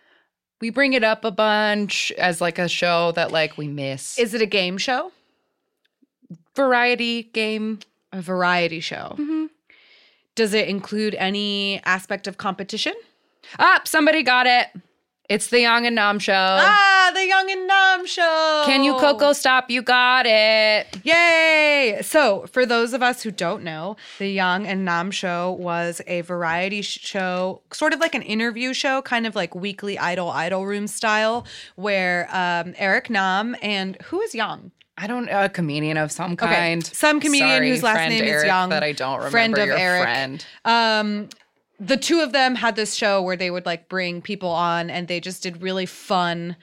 we 0.61 0.71
bring 0.71 0.95
it 0.95 1.05
up 1.05 1.25
a 1.25 1.31
bunch 1.31 2.11
as 2.19 2.41
like 2.41 2.59
a 2.59 2.69
show 2.69 3.13
that 3.13 3.31
like 3.31 3.57
we 3.57 3.69
miss. 3.69 4.19
Is 4.19 4.35
it 4.35 4.43
a 4.43 4.47
game 4.47 4.79
show? 4.79 5.13
variety 6.55 7.25
game. 7.25 7.79
A 8.13 8.23
variety 8.23 8.81
show. 8.81 9.15
Mhm. 9.19 9.51
Does 10.35 10.55
it 10.55 10.69
include 10.69 11.15
any 11.17 11.83
aspect 11.85 12.27
of 12.27 12.39
competition? 12.39 12.95
Ah, 13.59 13.83
somebody 13.85 14.23
got 14.23 14.47
it. 14.47 14.69
It's 15.29 15.49
the 15.49 15.61
Young 15.61 15.87
and 15.87 15.97
Nam 15.97 16.19
show. 16.21 16.33
Ah, 16.35 17.11
the 17.15 17.27
Young 17.27 17.51
and 17.51 17.67
Nam 17.67 18.07
show. 18.07 18.63
Can 18.67 18.85
you 18.85 18.95
Coco 18.95 19.33
stop? 19.33 19.71
You 19.71 19.83
got 19.83 20.25
it. 20.27 21.01
Yay! 21.03 21.99
So, 22.03 22.47
for 22.53 22.65
those 22.65 22.93
of 22.93 23.03
us 23.03 23.23
who 23.23 23.31
don't 23.33 23.65
know, 23.65 23.97
the 24.19 24.29
Young 24.29 24.67
and 24.67 24.85
Nam 24.85 25.11
show 25.11 25.53
was 25.59 26.01
a 26.07 26.21
variety 26.21 26.81
show, 26.83 27.63
sort 27.73 27.93
of 27.93 27.99
like 28.01 28.15
an 28.15 28.23
interview 28.23 28.73
show, 28.73 29.03
kind 29.03 29.27
of 29.27 29.35
like 29.35 29.55
weekly 29.55 29.99
Idol 29.99 30.31
Idol 30.31 30.65
Room 30.65 30.87
style, 30.87 31.45
where 31.75 32.29
um, 32.33 32.75
Eric 32.79 33.11
Nam 33.11 33.57
and 33.63 34.01
who 34.05 34.21
is 34.21 34.35
Young? 34.35 34.71
I 34.99 35.07
don't 35.07 35.29
a 35.29 35.49
comedian 35.49 35.97
of 35.99 36.11
some 36.11 36.37
kind. 36.37 36.85
Some 36.87 37.21
comedian 37.21 37.49
Sorry, 37.59 37.69
whose 37.69 37.83
last 37.83 38.09
name 38.09 38.25
is 38.25 38.45
Young, 38.45 38.71
That 38.71 38.83
I 38.83 38.93
don't 38.93 39.19
remember. 39.19 39.31
friend 39.31 39.59
of 39.59 39.69
Eric. 39.69 40.03
friend. 40.03 40.47
Um, 40.65 41.29
the 41.79 41.97
two 41.97 42.21
of 42.21 42.33
them 42.33 42.55
had 42.55 42.77
this 42.77 42.95
show 42.95 43.21
where 43.23 43.37
they 43.37 43.51
would 43.51 43.67
like 43.67 43.89
bring 43.89 44.23
people 44.23 44.51
on 44.51 44.91
and 44.91 45.09
they 45.09 45.21
just 45.21 45.43
did 45.43 45.63
really 45.63 45.87
fun 45.87 46.57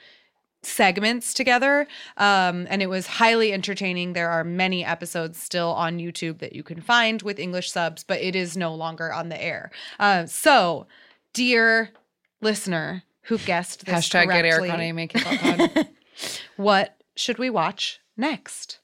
segments 0.62 1.34
together. 1.34 1.86
Um, 2.16 2.66
and 2.70 2.82
it 2.82 2.88
was 2.88 3.06
highly 3.06 3.52
entertaining. 3.52 4.12
There 4.12 4.30
are 4.30 4.44
many 4.44 4.84
episodes 4.84 5.38
still 5.38 5.70
on 5.70 5.98
YouTube 5.98 6.38
that 6.38 6.54
you 6.54 6.62
can 6.62 6.80
find 6.80 7.22
with 7.22 7.38
English 7.38 7.70
subs, 7.70 8.02
but 8.02 8.20
it 8.20 8.34
is 8.34 8.56
no 8.56 8.74
longer 8.74 9.12
on 9.12 9.28
the 9.28 9.40
air. 9.40 9.70
Uh, 10.00 10.26
so, 10.26 10.86
dear 11.32 11.90
listener 12.40 13.04
who 13.24 13.38
guessed 13.38 13.86
this 13.86 13.94
Hashtag 13.94 14.26
get 14.26 14.44
Eric 14.44 14.66
correctly, 14.66 14.70
on 14.70 14.80
a 14.80 14.92
make 14.92 15.14
it 15.14 15.24
pod. 15.24 15.88
what 16.56 16.96
should 17.16 17.38
we 17.38 17.50
watch 17.50 18.00
next? 18.16 18.80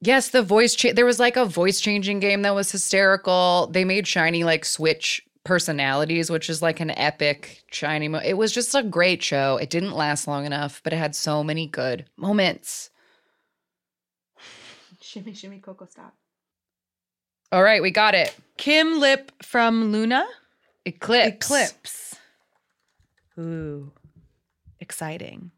Yes, 0.00 0.28
the 0.28 0.42
voice 0.42 0.74
cha- 0.74 0.92
there 0.92 1.06
was 1.06 1.18
like 1.18 1.36
a 1.36 1.44
voice 1.44 1.80
changing 1.80 2.20
game 2.20 2.42
that 2.42 2.54
was 2.54 2.70
hysterical. 2.70 3.68
They 3.72 3.84
made 3.84 4.04
SHINee 4.04 4.44
like 4.44 4.64
switch 4.64 5.25
personalities, 5.46 6.28
which 6.28 6.50
is 6.50 6.60
like 6.60 6.80
an 6.80 6.90
epic 6.90 7.62
SHINee. 7.72 8.10
Mo- 8.10 8.20
it 8.22 8.34
was 8.34 8.52
just 8.52 8.74
a 8.74 8.82
great 8.82 9.22
show. 9.22 9.56
It 9.56 9.70
didn't 9.70 9.92
last 9.92 10.26
long 10.26 10.44
enough, 10.44 10.82
but 10.82 10.92
it 10.92 10.96
had 10.96 11.14
so 11.14 11.42
many 11.42 11.66
good 11.66 12.04
moments. 12.16 12.90
Shimmy, 15.00 15.32
shimmy, 15.32 15.60
Coco, 15.60 15.86
stop. 15.86 16.14
All 17.52 17.62
right, 17.62 17.80
we 17.80 17.92
got 17.92 18.14
it. 18.14 18.34
Kim 18.58 18.98
Lip 18.98 19.30
from 19.40 19.92
LOONA. 19.92 20.26
Eclipse. 20.84 21.46
Eclipse. 21.46 22.16
Ooh, 23.38 23.92
exciting. 24.80 25.52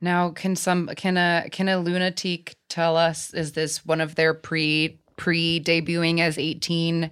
Now, 0.00 0.30
can 0.30 0.56
some 0.56 0.88
can 0.96 1.16
a 1.16 1.48
can 1.50 1.68
a 1.68 1.78
lunatic 1.78 2.56
tell 2.68 2.96
us 2.96 3.32
is 3.32 3.52
this 3.52 3.86
one 3.86 4.00
of 4.00 4.16
their 4.16 4.34
pre 4.34 4.98
pre 5.16 5.60
debuting 5.60 6.20
as 6.20 6.38
18 6.38 7.10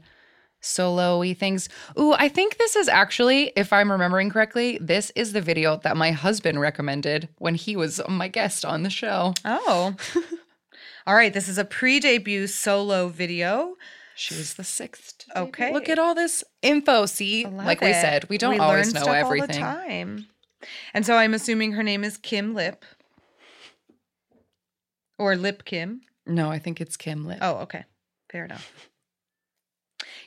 solo-y 0.64 1.34
things? 1.34 1.68
Ooh, 1.98 2.12
I 2.14 2.28
think 2.28 2.56
this 2.56 2.76
is 2.76 2.88
actually, 2.88 3.52
if 3.56 3.72
I'm 3.72 3.90
remembering 3.90 4.30
correctly, 4.30 4.78
this 4.80 5.12
is 5.14 5.32
the 5.32 5.40
video 5.40 5.76
that 5.78 5.96
my 5.96 6.10
husband 6.10 6.60
recommended 6.60 7.28
when 7.38 7.54
he 7.54 7.76
was 7.76 8.00
my 8.08 8.28
guest 8.28 8.64
on 8.64 8.82
the 8.82 8.90
show. 8.90 9.34
Oh. 9.44 9.94
All 11.06 11.14
right, 11.14 11.32
this 11.32 11.48
is 11.48 11.58
a 11.58 11.64
pre-debut 11.64 12.46
solo 12.46 13.08
video. 13.08 13.76
She 14.16 14.34
was 14.34 14.54
the 14.54 14.64
sixth. 14.64 15.24
Okay. 15.34 15.72
Look 15.72 15.88
at 15.88 15.98
all 15.98 16.14
this 16.14 16.44
info. 16.62 17.04
See, 17.06 17.46
like 17.46 17.80
we 17.80 17.92
said, 17.92 18.28
we 18.28 18.38
don't 18.38 18.52
We 18.52 18.58
always 18.60 18.94
know 18.94 19.02
stuff 19.02 19.14
everything. 19.14 19.62
All 19.62 19.74
the 19.74 19.80
time. 19.80 20.26
And 20.94 21.04
so 21.04 21.16
I'm 21.16 21.34
assuming 21.34 21.72
her 21.72 21.82
name 21.82 22.04
is 22.04 22.16
Kim 22.16 22.54
Lip. 22.54 22.84
Or 25.18 25.36
Lip 25.36 25.64
Kim. 25.64 26.02
No, 26.26 26.50
I 26.50 26.58
think 26.58 26.80
it's 26.80 26.96
Kim 26.96 27.26
Lip. 27.26 27.38
Oh, 27.40 27.56
okay. 27.62 27.84
Fair 28.30 28.44
enough. 28.44 28.72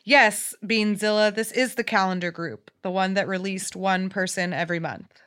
Yes, 0.08 0.56
Beanzilla, 0.64 1.36
this 1.36 1.52
is 1.52 1.76
the 1.76 1.84
calendar 1.84 2.32
group, 2.32 2.72
the 2.82 2.90
one 2.90 3.16
that 3.16 3.28
released 3.28 3.76
one 3.76 4.08
person 4.08 4.54
every 4.54 4.80
month. 4.80 5.22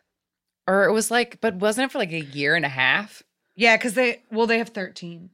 Or 0.67 0.85
it 0.85 0.93
was 0.93 1.11
like, 1.11 1.39
but 1.43 1.57
wasn't 1.57 1.85
it 1.85 1.93
for 1.93 1.99
like 1.99 2.13
a 2.13 2.23
year 2.23 2.55
and 2.55 2.65
a 2.65 2.71
half? 2.71 3.23
Yeah, 3.55 3.77
because 3.77 3.93
they, 3.93 4.23
well, 4.33 4.47
they 4.47 4.57
have 4.57 4.71
13. 4.71 5.29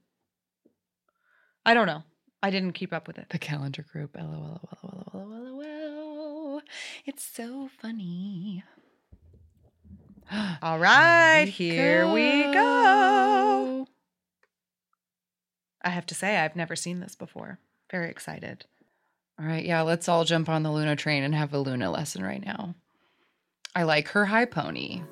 I 1.64 1.74
don't 1.74 1.86
know. 1.86 2.02
I 2.42 2.50
didn't 2.50 2.72
keep 2.72 2.92
up 2.92 3.06
with 3.06 3.18
it. 3.18 3.28
The 3.30 3.38
calendar 3.38 3.86
group. 3.88 4.16
LOL, 4.16 4.68
LOL, 4.82 5.10
LOL, 5.14 5.28
LOL, 5.28 5.54
LOL. 5.54 6.62
It's 7.04 7.22
so 7.22 7.70
funny. 7.80 8.64
All 10.60 10.80
right, 10.80 11.46
here 11.46 12.12
we 12.12 12.52
go. 12.52 13.86
I 15.84 15.90
have 15.90 16.06
to 16.06 16.16
say, 16.16 16.38
I've 16.38 16.56
never 16.56 16.74
seen 16.74 16.98
this 16.98 17.14
before. 17.14 17.60
Very 17.92 18.10
excited. 18.10 18.64
All 19.38 19.44
right, 19.46 19.64
yeah, 19.64 19.82
let's 19.82 20.08
all 20.08 20.24
jump 20.24 20.48
on 20.48 20.62
the 20.62 20.72
LOONA 20.72 20.96
train 20.96 21.22
and 21.22 21.34
have 21.34 21.52
a 21.52 21.58
LOONA 21.58 21.90
lesson 21.90 22.22
right 22.22 22.44
now. 22.44 22.74
I 23.74 23.82
like 23.82 24.08
her 24.08 24.24
high 24.24 24.46
pony. 24.46 25.02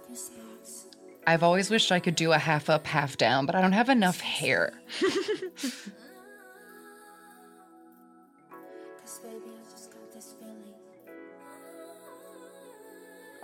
I've 1.27 1.43
always 1.43 1.69
wished 1.71 1.93
I 1.93 2.01
could 2.01 2.17
do 2.17 2.33
a 2.33 2.39
half 2.39 2.71
up, 2.71 2.87
half 2.87 3.19
down, 3.19 3.45
but 3.45 3.55
I 3.55 3.61
don't 3.61 3.73
have 3.73 3.91
enough 3.91 4.21
hair. 4.21 4.73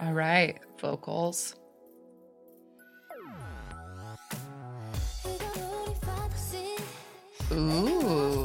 All 0.01 0.15
right, 0.15 0.59
vocals. 0.79 1.55
Ooh. 7.53 8.40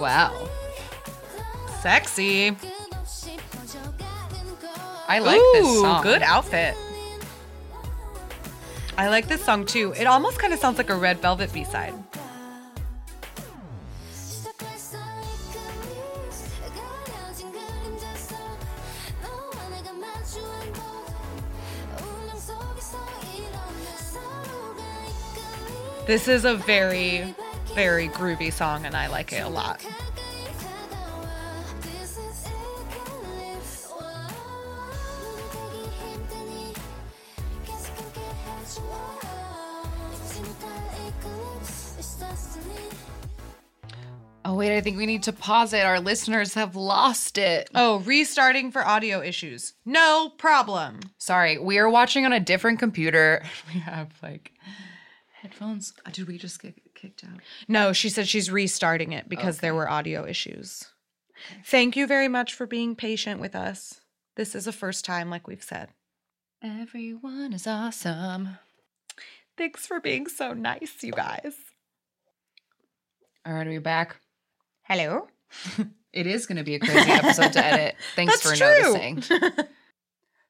Wow. 0.00 0.48
Sexy. 1.82 2.56
I 5.06 5.18
like 5.18 5.40
this 5.52 5.66
Ooh, 5.66 5.80
song. 5.80 6.02
Good 6.02 6.22
outfit. 6.22 6.74
I 8.96 9.08
like 9.08 9.28
this 9.28 9.44
song 9.44 9.66
too. 9.66 9.92
It 9.98 10.06
almost 10.06 10.38
kind 10.38 10.54
of 10.54 10.58
sounds 10.58 10.78
like 10.78 10.88
a 10.88 10.96
Red 10.96 11.20
Velvet 11.20 11.52
B 11.52 11.64
side. 11.64 11.92
This 26.06 26.26
is 26.26 26.44
a 26.44 26.54
very, 26.54 27.34
very 27.74 28.08
groovy 28.08 28.52
song, 28.52 28.84
and 28.84 28.96
I 28.96 29.06
like 29.06 29.32
it 29.32 29.44
a 29.44 29.48
lot. 29.48 29.84
Oh, 44.42 44.54
wait, 44.54 44.76
I 44.76 44.80
think 44.80 44.96
we 44.96 45.06
need 45.06 45.22
to 45.24 45.32
pause 45.32 45.72
it. 45.72 45.84
Our 45.84 46.00
listeners 46.00 46.54
have 46.54 46.74
lost 46.74 47.38
it. 47.38 47.70
Oh, 47.74 48.00
restarting 48.00 48.72
for 48.72 48.84
audio 48.84 49.20
issues. 49.22 49.74
No 49.84 50.30
problem. 50.38 50.98
Sorry, 51.18 51.58
we 51.58 51.78
are 51.78 51.88
watching 51.88 52.24
on 52.24 52.32
a 52.32 52.40
different 52.40 52.78
computer. 52.78 53.44
We 53.72 53.78
have 53.80 54.08
like 54.22 54.52
headphones. 55.40 55.92
Uh, 56.04 56.10
Did 56.10 56.26
we 56.26 56.38
just 56.38 56.60
get 56.60 56.74
kicked 57.00 57.24
out? 57.24 57.40
No, 57.68 57.92
she 57.92 58.08
said 58.08 58.28
she's 58.28 58.50
restarting 58.50 59.12
it 59.12 59.28
because 59.28 59.58
there 59.58 59.74
were 59.74 59.88
audio 59.90 60.26
issues. 60.26 60.84
Thank 61.64 61.96
you 61.96 62.06
very 62.06 62.28
much 62.28 62.52
for 62.54 62.66
being 62.66 62.94
patient 62.94 63.40
with 63.40 63.54
us. 63.54 64.00
This 64.36 64.54
is 64.54 64.66
a 64.66 64.72
first 64.72 65.04
time, 65.04 65.30
like 65.30 65.48
we've 65.48 65.62
said. 65.62 65.88
Everyone 66.62 67.52
is 67.52 67.66
awesome. 67.66 68.58
Thanks 69.56 69.86
for 69.86 70.00
being 70.00 70.26
so 70.26 70.52
nice, 70.52 71.02
you 71.02 71.12
guys. 71.12 71.54
All 73.46 73.54
right, 73.54 73.66
are 73.66 73.70
we 73.70 73.78
back? 73.78 74.16
Hello. 74.82 75.28
It 76.12 76.26
is 76.26 76.46
going 76.46 76.58
to 76.58 76.64
be 76.64 76.74
a 76.74 76.80
crazy 76.80 77.10
episode 77.10 77.52
to 77.52 77.64
edit. 77.64 77.94
Thanks 78.16 78.42
That's 78.42 78.50
for 78.50 78.56
true. 78.56 78.94
noticing. 78.94 79.22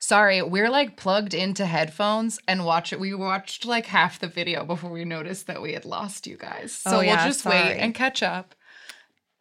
Sorry, 0.03 0.40
we're 0.42 0.70
like 0.70 0.96
plugged 0.96 1.34
into 1.34 1.66
headphones 1.66 2.38
and 2.48 2.64
watch 2.64 2.92
it. 2.92 2.98
We 2.98 3.14
watched 3.14 3.64
like 3.66 3.86
half 3.86 4.18
the 4.18 4.26
video 4.26 4.64
before 4.64 4.90
we 4.90 5.05
noticed 5.05 5.46
that 5.46 5.61
we 5.61 5.74
had 5.74 5.84
lost 5.84 6.26
you 6.26 6.36
guys. 6.36 6.72
So 6.72 6.96
Oh, 6.96 6.98
we'll 7.01 7.16
just 7.16 7.40
sorry. 7.40 7.57
wait 7.57 7.76
and 7.76 7.94
catch 7.94 8.22
up. 8.22 8.55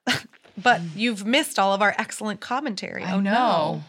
But 0.61 0.81
you've 0.93 1.25
missed 1.25 1.57
all 1.57 1.73
of 1.73 1.81
our 1.81 1.95
excellent 1.97 2.41
commentary. 2.41 3.01
I 3.05 3.13
oh 3.13 3.21
know. 3.21 3.31
no. 3.31 3.83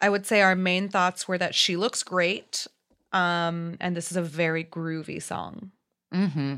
I 0.00 0.08
would 0.08 0.26
say 0.26 0.42
our 0.42 0.56
main 0.56 0.88
thoughts 0.88 1.28
were 1.28 1.38
that 1.38 1.54
she 1.54 1.76
looks 1.76 2.02
great. 2.02 2.66
Um, 3.12 3.76
and 3.80 3.96
this 3.96 4.10
is 4.10 4.16
a 4.16 4.22
very 4.22 4.64
groovy 4.64 5.22
song. 5.22 5.70
Mm-hmm. 6.12 6.56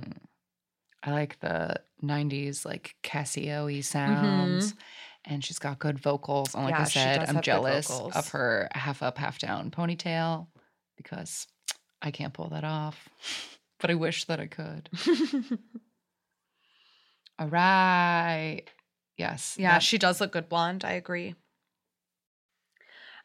I 1.03 1.11
like 1.11 1.41
the 1.41 1.77
90s 2.03 2.65
like 2.65 2.95
Casio 3.03 3.83
sounds. 3.85 4.75
And 5.25 5.45
she's 5.45 5.59
got 5.59 5.79
good 5.79 5.99
vocals. 5.99 6.55
And 6.55 6.65
like 6.65 6.73
Yeah, 6.73 6.81
I 6.81 6.85
said, 6.85 7.29
I'm 7.29 7.43
jealous 7.43 7.91
of 7.91 8.29
her 8.31 8.69
half 8.73 9.03
up, 9.03 9.19
half 9.19 9.39
down 9.39 9.71
ponytail 9.71 10.47
because 10.97 11.47
I 12.03 12.11
can't 12.11 12.33
pull 12.33 12.49
that 12.51 12.65
off. 12.65 13.09
But 13.81 13.91
I 13.91 13.95
wish 13.95 14.27
that 14.27 14.39
I 14.39 14.47
could. 14.47 14.91
All 17.39 17.49
right. 17.49 18.65
Yes. 19.17 19.57
Yeah, 19.59 19.73
that- 19.73 19.83
she 19.83 19.97
does 19.97 20.21
look 20.21 20.33
good 20.33 20.51
blonde. 20.51 20.85
I 20.85 20.93
agree. 20.93 21.35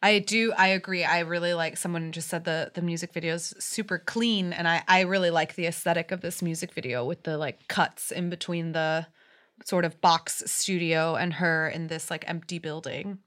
I 0.01 0.19
do. 0.19 0.53
I 0.57 0.67
agree. 0.67 1.03
I 1.03 1.19
really 1.19 1.53
like. 1.53 1.77
Someone 1.77 2.11
just 2.11 2.29
said 2.29 2.43
the 2.45 2.71
the 2.73 2.81
music 2.81 3.11
video 3.11 3.33
is 3.33 3.53
super 3.59 3.97
clean, 3.97 4.53
and 4.53 4.67
I 4.67 4.83
I 4.87 5.01
really 5.01 5.29
like 5.31 5.55
the 5.55 5.65
aesthetic 5.65 6.11
of 6.11 6.21
this 6.21 6.41
music 6.41 6.73
video 6.73 7.03
with 7.05 7.23
the 7.23 7.37
like 7.37 7.67
cuts 7.67 8.11
in 8.11 8.29
between 8.29 8.71
the 8.73 9.07
sort 9.63 9.85
of 9.85 10.01
box 10.01 10.43
studio 10.45 11.15
and 11.15 11.33
her 11.33 11.67
in 11.69 11.87
this 11.87 12.11
like 12.11 12.25
empty 12.27 12.59
building. 12.59 13.19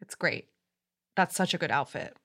It's 0.00 0.14
great. 0.14 0.48
That's 1.16 1.34
such 1.34 1.54
a 1.54 1.58
good 1.58 1.70
outfit. 1.70 2.16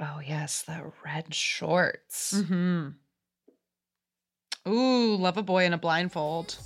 Oh, 0.00 0.20
yes. 0.24 0.62
The 0.62 0.92
red 1.04 1.34
shorts. 1.34 2.34
Mm-hmm. 2.34 2.90
Ooh, 4.70 5.16
love 5.16 5.36
a 5.36 5.42
boy 5.42 5.64
in 5.64 5.72
a 5.72 5.78
blindfold. 5.78 6.56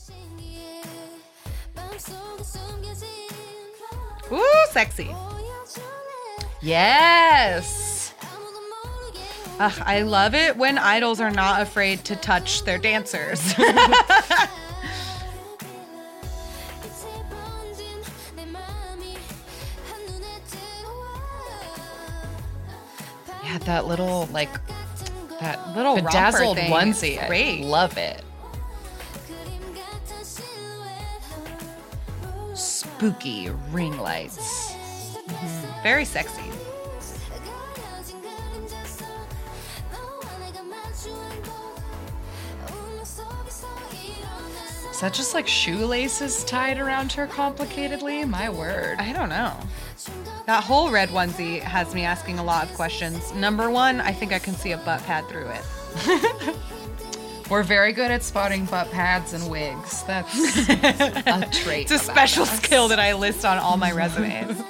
Ooh, 4.33 4.65
sexy. 4.71 5.15
Yes. 6.61 7.92
Ugh, 9.61 9.83
I 9.85 10.03
love 10.03 10.35
it 10.35 10.57
when 10.57 10.79
idols 10.79 11.21
are 11.21 11.31
not 11.31 11.61
afraid 11.63 12.05
to 12.07 12.17
touch 12.17 12.65
their 12.65 12.79
dancers. 12.79 13.55
Yeah, 23.45 23.59
that 23.59 23.87
little 23.87 24.29
like 24.33 24.49
that 25.41 25.75
Little 25.77 25.97
bedazzled 25.97 26.57
thing 26.57 26.71
onesie. 26.71 27.27
great. 27.27 27.63
I 27.65 27.67
love 27.67 27.99
it. 27.99 28.23
Spooky 32.55 33.51
ring 33.71 33.99
lights. 33.99 34.73
Mm-hmm. 34.73 35.83
Very 35.83 36.05
sexy. 36.05 36.52
That 45.03 45.13
just 45.13 45.35
like 45.35 45.49
shoelaces 45.49 46.45
tied 46.45 46.79
around 46.79 47.11
her 47.13 47.27
complicatedly? 47.27 48.27
My 48.29 48.49
word. 48.49 49.01
I 49.01 49.13
don't 49.13 49.29
know. 49.29 49.53
That 50.47 50.63
whole 50.63 50.93
red 50.93 51.09
onesie 51.09 51.59
has 51.59 51.93
me 51.93 52.05
asking 52.05 52.39
a 52.39 52.45
lot 52.45 52.63
of 52.63 52.75
questions. 52.75 53.35
Number 53.35 53.69
one, 53.69 54.01
I 54.01 54.13
think 54.13 54.33
I 54.33 54.39
can 54.39 54.55
see 54.55 54.71
a 54.71 54.79
butt 54.79 55.03
pad 55.03 55.27
through 55.27 55.49
it. 55.49 56.57
We're 57.51 57.65
very 57.65 57.93
good 57.93 58.13
at 58.13 58.23
spotting 58.23 58.65
butt 58.67 58.93
pads 58.93 59.33
and 59.33 59.51
wigs. 59.51 60.05
That's 60.05 60.33
a 60.69 61.49
trait. 61.53 61.91
It's 61.91 61.91
a 61.91 61.99
special 61.99 62.45
us. 62.45 62.57
skill 62.59 62.87
that 62.87 63.01
I 63.01 63.13
list 63.15 63.45
on 63.45 63.59
all 63.59 63.77
my 63.77 63.91
resumes. 63.91 64.63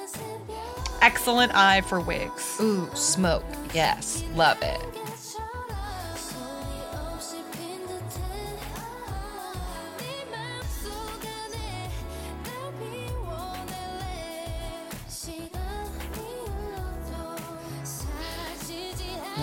excellent 1.03 1.53
eye 1.53 1.81
for 1.81 1.99
wigs. 1.99 2.57
Ooh, 2.59 2.89
smoke. 2.95 3.45
Yes, 3.71 4.23
love 4.33 4.57
it. 4.63 4.81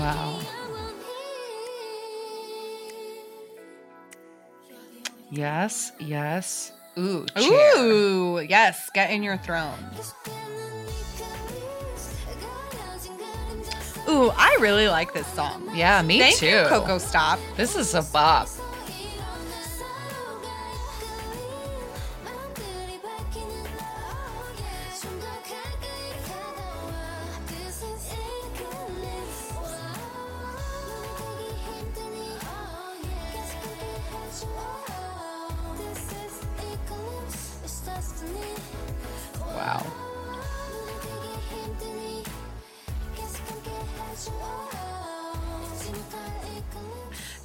Wow. 0.00 0.40
Yes, 5.30 5.92
yes. 6.00 6.72
Ooh, 6.98 7.26
chair. 7.36 7.76
Ooh, 7.76 8.40
yes, 8.40 8.88
get 8.94 9.10
in 9.10 9.22
your 9.22 9.36
throne. 9.36 9.78
Ooh, 14.08 14.30
I 14.34 14.56
really 14.58 14.88
like 14.88 15.12
this 15.12 15.26
song. 15.34 15.70
Yeah, 15.74 16.00
me 16.00 16.18
Thank 16.18 16.36
too. 16.38 16.46
you, 16.46 16.64
Coco 16.66 16.96
Stop. 16.96 17.38
This 17.56 17.76
is 17.76 17.94
a 17.94 18.00
bop. 18.02 18.48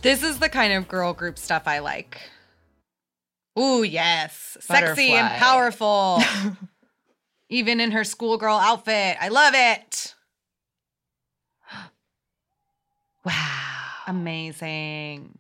This 0.05 0.21
is 0.21 0.37
the 0.37 0.49
kind 0.49 0.71
of 0.71 0.87
girl 0.87 1.13
group 1.13 1.35
stuff 1.39 1.63
I 1.65 1.79
like. 1.79 2.21
Ooh, 3.57 3.81
yes. 3.81 4.55
Sexy 4.59 5.13
and 5.13 5.27
powerful. 5.39 6.21
Even 7.49 7.79
in 7.79 7.89
her 7.89 8.03
schoolgirl 8.03 8.55
outfit. 8.55 9.17
I 9.19 9.29
love 9.29 9.55
it. 9.55 10.13
Wow. 13.25 13.33
Amazing. 14.05 15.39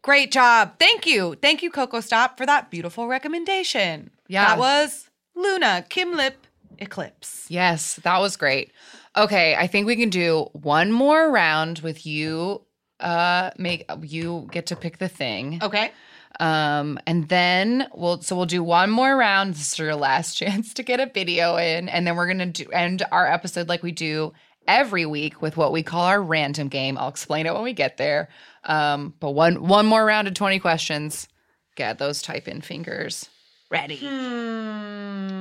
Great 0.00 0.32
job. 0.32 0.78
Thank 0.78 1.04
you. 1.04 1.36
Thank 1.42 1.62
you, 1.62 1.70
Coco 1.70 2.00
Stop, 2.00 2.38
for 2.38 2.46
that 2.46 2.70
beautiful 2.70 3.06
recommendation. 3.06 4.12
Yeah. 4.28 4.46
That 4.46 4.58
was 4.58 5.10
LOONA, 5.36 5.84
Kim 5.90 6.14
Lip, 6.14 6.46
Eclipse. 6.78 7.44
Yes, 7.50 7.96
that 7.96 8.18
was 8.18 8.38
great. 8.38 8.72
Okay, 9.16 9.54
I 9.54 9.66
think 9.66 9.86
we 9.86 9.96
can 9.96 10.10
do 10.10 10.48
one 10.52 10.90
more 10.90 11.30
round 11.30 11.80
with 11.80 12.06
you. 12.06 12.62
Uh, 12.98 13.50
make 13.58 13.84
you 14.02 14.48
get 14.52 14.66
to 14.66 14.76
pick 14.76 14.98
the 14.98 15.08
thing. 15.08 15.58
Okay. 15.62 15.90
Um, 16.40 16.98
and 17.06 17.28
then 17.28 17.88
we'll 17.94 18.22
so 18.22 18.34
we'll 18.36 18.46
do 18.46 18.62
one 18.62 18.90
more 18.90 19.16
round. 19.16 19.54
This 19.54 19.72
is 19.72 19.78
your 19.78 19.94
last 19.94 20.34
chance 20.38 20.72
to 20.74 20.82
get 20.82 21.00
a 21.00 21.06
video 21.06 21.56
in, 21.56 21.88
and 21.88 22.06
then 22.06 22.16
we're 22.16 22.26
gonna 22.26 22.46
do 22.46 22.64
end 22.72 23.02
our 23.12 23.26
episode 23.26 23.68
like 23.68 23.82
we 23.82 23.92
do 23.92 24.32
every 24.66 25.04
week 25.04 25.42
with 25.42 25.56
what 25.56 25.72
we 25.72 25.82
call 25.82 26.04
our 26.04 26.22
random 26.22 26.68
game. 26.68 26.96
I'll 26.96 27.08
explain 27.08 27.46
it 27.46 27.52
when 27.52 27.62
we 27.64 27.72
get 27.74 27.96
there. 27.98 28.28
Um, 28.64 29.14
but 29.20 29.32
one 29.32 29.66
one 29.66 29.86
more 29.86 30.04
round 30.04 30.26
of 30.28 30.34
twenty 30.34 30.58
questions. 30.58 31.28
Get 31.74 31.98
those 31.98 32.22
type 32.22 32.48
in 32.48 32.60
fingers 32.60 33.28
ready. 33.70 33.96
Hmm. 33.96 35.32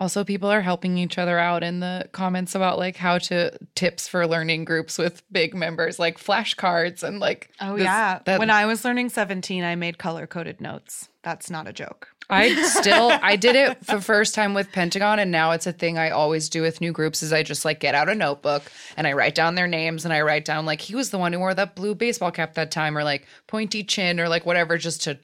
Also, 0.00 0.24
people 0.24 0.48
are 0.50 0.62
helping 0.62 0.96
each 0.96 1.18
other 1.18 1.38
out 1.38 1.62
in 1.62 1.80
the 1.80 2.08
comments 2.12 2.54
about 2.54 2.78
like 2.78 2.96
how 2.96 3.18
to 3.18 3.52
tips 3.74 4.08
for 4.08 4.26
learning 4.26 4.64
groups 4.64 4.96
with 4.96 5.22
big 5.30 5.54
members, 5.54 5.98
like 5.98 6.18
flashcards 6.18 7.02
and 7.02 7.20
like. 7.20 7.50
Oh 7.60 7.76
this- 7.76 7.84
yeah. 7.84 8.20
that- 8.24 8.38
when 8.38 8.50
I 8.50 8.64
was 8.66 8.84
learning 8.84 9.10
17, 9.10 9.62
I 9.62 9.74
made 9.74 9.98
color 9.98 10.26
coded 10.26 10.60
notes. 10.60 11.08
That's 11.22 11.50
not 11.50 11.68
a 11.68 11.72
joke. 11.72 12.08
I 12.30 12.54
still 12.62 13.10
I 13.22 13.36
did 13.36 13.56
it 13.56 13.84
the 13.86 14.00
first 14.00 14.34
time 14.36 14.54
with 14.54 14.70
Pentagon 14.72 15.18
and 15.18 15.30
now 15.32 15.50
it's 15.50 15.66
a 15.66 15.72
thing 15.72 15.98
I 15.98 16.10
always 16.10 16.48
do 16.48 16.62
with 16.62 16.80
new 16.80 16.92
groups 16.92 17.22
is 17.24 17.32
I 17.32 17.42
just 17.42 17.64
like 17.64 17.80
get 17.80 17.94
out 17.96 18.08
a 18.08 18.14
notebook 18.14 18.62
and 18.96 19.06
I 19.06 19.12
write 19.14 19.34
down 19.34 19.56
their 19.56 19.66
names 19.66 20.04
and 20.04 20.14
I 20.14 20.20
write 20.22 20.44
down 20.44 20.64
like 20.64 20.80
he 20.80 20.94
was 20.94 21.10
the 21.10 21.18
one 21.18 21.32
who 21.32 21.40
wore 21.40 21.54
that 21.54 21.74
blue 21.74 21.94
baseball 21.96 22.30
cap 22.30 22.54
that 22.54 22.70
time 22.70 22.96
or 22.96 23.02
like 23.02 23.26
pointy 23.48 23.82
chin 23.82 24.20
or 24.20 24.28
like 24.28 24.46
whatever 24.46 24.78
just 24.78 25.02
to 25.02 25.18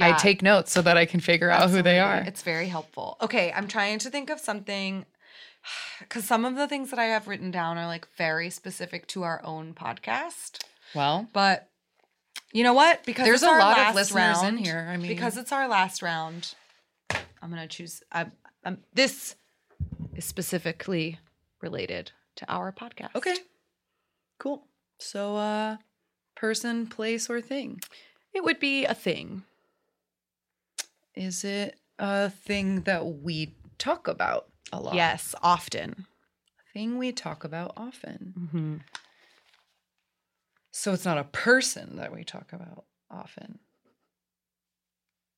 I 0.00 0.12
take 0.12 0.42
notes 0.42 0.72
so 0.72 0.82
that 0.82 0.96
I 0.96 1.04
can 1.06 1.20
figure 1.20 1.50
out 1.50 1.70
who 1.70 1.82
they 1.82 2.00
are. 2.00 2.22
It's 2.26 2.42
very 2.42 2.68
helpful. 2.68 3.16
Okay, 3.20 3.52
I'm 3.52 3.68
trying 3.68 3.98
to 4.00 4.10
think 4.10 4.30
of 4.30 4.40
something 4.40 5.04
because 6.00 6.24
some 6.24 6.44
of 6.44 6.56
the 6.56 6.66
things 6.66 6.90
that 6.90 6.98
I 6.98 7.04
have 7.06 7.28
written 7.28 7.50
down 7.50 7.78
are 7.78 7.86
like 7.86 8.08
very 8.16 8.50
specific 8.50 9.06
to 9.08 9.22
our 9.22 9.40
own 9.44 9.74
podcast. 9.74 10.62
Well, 10.94 11.28
But 11.32 11.68
you 12.52 12.62
know 12.64 12.74
what? 12.74 13.04
Because 13.04 13.24
There's 13.26 13.42
a 13.42 13.46
lot 13.46 13.78
of 13.78 13.94
listeners 13.94 14.42
in 14.42 14.56
here. 14.58 14.86
I 14.90 14.96
mean- 14.96 15.08
because 15.08 15.36
it's 15.36 15.52
our 15.52 15.68
last 15.68 16.02
round, 16.02 16.54
I'm 17.10 17.50
gonna 17.50 17.66
choose. 17.68 18.02
I'm, 18.12 18.32
I'm, 18.64 18.78
this 18.94 19.36
is 20.14 20.24
specifically 20.24 21.18
related 21.60 22.12
to 22.36 22.50
our 22.50 22.72
podcast. 22.72 23.14
okay. 23.14 23.36
Cool. 24.38 24.64
So 24.98 25.36
uh 25.36 25.76
person, 26.34 26.86
place 26.86 27.28
or 27.30 27.40
thing. 27.40 27.80
it 28.34 28.42
would 28.44 28.58
be 28.58 28.84
a 28.84 28.94
thing. 28.94 29.44
Is 31.14 31.44
it 31.44 31.78
a 31.98 32.30
thing 32.30 32.82
that 32.82 33.06
we 33.06 33.54
talk 33.78 34.08
about 34.08 34.46
a 34.72 34.80
lot? 34.80 34.94
Yes, 34.94 35.34
often. 35.42 36.06
Thing 36.72 36.96
we 36.98 37.12
talk 37.12 37.44
about 37.44 37.72
often. 37.76 38.34
Mm-hmm. 38.38 38.76
So 40.70 40.92
it's 40.92 41.04
not 41.04 41.18
a 41.18 41.24
person 41.24 41.96
that 41.96 42.14
we 42.14 42.24
talk 42.24 42.52
about 42.52 42.84
often. 43.10 43.58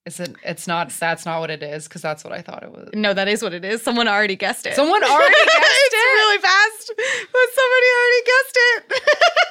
Is 0.07 0.21
it? 0.21 0.37
It's 0.45 0.69
not. 0.69 0.91
That's 0.91 1.25
not 1.25 1.41
what 1.41 1.51
it 1.51 1.63
is 1.63 1.89
because 1.89 2.03
that's 2.03 2.23
what 2.25 2.33
I 2.33 2.43
thought 2.43 2.63
it 2.63 2.71
was. 2.71 2.91
No, 2.93 3.15
that 3.15 3.27
is 3.27 3.43
what 3.43 3.55
it 3.55 3.65
is. 3.65 3.83
Someone 3.83 4.07
already 4.07 4.37
guessed 4.37 4.67
it. 4.67 4.75
Someone 4.75 5.03
already 5.03 5.35
guessed 5.35 5.49
it's 5.51 5.95
it. 5.95 5.97
really 5.97 6.39
fast, 6.39 6.93
but 7.33 7.47
somebody 7.55 7.87
already 7.97 8.23
guessed 8.27 8.59
it. 8.59 8.93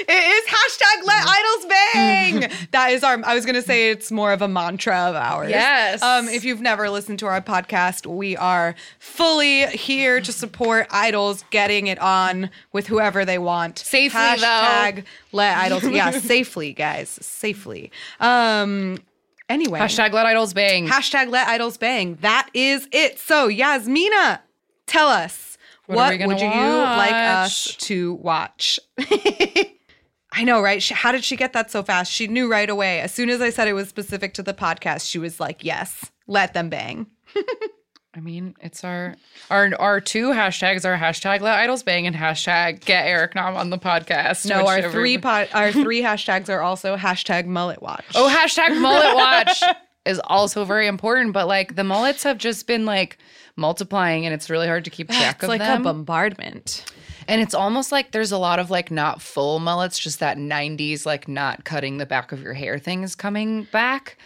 it 0.00 0.10
is 0.10 0.44
hashtag 0.46 1.06
let 1.06 1.26
idols 1.26 1.66
bang. 1.68 2.52
that 2.72 2.92
is 2.92 3.02
our. 3.02 3.20
I 3.24 3.34
was 3.34 3.44
gonna 3.44 3.62
say 3.62 3.90
it's 3.90 4.10
more 4.10 4.32
of 4.32 4.42
a 4.42 4.48
mantra 4.48 4.96
of 4.96 5.16
ours. 5.16 5.50
Yes. 5.50 6.02
Um, 6.02 6.28
if 6.28 6.44
you've 6.44 6.60
never 6.60 6.90
listened 6.90 7.18
to 7.20 7.26
our 7.26 7.40
podcast, 7.40 8.06
we 8.06 8.36
are 8.36 8.74
fully 8.98 9.66
here 9.68 10.20
to 10.20 10.32
support 10.32 10.86
idols 10.90 11.44
getting 11.50 11.86
it 11.86 11.98
on 11.98 12.50
with 12.72 12.86
whoever 12.86 13.24
they 13.24 13.38
want. 13.38 13.78
Safely, 13.78 14.20
though. 14.40 15.02
let 15.32 15.56
idols. 15.64 15.84
Yeah, 15.84 16.10
safely, 16.10 16.72
guys, 16.72 17.08
safely. 17.08 17.90
Um. 18.20 18.98
Anyway, 19.48 19.80
Hashtag 19.80 20.12
let 20.12 20.26
idols 20.26 20.52
bang. 20.52 20.86
Hashtag 20.86 21.30
let 21.30 21.48
idols 21.48 21.78
bang. 21.78 22.18
That 22.20 22.50
is 22.52 22.86
it. 22.92 23.18
So, 23.18 23.48
Yasmina, 23.48 24.40
tell 24.86 25.08
us 25.08 25.56
What 25.86 25.96
what, 25.96 26.08
are 26.08 26.12
we 26.12 26.18
gonna 26.18 26.28
would 26.34 26.40
you 26.42 26.48
like 26.48 27.12
us 27.12 27.74
to 27.76 28.12
watch? 28.14 28.78
I 30.32 30.44
know, 30.44 30.60
right? 30.60 30.82
She, 30.82 30.94
how 30.94 31.12
did 31.12 31.24
she 31.24 31.36
get 31.36 31.52
that 31.54 31.70
so 31.70 31.82
fast? 31.82 32.12
She 32.12 32.26
knew 32.26 32.50
right 32.50 32.68
away. 32.68 33.00
As 33.00 33.12
soon 33.14 33.30
as 33.30 33.40
I 33.40 33.50
said 33.50 33.66
it 33.66 33.72
was 33.72 33.88
specific 33.88 34.34
to 34.34 34.42
the 34.42 34.54
podcast, 34.54 35.08
she 35.08 35.18
was 35.18 35.40
like, 35.40 35.64
yes, 35.64 36.10
let 36.26 36.54
them 36.54 36.68
bang. 36.68 37.06
I 38.14 38.20
mean, 38.20 38.54
it's 38.60 38.82
our 38.82 39.14
our 39.48 39.70
our 39.78 40.00
two 40.00 40.30
hashtags 40.30 40.84
are 40.84 40.96
hashtag 40.96 41.40
let 41.40 41.54
idols 41.58 41.84
bang 41.84 42.06
and 42.06 42.16
hashtag 42.16 42.84
get 42.84 43.06
Eric 43.06 43.36
Nam 43.36 43.56
on 43.56 43.70
the 43.70 43.78
podcast. 43.78 44.48
No, 44.48 44.66
our 44.66 44.90
three 44.90 45.18
pod, 45.18 45.48
our 45.52 45.70
three 45.72 46.02
hashtags 46.02 46.48
are 46.48 46.60
also 46.60 46.96
hashtag 46.96 47.46
mullet 47.46 47.80
watch. 47.80 48.04
Oh, 48.16 48.28
hashtag 48.28 48.80
mullet 48.80 49.14
watch 49.14 49.62
is 50.04 50.20
also 50.24 50.64
very 50.64 50.88
important. 50.88 51.32
But 51.32 51.46
like 51.46 51.76
the 51.76 51.84
mullets 51.84 52.24
have 52.24 52.38
just 52.38 52.66
been 52.66 52.84
like 52.84 53.18
multiplying, 53.56 54.24
and 54.24 54.34
it's 54.34 54.50
really 54.50 54.66
hard 54.66 54.84
to 54.86 54.90
keep 54.90 55.08
track 55.10 55.36
it's 55.36 55.44
of 55.44 55.48
like 55.50 55.60
them. 55.60 55.82
a 55.82 55.84
bombardment. 55.84 56.84
And 57.28 57.42
it's 57.42 57.54
almost 57.54 57.92
like 57.92 58.12
there's 58.12 58.32
a 58.32 58.38
lot 58.38 58.58
of 58.58 58.70
like 58.70 58.90
not 58.90 59.20
full 59.20 59.60
mullets, 59.60 59.98
just 59.98 60.18
that 60.20 60.38
90s, 60.38 61.04
like 61.04 61.28
not 61.28 61.64
cutting 61.64 61.98
the 61.98 62.06
back 62.06 62.32
of 62.32 62.42
your 62.42 62.54
hair 62.54 62.78
thing 62.78 63.02
is 63.02 63.14
coming 63.14 63.64
back. 63.64 64.16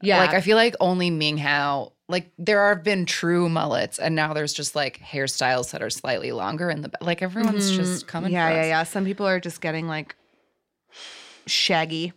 Yeah. 0.00 0.18
Like 0.18 0.30
I 0.30 0.40
feel 0.40 0.56
like 0.56 0.76
only 0.78 1.10
Minghao, 1.10 1.90
like 2.08 2.30
there 2.38 2.68
have 2.68 2.84
been 2.84 3.04
true 3.04 3.48
mullets, 3.48 3.98
and 3.98 4.14
now 4.14 4.32
there's 4.32 4.52
just 4.52 4.76
like 4.76 5.00
hairstyles 5.00 5.72
that 5.72 5.82
are 5.82 5.90
slightly 5.90 6.30
longer 6.30 6.70
in 6.70 6.82
the 6.82 6.88
back. 6.88 7.02
Like 7.02 7.20
everyone's 7.20 7.70
just 7.70 8.02
mm-hmm. 8.02 8.08
coming 8.08 8.32
yeah, 8.32 8.50
yeah, 8.50 8.60
us. 8.60 8.66
yeah. 8.66 8.82
Some 8.84 9.04
people 9.04 9.26
are 9.26 9.40
just 9.40 9.60
getting 9.60 9.88
like 9.88 10.14
shaggy. 11.46 12.12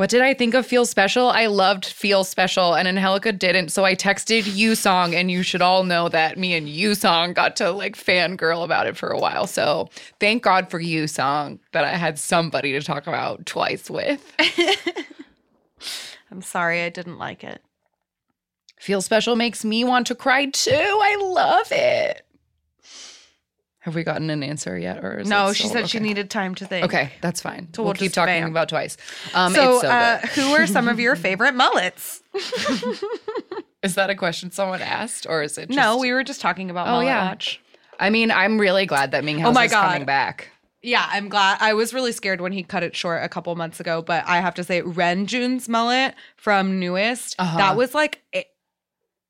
What 0.00 0.08
did 0.08 0.22
I 0.22 0.32
think 0.32 0.54
of 0.54 0.64
Feel 0.64 0.86
Special? 0.86 1.28
I 1.28 1.44
loved 1.44 1.84
Feel 1.84 2.24
Special, 2.24 2.72
and 2.72 2.88
Angelica 2.88 3.32
didn't. 3.32 3.68
So 3.68 3.84
I 3.84 3.94
texted 3.94 4.50
You 4.56 4.74
Song, 4.74 5.14
and 5.14 5.30
you 5.30 5.42
should 5.42 5.60
all 5.60 5.84
know 5.84 6.08
that 6.08 6.38
me 6.38 6.54
and 6.54 6.66
You 6.66 6.94
Song 6.94 7.34
got 7.34 7.54
to 7.56 7.70
like 7.70 7.96
fangirl 7.96 8.64
about 8.64 8.86
it 8.86 8.96
for 8.96 9.10
a 9.10 9.18
while. 9.18 9.46
So 9.46 9.90
thank 10.18 10.42
God 10.42 10.70
for 10.70 10.80
You 10.80 11.06
Song 11.06 11.58
that 11.72 11.84
I 11.84 11.96
had 11.96 12.18
somebody 12.18 12.72
to 12.72 12.80
talk 12.80 13.06
about 13.06 13.44
TWICE 13.44 13.90
with. 13.90 14.34
I'm 16.30 16.40
sorry 16.40 16.80
I 16.80 16.88
didn't 16.88 17.18
like 17.18 17.44
it. 17.44 17.62
Feel 18.78 19.02
special 19.02 19.36
makes 19.36 19.66
me 19.66 19.84
want 19.84 20.06
to 20.06 20.14
cry 20.14 20.46
too. 20.46 20.72
I 20.72 21.18
love 21.20 21.70
it. 21.72 22.22
Have 23.80 23.94
we 23.94 24.02
gotten 24.04 24.28
an 24.28 24.42
answer 24.42 24.76
yet, 24.78 25.02
or 25.02 25.20
is 25.20 25.28
No, 25.28 25.52
she 25.54 25.62
still- 25.64 25.72
said 25.82 25.88
she 25.90 26.00
needed 26.00 26.28
time 26.28 26.54
to 26.56 26.66
think. 26.66 26.84
Okay, 26.84 27.12
that's 27.22 27.40
fine. 27.40 27.68
So 27.74 27.82
we'll, 27.82 27.86
we'll 27.86 27.94
keep 27.94 28.12
talking 28.12 28.42
bam. 28.42 28.50
about 28.50 28.68
TWICE. 28.68 28.98
Um, 29.34 29.54
so, 29.54 29.72
it's 29.72 29.80
so 29.80 29.88
uh, 29.88 30.18
who 30.34 30.52
are 30.54 30.66
some 30.66 30.86
of 30.86 31.00
your 31.00 31.16
favorite 31.26 31.54
mullets? 31.54 32.22
Is 33.82 33.94
that 33.94 34.10
a 34.10 34.14
question 34.14 34.50
someone 34.50 34.82
asked, 34.82 35.26
or 35.26 35.42
is 35.42 35.56
it? 35.56 35.68
Just, 35.68 35.76
no, 35.76 35.96
we 35.96 36.12
were 36.12 36.22
just 36.22 36.42
talking 36.42 36.68
about 36.68 36.86
Oh, 36.86 36.90
mullet 36.92 37.06
yeah. 37.06 37.28
watch. 37.28 37.58
I 37.98 38.10
mean, 38.10 38.30
I'm 38.30 38.60
really 38.60 38.84
glad 38.84 39.12
that 39.12 39.24
Ming 39.24 39.42
Oh 39.44 39.52
my 39.52 39.64
is 39.64 39.70
God. 39.70 39.88
coming 39.92 40.04
back. 40.04 40.50
Yeah, 40.82 41.06
I'm 41.10 41.30
glad. 41.30 41.56
I 41.60 41.72
was 41.72 41.94
really 41.94 42.12
scared 42.12 42.42
when 42.42 42.52
he 42.52 42.62
cut 42.62 42.82
it 42.82 42.94
short 42.94 43.22
a 43.24 43.28
couple 43.28 43.54
months 43.56 43.80
ago, 43.80 44.02
but 44.02 44.24
I 44.26 44.40
have 44.40 44.54
to 44.56 44.64
say, 44.64 44.82
Renjun's 44.82 45.66
mullet 45.68 46.14
from 46.36 46.78
NU'EST, 46.78 47.36
Uh-huh. 47.38 47.56
that 47.56 47.76
was 47.76 47.94
like, 47.94 48.20
it, 48.32 48.48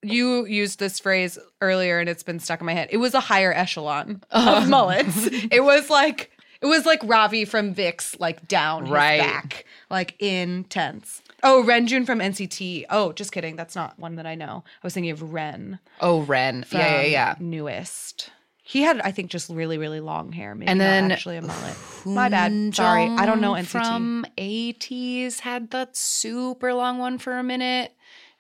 you 0.03 0.46
used 0.46 0.78
this 0.78 0.98
phrase 0.98 1.38
earlier 1.61 1.98
and 1.98 2.09
it's 2.09 2.22
been 2.22 2.40
stuck 2.40 2.61
in 2.61 2.66
my 2.66 2.74
head. 2.74 2.88
It 2.90 2.98
was 2.98 3.14
a 3.14 3.20
higher 3.20 3.53
echelon 3.53 4.22
of 4.30 4.64
oh. 4.64 4.66
mullets. 4.66 5.26
it 5.51 5.62
was 5.62 5.90
like, 5.90 6.30
it 6.61 6.66
was 6.66 6.86
like 6.86 7.01
Ravi 7.05 7.44
from 7.44 7.74
VIXX, 7.74 8.20
like 8.20 8.46
down 8.48 8.84
his 8.84 8.92
Right. 8.92 9.20
back, 9.20 9.64
like 9.90 10.14
intense. 10.20 11.22
Oh, 11.42 11.64
Renjun 11.66 12.05
from 12.05 12.18
NCT. 12.18 12.86
Oh, 12.90 13.12
just 13.12 13.32
kidding. 13.32 13.57
That's 13.57 13.74
not 13.74 13.98
one 13.98 14.16
that 14.16 14.26
I 14.26 14.34
know. 14.34 14.62
I 14.66 14.86
was 14.86 14.94
thinking 14.94 15.11
of 15.11 15.32
Ren. 15.32 15.78
Oh, 16.01 16.20
Ren. 16.22 16.64
Yeah, 16.70 17.01
yeah, 17.01 17.03
yeah. 17.03 17.34
NU'EST. 17.40 18.30
He 18.62 18.82
had, 18.82 19.01
I 19.01 19.11
think, 19.11 19.30
just 19.30 19.51
really, 19.51 19.78
really 19.78 20.01
long 20.01 20.32
hair. 20.32 20.55
Maybe 20.55 20.68
And 20.68 20.80
then 20.80 21.11
actually 21.11 21.38
a 21.38 21.42
mullet. 21.42 21.76
My 22.05 22.28
bad. 22.28 22.74
Sorry, 22.74 23.05
I 23.05 23.26
don't 23.26 23.40
know 23.40 23.55
NCT. 23.55 23.66
From 23.66 24.26
80s 24.38 25.40
had 25.40 25.70
that 25.70 25.96
super 25.96 26.72
long 26.72 26.98
one 26.98 27.18
for 27.18 27.32
a 27.32 27.42
minute. 27.42 27.92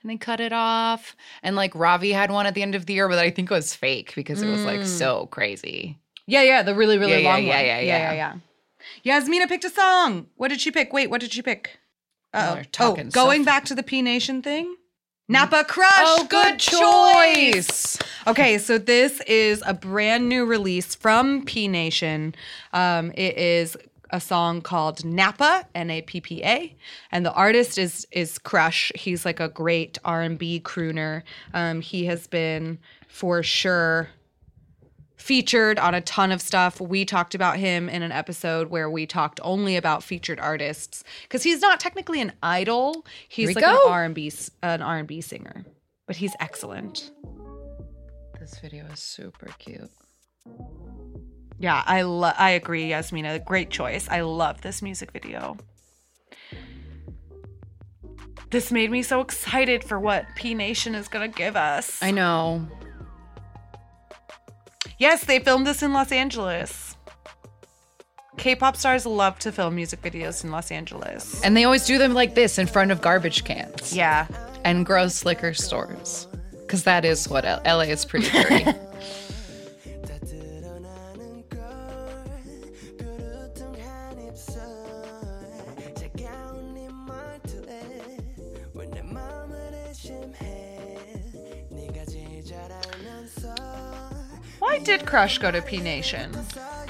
And 0.02 0.10
they 0.10 0.16
cut 0.16 0.40
it 0.40 0.52
off. 0.52 1.14
And 1.42 1.56
like 1.56 1.74
Ravi 1.74 2.12
had 2.12 2.30
one 2.30 2.46
at 2.46 2.54
the 2.54 2.62
end 2.62 2.74
of 2.74 2.86
the 2.86 2.94
year, 2.94 3.08
but 3.08 3.18
I 3.18 3.30
think 3.30 3.50
it 3.50 3.54
was 3.54 3.74
fake 3.74 4.14
because 4.14 4.40
it 4.42 4.48
was 4.48 4.64
like 4.64 4.80
Mm. 4.80 4.86
so 4.86 5.26
crazy. 5.26 5.98
Yeah, 6.26 6.42
yeah, 6.42 6.62
the 6.62 6.74
really, 6.74 6.96
really 6.96 7.12
Yeah, 7.12 7.18
yeah, 7.18 7.32
long 7.34 7.44
yeah, 7.44 7.56
one. 7.56 7.66
yeah, 7.66 7.80
yeah, 7.80 8.12
yeah. 8.12 8.12
yeah. 8.12 8.34
Yasmina 9.02 9.46
picked 9.46 9.64
a 9.64 9.70
song. 9.70 10.26
What 10.36 10.48
did 10.48 10.60
she 10.60 10.70
pick? 10.70 10.92
Wait, 10.92 11.10
what 11.10 11.20
did 11.20 11.32
she 11.32 11.42
pick? 11.42 11.78
Uh-oh. 12.32 12.62
talking 12.72 13.08
Oh, 13.08 13.10
going 13.10 13.44
back 13.44 13.64
to 13.66 13.74
the 13.74 13.82
P 13.82 14.00
Nation 14.02 14.40
thing. 14.40 14.76
Nappa 15.28 15.64
Crush. 15.64 15.90
Oh, 15.98 16.26
good 16.28 16.58
choice. 16.58 17.98
Okay, 18.26 18.58
so 18.58 18.78
this 18.78 19.20
is 19.28 19.62
a 19.66 19.74
brand 19.74 20.28
new 20.28 20.44
release 20.44 20.94
from 20.94 21.44
P 21.44 21.68
Nation. 21.68 22.34
Um, 22.72 23.12
it 23.14 23.36
is 23.38 23.76
a 24.10 24.20
song 24.20 24.60
called 24.60 25.04
Nappa, 25.04 25.66
N 25.74 25.90
A 25.90 26.02
P 26.02 26.20
P 26.20 26.42
A, 26.44 26.76
and 27.10 27.24
the 27.24 27.32
artist 27.32 27.78
is 27.78 28.06
is 28.10 28.38
Crush. 28.38 28.92
He's 28.94 29.24
like 29.24 29.40
a 29.40 29.48
great 29.48 29.98
R 30.04 30.22
and 30.22 30.38
B 30.38 30.60
crooner. 30.64 31.22
Um, 31.54 31.80
he 31.80 32.06
has 32.06 32.26
been 32.26 32.78
for 33.08 33.42
sure 33.42 34.08
featured 35.16 35.78
on 35.78 35.94
a 35.94 36.00
ton 36.00 36.32
of 36.32 36.40
stuff. 36.40 36.80
We 36.80 37.04
talked 37.04 37.34
about 37.34 37.58
him 37.58 37.88
in 37.88 38.02
an 38.02 38.10
episode 38.10 38.70
where 38.70 38.90
we 38.90 39.06
talked 39.06 39.38
only 39.42 39.76
about 39.76 40.02
featured 40.02 40.40
artists 40.40 41.04
because 41.22 41.42
he's 41.42 41.60
not 41.60 41.78
technically 41.78 42.20
an 42.20 42.32
idol. 42.42 43.04
He's 43.28 43.54
like 43.54 43.64
an 43.64 43.78
R 43.86 44.04
and 44.04 44.14
B 44.14 44.32
an 44.62 44.82
R 44.82 44.98
and 44.98 45.06
B 45.06 45.20
singer, 45.20 45.64
but 46.06 46.16
he's 46.16 46.34
excellent. 46.40 47.10
This 48.40 48.58
video 48.58 48.86
is 48.86 49.00
super 49.00 49.48
cute. 49.58 49.90
Yeah, 51.60 51.82
I 51.86 52.02
lo- 52.02 52.32
I 52.38 52.50
agree, 52.50 52.88
Yasmina. 52.90 53.40
Great 53.44 53.68
choice. 53.70 54.08
I 54.08 54.22
love 54.22 54.62
this 54.62 54.80
music 54.80 55.12
video. 55.12 55.58
This 58.50 58.72
made 58.72 58.90
me 58.90 59.02
so 59.02 59.20
excited 59.20 59.84
for 59.84 60.00
what 60.00 60.24
P 60.34 60.54
Nation 60.54 60.94
is 60.94 61.06
gonna 61.06 61.28
give 61.28 61.54
us. 61.56 62.02
I 62.02 62.10
know. 62.10 62.66
yes, 64.98 65.24
they 65.24 65.38
filmed 65.38 65.66
this 65.66 65.82
in 65.82 65.92
Los 65.92 66.10
Angeles. 66.12 66.96
K-pop 68.38 68.74
stars 68.76 69.04
love 69.04 69.38
to 69.40 69.52
film 69.52 69.74
music 69.74 70.00
videos 70.00 70.42
in 70.44 70.50
Los 70.50 70.70
Angeles. 70.70 71.42
And 71.42 71.54
they 71.54 71.64
always 71.64 71.84
do 71.86 71.98
them 71.98 72.14
like 72.14 72.34
this 72.34 72.58
in 72.58 72.66
front 72.66 72.90
of 72.90 73.02
garbage 73.02 73.44
cans 73.44 73.94
Yeah. 73.94 74.26
and 74.64 74.86
gross 74.86 75.26
liquor 75.26 75.52
stores. 75.52 76.26
Because 76.62 76.84
that 76.84 77.04
is 77.04 77.28
what 77.28 77.44
L- 77.44 77.60
LA 77.66 77.82
is 77.92 78.04
pretty 78.06 78.30
dirty. 78.30 78.64
did 94.84 95.06
Crush 95.06 95.38
go 95.38 95.50
to 95.50 95.62
P 95.62 95.78
Nation? 95.78 96.30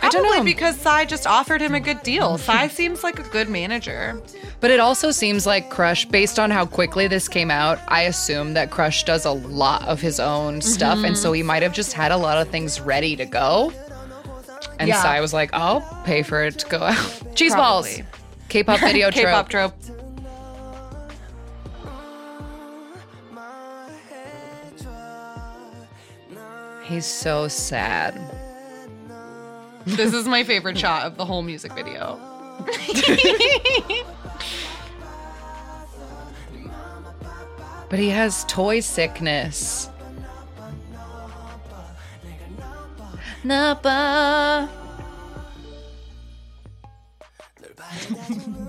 I 0.03 0.09
don't 0.09 0.38
know. 0.38 0.45
because 0.45 0.76
Psy 0.76 1.05
just 1.05 1.26
offered 1.26 1.61
him 1.61 1.74
a 1.74 1.80
good 1.80 2.03
deal. 2.03 2.38
Psy 2.38 2.68
seems 2.68 3.05
like 3.05 3.18
a 3.18 3.28
good 3.28 3.49
manager. 3.49 4.20
But 4.61 4.70
it 4.70 4.80
also 4.80 5.11
seems 5.11 5.47
like 5.47 5.70
Crush, 5.70 6.07
based 6.07 6.38
on 6.38 6.51
how 6.51 6.66
quickly 6.66 7.07
this 7.07 7.28
came 7.28 7.51
out, 7.51 7.78
I 7.88 8.03
assume 8.03 8.55
that 8.55 8.70
Crush 8.70 9.05
does 9.05 9.24
a 9.24 9.32
lot 9.32 9.86
of 9.86 10.01
his 10.01 10.20
own 10.20 10.55
mm-hmm. 10.55 10.68
stuff. 10.68 11.05
And 11.05 11.16
so 11.16 11.32
he 11.32 11.43
might 11.43 11.62
have 11.62 11.72
just 11.72 11.93
had 11.93 12.12
a 12.12 12.16
lot 12.16 12.38
of 12.38 12.49
things 12.49 12.80
ready 12.80 13.16
to 13.16 13.26
go. 13.26 13.72
And 14.78 14.88
Yeah. 14.88 15.03
Psy 15.03 15.20
was 15.20 15.34
like, 15.34 15.53
I'll 15.53 15.82
pay 16.05 16.22
for 16.22 16.43
it 16.45 16.59
to 16.61 16.66
go 16.68 16.78
out. 16.78 17.34
Cheese 17.34 17.55
balls. 17.55 18.01
K 18.49 18.64
pop 18.64 18.80
video 18.80 19.11
K-pop 19.12 19.49
trope. 19.49 19.80
trope. 19.82 19.99
He's 26.91 27.07
so 27.07 27.47
sad. 27.47 28.20
This 29.86 30.12
is 30.12 30.26
my 30.26 30.43
favorite 30.43 30.76
shot 30.76 31.07
of 31.07 31.16
the 31.16 31.24
whole 31.24 31.43
music 31.43 31.72
video. 31.72 32.18
But 37.88 37.99
he 37.99 38.09
has 38.11 38.45
toy 38.45 38.78
sickness. 38.80 39.91
Nappa. 43.43 44.70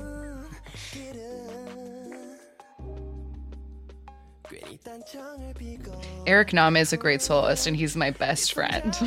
Eric 6.27 6.53
Nam 6.53 6.75
is 6.77 6.93
a 6.93 6.97
great 6.97 7.21
soloist 7.21 7.67
and 7.67 7.75
he's 7.75 7.95
my 7.95 8.11
best 8.11 8.53
friend. 8.53 8.95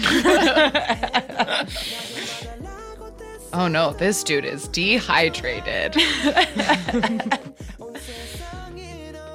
oh 3.52 3.68
no, 3.68 3.92
this 3.92 4.22
dude 4.24 4.44
is 4.44 4.68
dehydrated. 4.68 5.96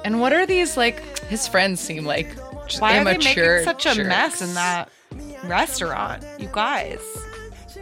and 0.04 0.20
what 0.20 0.32
are 0.32 0.46
these 0.46 0.76
like 0.76 1.18
his 1.28 1.46
friends 1.46 1.80
seem 1.80 2.04
like 2.04 2.34
just 2.66 2.80
Why 2.80 2.98
are 2.98 3.04
they 3.04 3.18
making 3.18 3.64
such 3.64 3.86
a 3.86 3.94
jerks. 3.94 4.08
mess 4.08 4.42
in 4.42 4.54
that 4.54 4.88
restaurant? 5.44 6.24
You 6.38 6.48
guys, 6.52 7.00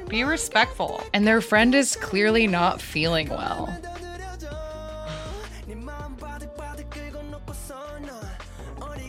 be 0.08 0.24
respectful. 0.24 1.02
And 1.12 1.26
their 1.26 1.40
friend 1.40 1.74
is 1.74 1.96
clearly 1.96 2.46
not 2.46 2.80
feeling 2.80 3.28
well. 3.28 3.68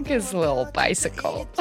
His 0.07 0.33
little 0.33 0.65
bicycle. 0.73 1.47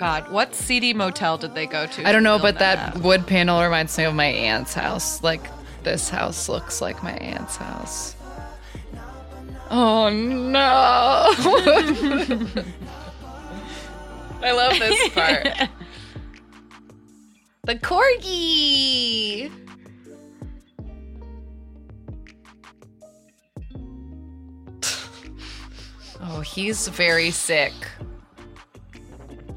God, 0.00 0.32
what 0.32 0.54
seedy 0.54 0.94
motel 0.94 1.36
did 1.36 1.54
they 1.54 1.66
go 1.66 1.84
to? 1.86 2.08
I 2.08 2.12
don't 2.12 2.22
know, 2.22 2.38
but 2.38 2.58
that 2.58 2.96
wood 3.00 3.26
panel 3.26 3.62
reminds 3.62 3.98
me 3.98 4.04
of 4.04 4.14
my 4.14 4.24
aunt's 4.24 4.72
house. 4.72 5.22
Like 5.22 5.50
this 5.82 6.08
house 6.08 6.48
looks 6.48 6.80
like 6.80 7.02
my 7.02 7.12
aunt's 7.12 7.56
house. 7.56 8.16
Oh 9.72 10.10
no. 10.10 10.58
I 14.42 14.50
love 14.52 14.78
this 14.78 15.08
part. 15.10 15.46
the 17.64 17.76
corgi. 17.76 19.50
Oh, 26.22 26.40
he's 26.42 26.86
very 26.86 27.30
sick 27.30 27.72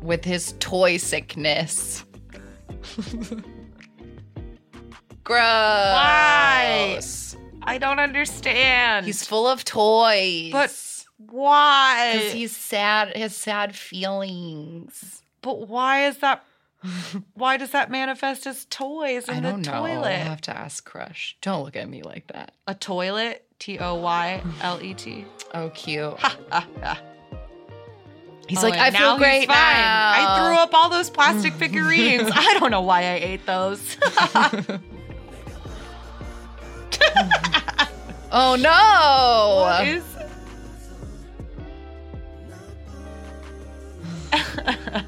with 0.01 0.23
his 0.23 0.53
toy 0.59 0.95
sickness. 0.95 2.05
Gross. 5.25 7.22
I 7.65 7.77
don't 7.77 7.99
understand. 7.99 9.05
He's 9.05 9.25
full 9.25 9.47
of 9.47 9.63
toys. 9.65 10.51
But 10.51 11.05
why? 11.17 12.11
because 12.17 12.33
he's 12.33 12.55
sad, 12.55 13.15
has 13.15 13.35
sad 13.35 13.75
feelings. 13.75 15.21
But 15.41 15.67
why 15.67 16.07
is 16.07 16.17
that? 16.19 16.43
Why 17.35 17.55
does 17.55 17.71
that 17.71 17.89
manifest 17.89 18.45
as 18.45 18.65
toys 18.65 19.29
in 19.29 19.35
I 19.35 19.39
the 19.39 19.51
don't 19.51 19.65
know. 19.65 19.85
I'll 19.85 20.03
have 20.03 20.41
to 20.41 20.57
ask 20.57 20.83
Crush. 20.83 21.37
Don't 21.41 21.63
look 21.63 21.77
at 21.77 21.87
me 21.89 22.01
like 22.03 22.27
that. 22.27 22.51
A 22.67 22.75
toilet? 22.75 23.45
T 23.59 23.79
O 23.79 23.95
Y 23.95 24.41
L 24.61 24.81
E 24.81 24.93
T. 24.93 25.25
Oh, 25.53 25.69
cute. 25.69 26.15
He's 28.49 28.57
Oh, 28.63 28.67
like, 28.67 28.73
I 28.77 28.89
feel 28.91 29.17
great 29.17 29.47
now. 29.47 29.53
I 29.55 30.37
threw 30.39 30.57
up 30.57 30.73
all 30.73 30.89
those 30.89 31.09
plastic 31.09 31.53
figurines. 31.59 32.29
I 32.33 32.57
don't 32.59 32.71
know 32.71 32.81
why 32.81 33.01
I 33.03 33.13
ate 33.13 33.45
those. 33.45 33.97
Oh 38.35 38.55
no! 38.55 39.61
What 39.61 39.87
is? 39.87 40.03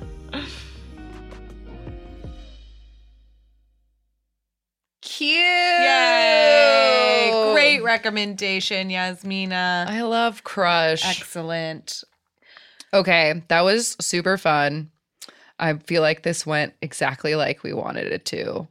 Cute. 5.01 5.31
Yay! 5.31 7.31
Great 7.53 7.81
recommendation, 7.81 8.91
Yasmina. 8.91 9.88
I 9.89 10.03
love 10.03 10.43
Crush. 10.43 11.03
Excellent. 11.03 12.03
Okay, 12.93 13.41
that 13.47 13.61
was 13.61 13.97
super 13.99 14.38
fun. 14.38 14.91
I 15.57 15.73
feel 15.73 16.03
like 16.03 16.21
this 16.21 16.45
went 16.45 16.75
exactly 16.83 17.33
like 17.33 17.63
we 17.63 17.73
wanted 17.73 18.11
it 18.11 18.25
to. 18.25 18.67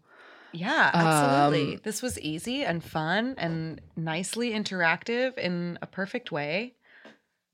Yeah, 0.54 0.90
absolutely. 0.92 1.74
Um, 1.74 1.80
this 1.82 2.00
was 2.00 2.18
easy 2.20 2.64
and 2.64 2.82
fun 2.82 3.34
and 3.38 3.80
nicely 3.96 4.52
interactive 4.52 5.36
in 5.36 5.78
a 5.82 5.86
perfect 5.86 6.32
way. 6.32 6.74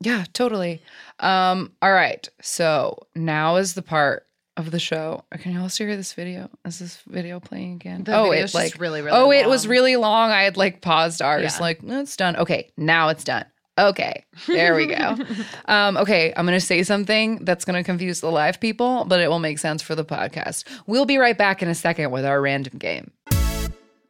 Yeah, 0.00 0.24
totally. 0.32 0.82
Um, 1.18 1.72
all 1.82 1.92
right. 1.92 2.26
So 2.40 3.06
now 3.14 3.56
is 3.56 3.74
the 3.74 3.82
part 3.82 4.26
of 4.56 4.70
the 4.70 4.78
show. 4.78 5.24
Can 5.38 5.52
you 5.52 5.60
also 5.60 5.84
hear 5.84 5.96
this 5.96 6.12
video? 6.12 6.48
Is 6.64 6.78
this 6.78 7.02
video 7.06 7.40
playing 7.40 7.74
again? 7.74 8.04
The 8.04 8.16
oh, 8.16 8.30
video's 8.30 8.38
it 8.38 8.42
just 8.42 8.54
like 8.54 8.80
really, 8.80 9.02
really 9.02 9.16
Oh, 9.16 9.30
it 9.30 9.48
was 9.48 9.66
really 9.66 9.96
long. 9.96 10.30
I 10.30 10.42
had 10.42 10.56
like 10.56 10.80
paused 10.80 11.22
ours. 11.22 11.54
Yeah. 11.54 11.60
Like, 11.60 11.82
no, 11.82 12.00
it's 12.00 12.16
done. 12.16 12.36
Okay, 12.36 12.70
now 12.76 13.08
it's 13.08 13.24
done. 13.24 13.44
Okay, 13.80 14.24
there 14.46 14.74
we 14.74 14.86
go. 14.86 15.16
um, 15.64 15.96
okay, 15.96 16.34
I'm 16.36 16.44
gonna 16.44 16.60
say 16.60 16.82
something 16.82 17.44
that's 17.44 17.64
gonna 17.64 17.82
confuse 17.82 18.20
the 18.20 18.30
live 18.30 18.60
people, 18.60 19.04
but 19.06 19.20
it 19.20 19.28
will 19.28 19.38
make 19.38 19.58
sense 19.58 19.80
for 19.82 19.94
the 19.94 20.04
podcast. 20.04 20.64
We'll 20.86 21.06
be 21.06 21.16
right 21.16 21.36
back 21.36 21.62
in 21.62 21.68
a 21.68 21.74
second 21.74 22.10
with 22.10 22.24
our 22.24 22.40
random 22.40 22.78
game. 22.78 23.10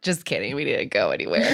Just 0.02 0.24
kidding. 0.24 0.56
We 0.56 0.64
didn't 0.64 0.90
go 0.90 1.10
anywhere. 1.10 1.52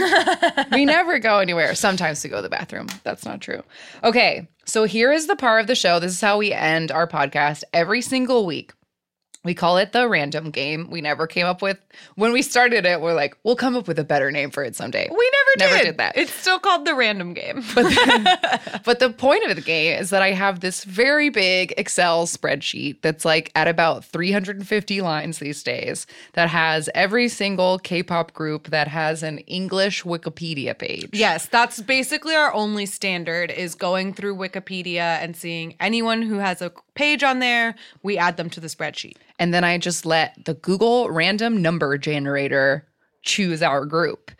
we 0.72 0.84
never 0.84 1.18
go 1.18 1.38
anywhere. 1.38 1.74
Sometimes 1.74 2.20
to 2.22 2.28
go 2.28 2.36
to 2.36 2.42
the 2.42 2.48
bathroom. 2.48 2.86
That's 3.02 3.24
not 3.24 3.40
true. 3.40 3.62
Okay. 4.04 4.48
So 4.64 4.84
here 4.84 5.12
is 5.12 5.26
the 5.26 5.36
part 5.36 5.60
of 5.60 5.66
the 5.66 5.74
show. 5.74 5.98
This 5.98 6.12
is 6.12 6.20
how 6.20 6.38
we 6.38 6.52
end 6.52 6.92
our 6.92 7.08
podcast 7.08 7.64
every 7.72 8.00
single 8.00 8.46
week. 8.46 8.72
We 9.46 9.54
call 9.54 9.78
it 9.78 9.92
the 9.92 10.08
random 10.08 10.50
game. 10.50 10.90
We 10.90 11.00
never 11.00 11.26
came 11.26 11.46
up 11.46 11.62
with, 11.62 11.78
when 12.16 12.32
we 12.32 12.42
started 12.42 12.84
it, 12.84 13.00
we're 13.00 13.14
like, 13.14 13.36
we'll 13.44 13.56
come 13.56 13.76
up 13.76 13.86
with 13.88 13.98
a 13.98 14.04
better 14.04 14.30
name 14.30 14.50
for 14.50 14.62
it 14.64 14.76
someday. 14.76 15.08
We 15.08 15.30
never, 15.32 15.70
Never 15.70 15.78
did. 15.78 15.84
did 15.84 15.96
that. 15.98 16.16
It's 16.18 16.32
still 16.32 16.58
called 16.58 16.84
the 16.84 16.94
random 16.94 17.32
game. 17.32 17.62
But 17.74 17.84
the, 17.84 18.80
but 18.84 18.98
the 18.98 19.10
point 19.10 19.44
of 19.48 19.56
the 19.56 19.62
game 19.62 19.98
is 19.98 20.10
that 20.10 20.20
I 20.20 20.32
have 20.32 20.60
this 20.60 20.84
very 20.84 21.30
big 21.30 21.72
Excel 21.78 22.26
spreadsheet 22.26 23.00
that's 23.02 23.24
like 23.24 23.50
at 23.54 23.68
about 23.68 24.04
350 24.04 25.00
lines 25.00 25.38
these 25.38 25.62
days 25.62 26.06
that 26.34 26.48
has 26.50 26.90
every 26.94 27.28
single 27.28 27.78
K-pop 27.78 28.34
group 28.34 28.68
that 28.68 28.88
has 28.88 29.22
an 29.22 29.38
English 29.38 30.02
Wikipedia 30.02 30.76
page. 30.76 31.08
yes, 31.12 31.46
that's 31.46 31.80
basically 31.80 32.34
our 32.34 32.52
only 32.52 32.84
standard 32.84 33.50
is 33.50 33.74
going 33.74 34.12
through 34.12 34.36
Wikipedia 34.36 35.22
and 35.22 35.36
seeing 35.36 35.74
anyone 35.80 36.22
who 36.22 36.38
has 36.38 36.60
a 36.60 36.72
page 36.96 37.22
on 37.22 37.38
there, 37.38 37.76
we 38.02 38.18
add 38.18 38.36
them 38.36 38.50
to 38.50 38.60
the 38.60 38.66
spreadsheet. 38.66 39.16
And 39.38 39.54
then 39.54 39.62
I 39.62 39.78
just 39.78 40.04
let 40.04 40.44
the 40.44 40.54
Google 40.54 41.10
random 41.10 41.62
number 41.62 41.96
generator 41.98 42.86
choose 43.22 43.62
our 43.62 43.84
group. 43.84 44.30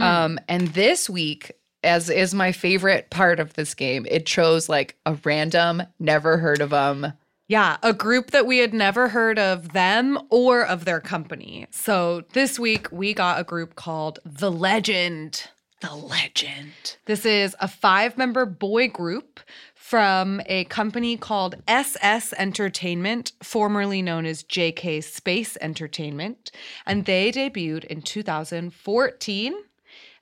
Um, 0.00 0.38
and 0.48 0.68
this 0.68 1.08
week, 1.08 1.52
as 1.82 2.10
is 2.10 2.34
my 2.34 2.52
favorite 2.52 3.10
part 3.10 3.38
of 3.38 3.54
this 3.54 3.74
game, 3.74 4.06
it 4.10 4.26
chose 4.26 4.68
like 4.68 4.96
a 5.06 5.16
random, 5.24 5.82
never 5.98 6.38
heard 6.38 6.60
of 6.60 6.70
them. 6.70 7.12
Yeah, 7.48 7.76
a 7.82 7.92
group 7.92 8.32
that 8.32 8.46
we 8.46 8.58
had 8.58 8.74
never 8.74 9.08
heard 9.08 9.38
of 9.38 9.72
them 9.72 10.18
or 10.30 10.66
of 10.66 10.84
their 10.84 11.00
company. 11.00 11.66
So 11.70 12.24
this 12.32 12.58
week 12.58 12.90
we 12.90 13.14
got 13.14 13.38
a 13.38 13.44
group 13.44 13.76
called 13.76 14.18
The 14.24 14.50
Legend. 14.50 15.48
The 15.82 15.94
legend. 15.94 16.96
This 17.04 17.26
is 17.26 17.54
a 17.60 17.68
five 17.68 18.16
member 18.16 18.46
boy 18.46 18.88
group 18.88 19.40
from 19.86 20.40
a 20.46 20.64
company 20.64 21.16
called 21.16 21.54
SS 21.68 22.34
Entertainment, 22.38 23.30
formerly 23.40 24.02
known 24.02 24.26
as 24.26 24.42
JK 24.42 25.04
Space 25.04 25.56
Entertainment. 25.60 26.50
And 26.84 27.04
they 27.04 27.30
debuted 27.30 27.84
in 27.84 28.02
2014 28.02 29.54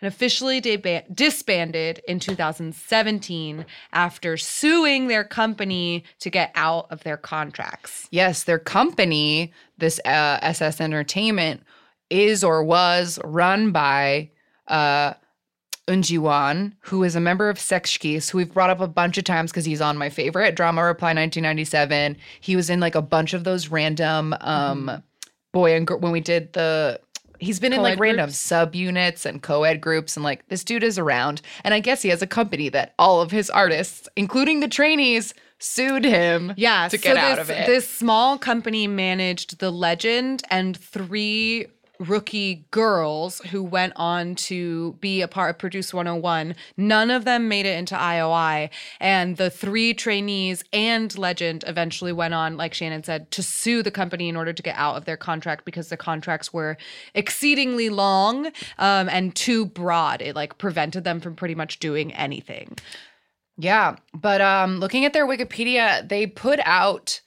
and 0.03 0.07
officially 0.07 0.61
deba- 0.61 1.05
disbanded 1.17 2.03
in 2.07 2.21
2017 2.21 3.65
after 3.95 4.37
suing 4.37 5.09
their 5.09 5.25
company 5.25 6.05
to 6.19 6.29
get 6.29 6.53
out 6.55 6.87
of 6.91 7.03
their 7.05 7.17
contracts. 7.17 8.07
Yes, 8.11 8.45
their 8.45 8.59
company, 8.59 9.51
this 9.79 9.99
uh, 10.05 10.41
SS 10.43 10.79
Entertainment, 10.79 11.63
is 12.11 12.45
or 12.45 12.63
was 12.63 13.19
run 13.25 13.73
by 13.73 14.29
uh, 14.69 15.15
Eun 15.87 16.03
Ji-won, 16.03 16.75
who 16.81 17.03
is 17.03 17.15
a 17.15 17.21
member 17.21 17.49
of 17.49 17.59
Sechs 17.59 17.99
Kies, 17.99 18.31
who 18.31 18.39
we've 18.39 18.53
brought 18.53 18.71
up 18.71 18.81
a 18.81 18.89
bunch 18.89 19.19
of 19.19 19.25
times 19.25 19.51
because 19.51 19.67
he's 19.67 19.81
on 19.81 19.99
my 19.99 20.09
favorite 20.09 20.55
drama 20.55 20.83
Reply 20.83 21.09
1997. 21.09 22.17
He 22.41 22.57
was 22.57 22.71
in 22.71 22.81
like 22.81 22.95
a 22.95 23.03
bunch 23.03 23.35
of 23.35 23.45
those 23.45 23.69
random 23.69 24.35
um, 24.41 25.03
boy 25.53 25.75
and 25.75 25.87
girl 25.87 25.99
when 25.99 26.13
we 26.13 26.21
did 26.21 26.53
the. 26.55 27.01
He's 27.39 27.61
been 27.61 27.73
in 27.73 27.83
like 27.83 27.99
Co-ed 27.99 28.01
random 28.01 28.27
groups? 28.27 28.47
subunits 28.47 29.27
and 29.27 29.43
co-ed 29.43 29.81
groups, 29.81 30.17
and 30.17 30.25
like 30.25 30.49
this 30.49 30.65
dude 30.65 30.83
is 30.83 30.99
around. 30.99 31.43
And 31.65 31.75
I 31.75 31.81
guess 31.81 32.01
he 32.01 32.09
has 32.09 32.23
a 32.23 32.27
company 32.27 32.71
that 32.71 32.95
all 32.99 33.21
of 33.21 33.31
his 33.31 33.51
artists, 33.51 34.09
including 34.17 34.61
the 34.61 34.69
trainees, 34.69 35.35
sued 35.59 36.05
him. 36.05 36.55
Yeah, 36.57 36.89
to 36.89 36.97
so 36.97 37.03
get 37.03 37.15
this, 37.15 37.23
out 37.23 37.39
of 37.39 37.51
it. 37.51 37.67
This 37.67 37.89
small 37.89 38.39
company 38.39 38.87
managed 38.87 39.59
the 39.59 39.71
legend 39.71 40.43
and 40.51 40.77
three 40.77 41.67
rookie 41.99 42.67
girls 42.71 43.41
who 43.51 43.63
went 43.63 43.93
on 43.97 44.35
to 44.35 44.93
be 45.01 45.21
a 45.23 45.29
part 45.29 45.51
of 45.51 45.59
Produce 45.59 45.95
101. 45.95 46.55
None 46.77 47.11
of 47.11 47.25
them 47.25 47.49
made 47.49 47.67
it 47.67 47.79
into 47.79 47.99
I.O.I. 47.99 48.71
And 49.01 49.37
the 49.37 49.51
three 49.51 49.95
trainees 49.95 50.65
and 50.73 51.17
legend 51.17 51.65
eventually 51.67 52.13
went 52.13 52.35
on, 52.35 52.57
like 52.57 52.75
Shannon 52.75 53.05
said, 53.05 53.31
to 53.33 53.43
sue 53.43 53.83
the 53.83 53.91
company 53.91 54.29
in 54.29 54.37
order 54.37 54.53
to 54.53 54.63
get 54.63 54.77
out 54.77 54.97
of 54.97 55.05
their 55.05 55.17
contract 55.17 55.65
because 55.65 55.89
the 55.89 55.97
contracts 55.97 56.53
were 56.53 56.77
exceedingly 57.15 57.89
long 57.89 58.47
um, 58.79 59.09
and 59.09 59.35
too 59.35 59.67
broad. 59.67 60.21
It 60.23 60.35
like 60.35 60.59
prevented 60.59 61.05
them 61.05 61.21
from 61.21 61.37
pretty 61.37 61.55
much 61.55 61.79
doing 61.79 62.13
anything. 62.15 62.77
Yeah, 63.57 63.97
but 64.13 64.41
um 64.41 64.81
looking 64.81 65.05
at 65.05 65.13
their 65.13 65.27
Wikipedia, 65.27 66.09
they 66.09 66.27
put 66.27 66.59
out 66.65 67.21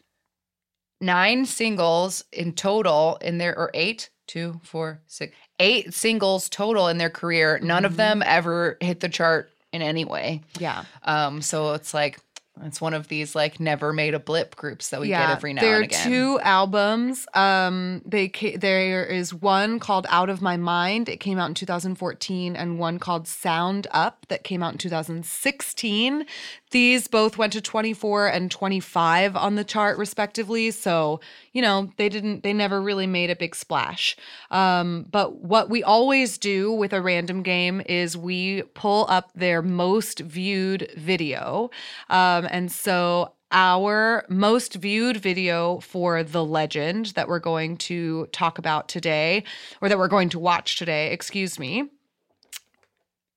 nine 1.00 1.46
singles 1.46 2.24
in 2.34 2.54
total 2.54 3.18
in 3.22 3.38
their 3.38 3.58
or 3.58 3.72
eight, 3.74 4.10
two, 4.28 4.60
four, 4.64 5.00
six, 5.08 5.36
eight 5.60 5.94
singles 5.94 6.50
total 6.50 6.88
in 6.88 6.98
their 6.98 7.10
career. 7.10 7.60
None 7.62 7.86
of 7.86 7.98
them 7.98 8.22
ever 8.26 8.78
hit 8.82 9.00
the 9.00 9.10
chart 9.10 9.50
in 9.74 9.82
any 9.82 10.06
way. 10.06 10.42
Yeah. 10.60 10.86
Um, 11.04 11.42
so 11.42 11.74
it's 11.74 11.94
like 11.94 12.20
it's 12.64 12.82
one 12.82 12.94
of 12.94 13.08
these 13.08 13.36
like 13.36 13.60
never 13.60 13.94
made 13.94 14.14
a 14.14 14.20
blip 14.20 14.56
groups 14.56 14.90
that 14.90 15.00
we 15.00 15.10
get 15.10 15.30
every 15.30 15.54
now 15.54 15.62
there 15.62 15.82
and 15.82 15.94
are 15.94 16.04
two 16.04 16.40
albums. 16.42 17.28
Um, 17.34 18.02
they 18.06 18.30
ca- 18.30 18.58
there 18.58 19.06
is 19.06 19.34
one 19.34 19.80
called 19.80 20.08
"Out 20.10 20.30
of 20.30 20.42
My 20.42 20.58
Mind." 20.58 21.10
It 21.10 21.18
came 21.18 21.38
out 21.38 21.50
in 21.50 21.54
2014, 21.54 22.56
and 22.56 22.80
one 22.80 23.00
called 23.00 23.28
"Sound 23.28 23.88
Up" 23.92 24.26
that 24.30 24.44
came 24.44 24.64
out 24.64 24.74
in 24.74 24.78
2016. 24.78 26.26
These 26.72 27.08
both 27.08 27.38
went 27.38 27.54
to 27.54 27.62
24 27.62 28.28
and 28.28 28.52
25 28.52 29.36
on 29.36 29.56
the 29.56 29.64
chart, 29.64 29.98
respectively. 29.98 30.72
So 30.72 31.22
you 31.54 31.62
know 31.62 31.92
they 31.98 32.10
didn't, 32.10 32.44
they 32.44 32.54
never 32.54 32.82
really 32.82 33.08
made 33.08 33.30
a 33.30 33.36
big 33.36 33.56
splash. 33.56 34.18
Um, 34.52 35.06
but 35.10 35.42
what 35.42 35.70
we 35.70 35.84
always 35.84 36.38
do 36.38 36.72
with 36.72 36.94
a 36.94 37.02
random 37.02 37.42
game 37.44 37.82
is 37.86 38.18
we 38.18 38.64
pull 38.74 39.06
up 39.10 39.32
their 39.34 39.62
most 39.62 40.20
viewed 40.20 40.92
video, 40.98 41.70
um, 42.10 42.48
and 42.50 42.72
so 42.72 43.34
our 43.52 44.26
most 44.28 44.76
viewed 44.76 45.18
video 45.18 45.80
for 45.80 46.22
The 46.22 46.44
Legend 46.44 47.08
that 47.08 47.30
we're 47.30 47.40
going 47.40 47.78
to 47.78 48.26
talk 48.28 48.58
about 48.58 48.90
today, 48.90 49.44
or 49.82 49.88
that 49.88 49.98
we're 49.98 50.10
going 50.10 50.30
to 50.30 50.40
watch 50.40 50.78
today, 50.78 51.12
excuse 51.12 51.58
me, 51.58 51.90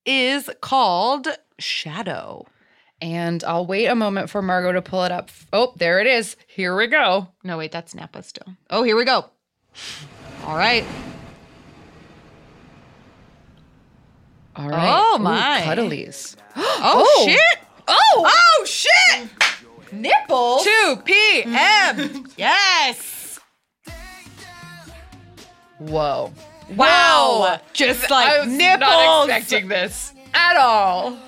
is 0.05 0.51
called 0.61 1.29
Shadow. 1.59 2.47
And 3.03 3.43
I'll 3.45 3.67
wait 3.67 3.87
a 3.87 3.95
moment 3.95 4.29
for 4.29 4.43
Margot 4.43 4.73
to 4.73 4.83
pull 4.83 5.05
it 5.05 5.13
up. 5.13 5.31
Oh, 5.53 5.73
there 5.77 6.01
it 6.01 6.07
is. 6.07 6.37
Here 6.47 6.77
we 6.77 6.87
go. 6.87 7.29
No, 7.43 7.57
wait, 7.59 7.73
that's 7.73 7.95
Nappa 7.95 8.23
still. 8.23 8.55
Oh, 8.69 8.83
here 8.83 8.97
we 8.97 9.05
go. 9.07 9.25
All 10.45 10.57
right. 10.57 10.85
All 14.57 14.69
right. 14.69 14.91
Oh, 14.93 15.17
Ooh, 15.19 15.23
my. 15.23 15.63
cuddlies. 15.65 16.37
Oh, 16.83 17.05
oh, 17.07 17.27
shit! 17.29 17.59
Oh, 17.89 18.25
Oh 18.27 18.65
shit! 18.65 19.29
nipples. 19.93 20.67
2PM 20.67 22.33
yes. 22.37 23.39
Whoa. 25.79 26.33
Wow. 26.77 27.61
Just 27.73 28.09
like 28.11 28.29
I 28.31 28.41
was 28.41 28.49
nipples. 28.53 28.81
not 28.81 29.29
expecting 29.31 29.69
this 29.69 30.15
at 30.35 30.57
all. 30.57 31.19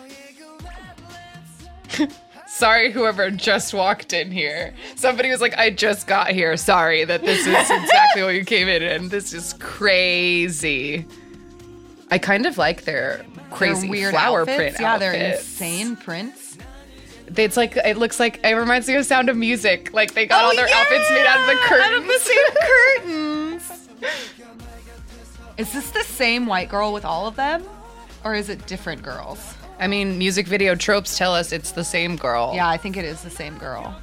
Sorry, 2.47 2.93
whoever 2.93 3.31
just 3.31 3.73
walked 3.73 4.13
in 4.13 4.31
here. 4.31 4.75
Somebody 4.95 5.31
was 5.31 5.41
like, 5.41 5.57
I 5.57 5.71
just 5.71 6.07
got 6.07 6.31
here. 6.31 6.57
Sorry 6.59 7.05
that 7.05 7.23
this 7.23 7.41
is 7.47 7.71
exactly 7.71 8.23
what 8.23 8.35
you 8.35 8.45
came 8.45 8.69
in 8.69 8.83
and 8.83 9.11
This 9.11 9.33
is 9.33 9.55
crazy. 9.55 11.07
I 12.11 12.19
kind 12.19 12.45
of 12.45 12.59
like 12.59 12.83
their 12.85 13.25
crazy 13.51 13.89
weird 13.89 14.13
flower 14.13 14.43
outfits. 14.43 14.57
print 14.59 14.77
Yeah, 14.81 14.99
they're 14.99 15.15
insane 15.15 15.97
prints. 15.97 16.59
It's 17.35 17.57
like 17.57 17.75
it 17.77 17.97
looks 17.97 18.21
like 18.21 18.41
it 18.45 18.53
reminds 18.53 18.87
me 18.87 18.97
of 18.97 19.07
Sound 19.07 19.31
of 19.31 19.37
Music. 19.39 19.95
Like 19.95 20.13
they 20.13 20.27
got 20.27 20.45
Oh, 20.45 20.49
all 20.49 20.55
their 20.57 20.69
outfits 20.69 21.11
made 21.11 21.25
out 21.25 21.41
of 21.41 21.47
the 21.47 21.55
curtains. 21.63 21.95
Out 21.95 21.99
of 22.03 22.07
the 22.07 22.19
same 22.19 23.63
curtains. 23.63 23.89
Is 25.57 25.73
this 25.73 25.91
the 25.91 26.03
same 26.03 26.47
white 26.47 26.69
girl 26.69 26.93
with 26.93 27.07
all 27.07 27.27
of 27.27 27.37
them? 27.37 27.65
Or 28.25 28.35
is 28.35 28.51
it 28.51 28.67
different 28.67 29.03
girls? 29.03 29.55
I 29.79 29.87
mean, 29.89 30.19
music 30.19 30.47
video 30.47 30.75
tropes 30.75 31.19
tell 31.19 31.35
us 31.35 31.53
it's 31.53 31.73
the 31.73 31.85
same 31.85 32.17
girl. 32.17 32.53
Yeah, 32.55 32.69
I 32.69 32.77
think 32.77 32.97
it 32.97 33.05
is 33.05 33.23
the 33.23 33.31
same 33.31 33.59
girl. 33.59 33.95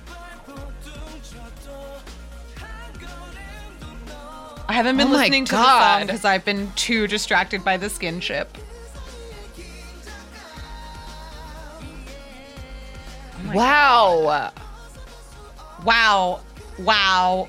I 4.67 4.73
haven't 4.73 4.97
been 4.97 5.07
Oh 5.07 5.11
listening 5.11 5.45
to 5.45 5.55
the 5.55 5.79
song 5.79 6.05
because 6.05 6.25
I've 6.25 6.45
been 6.45 6.71
too 6.75 7.07
distracted 7.07 7.65
by 7.65 7.77
the 7.77 7.87
skinship. 7.87 8.47
Oh 13.47 13.53
wow. 13.53 14.51
Wow. 15.83 16.41
Wow. 16.77 17.47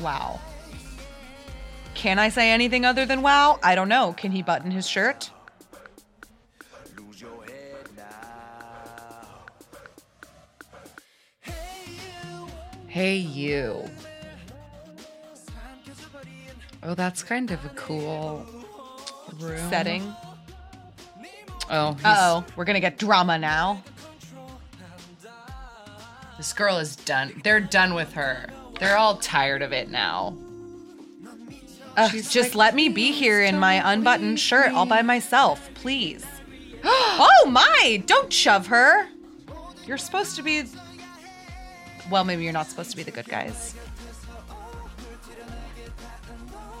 Wow. 0.00 0.40
Can 1.94 2.18
I 2.18 2.30
say 2.30 2.50
anything 2.50 2.86
other 2.86 3.04
than 3.04 3.20
wow? 3.20 3.58
I 3.62 3.74
don't 3.74 3.88
know. 3.88 4.14
Can 4.16 4.32
he 4.32 4.42
button 4.42 4.70
his 4.70 4.88
shirt? 4.88 5.30
Hey, 12.90 13.18
you. 13.18 13.88
Oh, 16.82 16.94
that's 16.96 17.22
kind 17.22 17.52
of 17.52 17.64
a 17.64 17.68
cool 17.70 18.44
room. 19.38 19.70
Setting. 19.70 20.12
Oh, 21.70 21.96
oh. 22.04 22.44
We're 22.56 22.64
to 22.64 22.80
get 22.80 22.98
drama 22.98 23.38
now. 23.38 23.84
this 26.36 26.52
girl 26.52 26.78
is 26.78 26.96
done. 26.96 27.40
They're 27.44 27.60
done 27.60 27.94
with 27.94 28.12
her. 28.14 28.50
They're 28.80 28.96
all 28.96 29.18
tired 29.18 29.62
of 29.62 29.72
it 29.72 29.88
now. 29.88 30.36
Ugh, 31.96 32.10
She's 32.10 32.32
just 32.32 32.56
like, 32.56 32.72
let 32.72 32.74
me 32.74 32.88
be 32.88 33.12
here 33.12 33.40
in 33.40 33.56
my 33.56 33.92
unbuttoned 33.92 34.40
shirt 34.40 34.72
all 34.72 34.86
by 34.86 35.02
myself, 35.02 35.70
please. 35.74 36.26
oh 36.84 37.46
my! 37.48 38.02
Don't 38.06 38.32
shove 38.32 38.66
her. 38.66 39.06
You're 39.86 39.96
supposed 39.96 40.34
to 40.34 40.42
be. 40.42 40.64
Well, 42.10 42.24
maybe 42.24 42.44
you're 42.44 42.52
not 42.52 42.66
supposed 42.66 42.90
to 42.90 42.96
be 42.96 43.02
the 43.02 43.10
good 43.10 43.28
guys. 43.28 43.74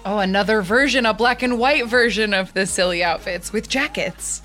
Oh, 0.04 0.18
another 0.18 0.62
version, 0.62 1.04
a 1.06 1.12
black 1.14 1.42
and 1.42 1.58
white 1.58 1.86
version 1.86 2.32
of 2.34 2.52
the 2.54 2.66
silly 2.66 3.04
outfits 3.04 3.52
with 3.52 3.68
jackets. 3.68 4.42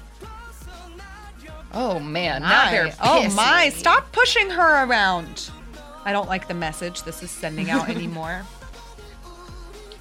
Oh 1.73 1.99
man, 1.99 2.41
now 2.41 2.69
they're 2.71 2.85
My- 2.85 2.93
oh 3.03 3.29
my! 3.35 3.69
Stop 3.69 4.11
pushing 4.11 4.49
her 4.49 4.85
around. 4.85 5.49
I 6.05 6.11
don't 6.13 6.27
like 6.29 6.47
the 6.47 6.53
message 6.53 7.03
this 7.03 7.21
is 7.23 7.31
sending 7.31 7.69
out 7.69 7.89
anymore. 7.95 8.43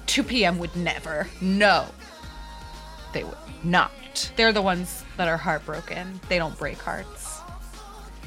2 0.07 0.23
p.m. 0.23 0.57
would 0.59 0.75
never. 0.75 1.27
No, 1.41 1.85
they 3.13 3.23
would 3.23 3.35
not. 3.63 4.31
They're 4.37 4.53
the 4.53 4.61
ones 4.61 5.03
that 5.17 5.27
are 5.27 5.35
heartbroken. 5.37 6.19
They 6.29 6.37
don't 6.37 6.57
break 6.57 6.77
hearts. 6.81 7.14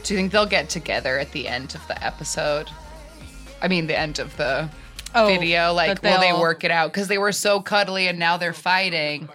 Do 0.03 0.15
you 0.15 0.19
think 0.21 0.33
they'll 0.33 0.47
get 0.47 0.69
together 0.71 1.19
at 1.19 1.33
the 1.33 1.49
end 1.49 1.75
of 1.75 1.87
the 1.89 2.03
episode? 2.05 2.71
I 3.61 3.69
mean, 3.69 3.87
the 3.87 3.99
end 3.99 4.19
of 4.19 4.37
the 4.37 4.69
Oh, 5.15 5.27
video. 5.27 5.73
Like, 5.73 6.03
will 6.03 6.21
they 6.21 6.33
work 6.33 6.65
it 6.65 6.71
out? 6.71 6.93
Because 6.93 7.09
they 7.09 7.19
were 7.19 7.33
so 7.33 7.61
cuddly 7.61 8.09
and 8.09 8.19
now 8.19 8.37
they're 8.37 8.53
fighting. 8.53 9.29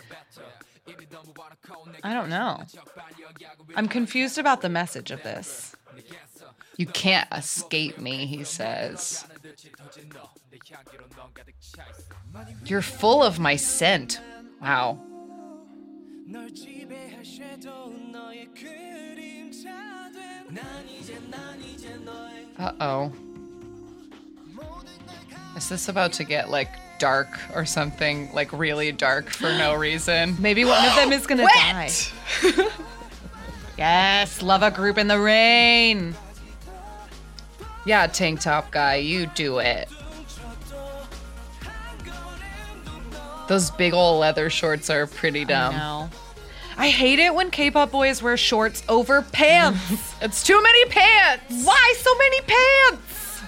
I 2.03 2.14
don't 2.14 2.30
know. 2.30 2.64
I'm 3.76 3.88
confused 3.88 4.38
about 4.38 4.61
the 4.61 4.70
message 4.70 5.11
of 5.11 5.24
this. 5.24 5.76
You 6.78 6.86
can't 6.88 7.28
escape 7.32 7.97
me, 7.99 8.26
he 8.26 8.43
says. 8.43 9.26
You're 12.66 12.82
full 12.82 13.24
of 13.24 13.39
my 13.39 13.55
scent. 13.55 14.20
Wow. 14.61 14.99
Uh 22.58 22.72
oh. 22.80 23.12
Is 25.56 25.70
this 25.70 25.88
about 25.88 26.14
to 26.14 26.24
get 26.24 26.49
like 26.49 26.70
dark 26.99 27.28
or 27.54 27.66
something? 27.66 28.32
Like 28.34 28.51
really 28.54 28.91
dark 28.91 29.30
for 29.30 29.49
no 29.49 29.74
reason? 29.78 30.36
Maybe 30.39 30.66
one 30.66 30.86
of 30.86 30.95
them 30.95 31.12
is 31.14 31.28
gonna 31.28 31.43
die. 31.43 31.89
Yes, 33.78 34.41
love 34.41 34.62
a 34.62 34.70
group 34.72 34.97
in 34.97 35.08
the 35.08 35.20
rain. 35.20 36.16
Yeah, 37.86 38.08
tank 38.08 38.39
top 38.39 38.72
guy, 38.72 38.95
you 38.95 39.26
do 39.28 39.60
it. 39.60 39.89
Those 43.47 43.72
big 43.72 43.93
old 43.93 44.22
leather 44.22 44.49
shorts 44.49 44.89
are 44.89 45.06
pretty 45.06 45.43
dumb. 45.43 45.74
I 46.78 46.89
hate 46.89 47.19
it 47.19 47.34
when 47.36 47.51
K-pop 47.51 47.91
boys 47.91 48.21
wear 48.24 48.38
shorts 48.38 48.84
over 48.89 49.21
pants. 49.21 49.80
It's 50.24 50.41
too 50.41 50.61
many 50.63 50.86
pants. 50.86 51.65
Why 51.65 51.95
so 51.99 52.15
many 52.17 52.39
pants? 52.41 53.41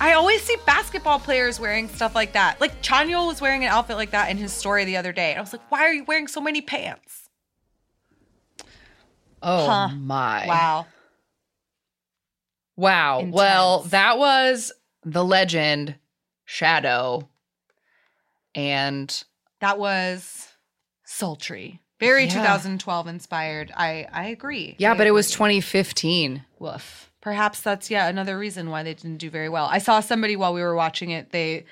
I 0.00 0.14
always 0.14 0.42
see 0.42 0.56
basketball 0.66 1.20
players 1.20 1.60
wearing 1.60 1.88
stuff 1.88 2.14
like 2.14 2.32
that. 2.32 2.60
Like 2.60 2.82
Chanyeol 2.82 3.26
was 3.28 3.40
wearing 3.40 3.62
an 3.64 3.70
outfit 3.70 3.96
like 3.96 4.10
that 4.10 4.30
in 4.30 4.36
his 4.36 4.52
story 4.52 4.84
the 4.84 4.96
other 4.96 5.12
day. 5.12 5.30
And 5.30 5.38
I 5.38 5.42
was 5.42 5.52
like, 5.52 5.70
why 5.70 5.80
are 5.82 5.92
you 5.92 6.04
wearing 6.04 6.26
so 6.26 6.40
many 6.40 6.60
pants? 6.60 7.28
Oh 9.42 9.66
Huh. 9.66 9.88
my. 9.94 10.46
Wow. 10.48 10.86
Wow. 12.76 13.20
Well, 13.26 13.82
that 13.90 14.18
was 14.18 14.72
the 15.04 15.24
legend 15.24 15.96
Shadow. 16.46 17.28
And 18.56 19.22
That 19.60 19.78
was 19.78 20.48
sultry. 21.04 21.80
Very 21.98 22.24
Yeah. 22.24 22.30
2012 22.34 23.06
inspired. 23.06 23.72
I 23.76 24.06
I 24.12 24.26
agree. 24.28 24.74
yeah, 24.78 24.92
I 24.92 24.96
but 24.96 25.06
it 25.06 25.10
was 25.12 25.30
2015. 25.30 26.44
Woof. 26.58 27.10
Perhaps 27.20 27.60
that's 27.60 27.90
yeah 27.90 28.08
another 28.08 28.38
reason 28.38 28.70
why 28.70 28.82
they 28.82 28.94
didn't 28.94 29.18
do 29.18 29.28
very 29.30 29.48
well. 29.50 29.66
I 29.70 29.78
saw 29.78 30.00
somebody 30.00 30.36
while 30.36 30.54
we 30.54 30.62
were 30.62 30.74
watching 30.74 31.10
it. 31.10 31.30
They 31.30 31.66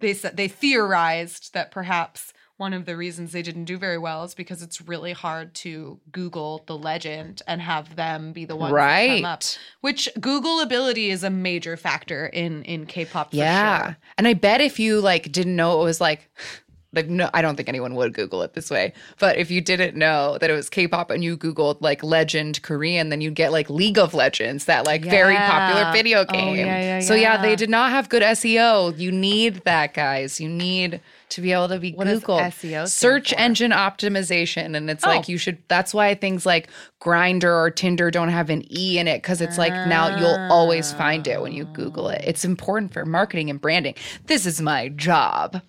they 0.00 0.14
said 0.14 0.36
they 0.36 0.46
theorized 0.48 1.52
that 1.54 1.70
perhaps 1.72 2.32
one 2.58 2.72
of 2.72 2.86
the 2.86 2.96
reasons 2.96 3.32
they 3.32 3.42
didn't 3.42 3.64
do 3.66 3.76
very 3.76 3.98
well 3.98 4.24
is 4.24 4.34
because 4.34 4.62
it's 4.62 4.80
really 4.80 5.12
hard 5.12 5.54
to 5.54 6.00
Google 6.10 6.62
the 6.66 6.78
legend 6.78 7.42
and 7.46 7.60
have 7.60 7.96
them 7.96 8.32
be 8.32 8.46
the 8.46 8.56
ones 8.56 8.72
that 8.72 9.06
come 9.08 9.24
up. 9.26 9.42
Right. 9.42 9.58
Which 9.82 10.08
Google 10.18 10.60
ability 10.60 11.10
is 11.10 11.22
a 11.24 11.28
major 11.28 11.76
factor 11.76 12.26
in 12.26 12.62
in 12.62 12.86
K-pop. 12.86 13.30
For 13.32 13.36
Yeah. 13.36 13.82
sure. 13.86 13.96
And 14.16 14.26
I 14.28 14.34
bet 14.34 14.60
if 14.60 14.78
you 14.78 15.00
like 15.00 15.32
didn't 15.32 15.56
know 15.56 15.80
it 15.80 15.84
was 15.84 16.00
like 16.00 16.30
like 16.96 17.08
no 17.08 17.30
I 17.34 17.42
don't 17.42 17.56
think 17.56 17.68
anyone 17.68 17.94
would 17.94 18.14
Google 18.14 18.42
it 18.42 18.54
this 18.54 18.70
way. 18.70 18.92
But 19.18 19.36
if 19.36 19.50
you 19.50 19.60
didn't 19.60 19.96
know 19.96 20.38
that 20.40 20.50
it 20.50 20.54
was 20.54 20.68
K-pop 20.70 21.10
and 21.10 21.22
you 21.22 21.36
Googled 21.36 21.76
like 21.80 22.02
legend 22.02 22.62
Korean, 22.62 23.10
then 23.10 23.20
you'd 23.20 23.34
get 23.34 23.52
like 23.52 23.70
League 23.70 23.98
of 23.98 24.14
Legends, 24.14 24.64
that 24.64 24.86
like 24.86 25.04
very 25.04 25.36
popular 25.36 25.92
video 25.92 26.20
Oh, 26.20 26.24
game. 26.24 26.56
yeah, 26.56 26.80
yeah, 26.80 27.00
so 27.00 27.14
yeah, 27.14 27.34
yeah. 27.34 27.42
they 27.42 27.54
did 27.56 27.70
not 27.70 27.90
have 27.90 28.08
good 28.08 28.22
SEO. 28.22 28.98
You 28.98 29.12
need 29.12 29.56
that, 29.64 29.94
guys. 29.94 30.40
You 30.40 30.48
need 30.48 31.00
to 31.30 31.40
be 31.40 31.52
able 31.52 31.68
to 31.68 31.78
be 31.78 31.92
What 31.92 32.04
does 32.06 32.20
Googled. 32.22 32.40
SEO 32.52 32.88
Search 32.88 33.32
engine 33.36 33.72
optimization. 33.72 34.76
And 34.76 34.88
it's 34.88 35.04
Oh. 35.04 35.08
like 35.08 35.28
you 35.28 35.38
should 35.38 35.58
that's 35.68 35.92
why 35.92 36.14
things 36.14 36.46
like 36.46 36.68
Grindr 37.00 37.44
or 37.44 37.70
Tinder 37.70 38.10
don't 38.10 38.28
have 38.28 38.48
an 38.50 38.62
E 38.70 38.98
in 38.98 39.08
it, 39.08 39.22
because 39.22 39.40
it's 39.40 39.58
like 39.58 39.72
now 39.72 40.16
you'll 40.18 40.52
always 40.52 40.92
find 40.92 41.26
it 41.26 41.40
when 41.42 41.52
you 41.52 41.64
Google 41.64 42.08
it. 42.08 42.22
It's 42.24 42.44
important 42.44 42.92
for 42.92 43.04
marketing 43.04 43.50
and 43.50 43.60
branding. 43.60 43.94
This 44.26 44.46
is 44.46 44.60
my 44.60 44.88
job. 44.90 45.62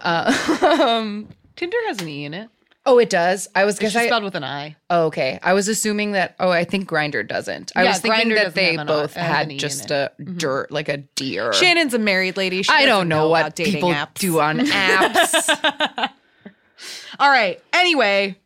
Uh, 0.00 0.32
Tinder 1.56 1.76
has 1.86 2.00
an 2.00 2.08
E 2.08 2.24
in 2.24 2.34
it. 2.34 2.48
Oh, 2.86 2.98
it 2.98 3.10
does. 3.10 3.48
I 3.54 3.64
was 3.66 3.76
because 3.76 3.92
just 3.92 4.04
I. 4.04 4.06
spelled 4.06 4.24
with 4.24 4.34
an 4.34 4.44
I. 4.44 4.76
Oh, 4.88 5.06
okay. 5.06 5.38
I 5.42 5.52
was 5.52 5.68
assuming 5.68 6.12
that. 6.12 6.34
Oh, 6.40 6.48
I 6.50 6.64
think 6.64 6.88
Grindr 6.88 7.26
doesn't. 7.26 7.70
I 7.76 7.82
Yeah, 7.82 7.90
was 7.90 7.98
thinking 8.00 8.30
Grindr 8.30 8.34
that 8.44 8.54
they 8.54 8.76
R- 8.78 8.84
both 8.86 9.12
had 9.14 9.52
E 9.52 9.58
just 9.58 9.90
it. 9.90 10.12
Mm-hmm. 10.18 10.30
a 10.30 10.34
dirt, 10.36 10.70
like 10.70 10.88
a 10.88 10.96
deer. 10.98 11.52
Shannon's 11.52 11.92
a 11.92 11.98
married 11.98 12.36
lady. 12.38 12.62
She 12.62 12.72
I 12.72 12.86
don't 12.86 13.08
know, 13.08 13.28
what 13.28 13.40
about 13.42 13.56
dating 13.56 13.74
people 13.74 13.90
apps. 13.90 14.14
do 14.14 14.40
on 14.40 14.58
apps. 14.60 16.08
All 17.18 17.28
right. 17.28 17.60
Anyway, 17.72 18.38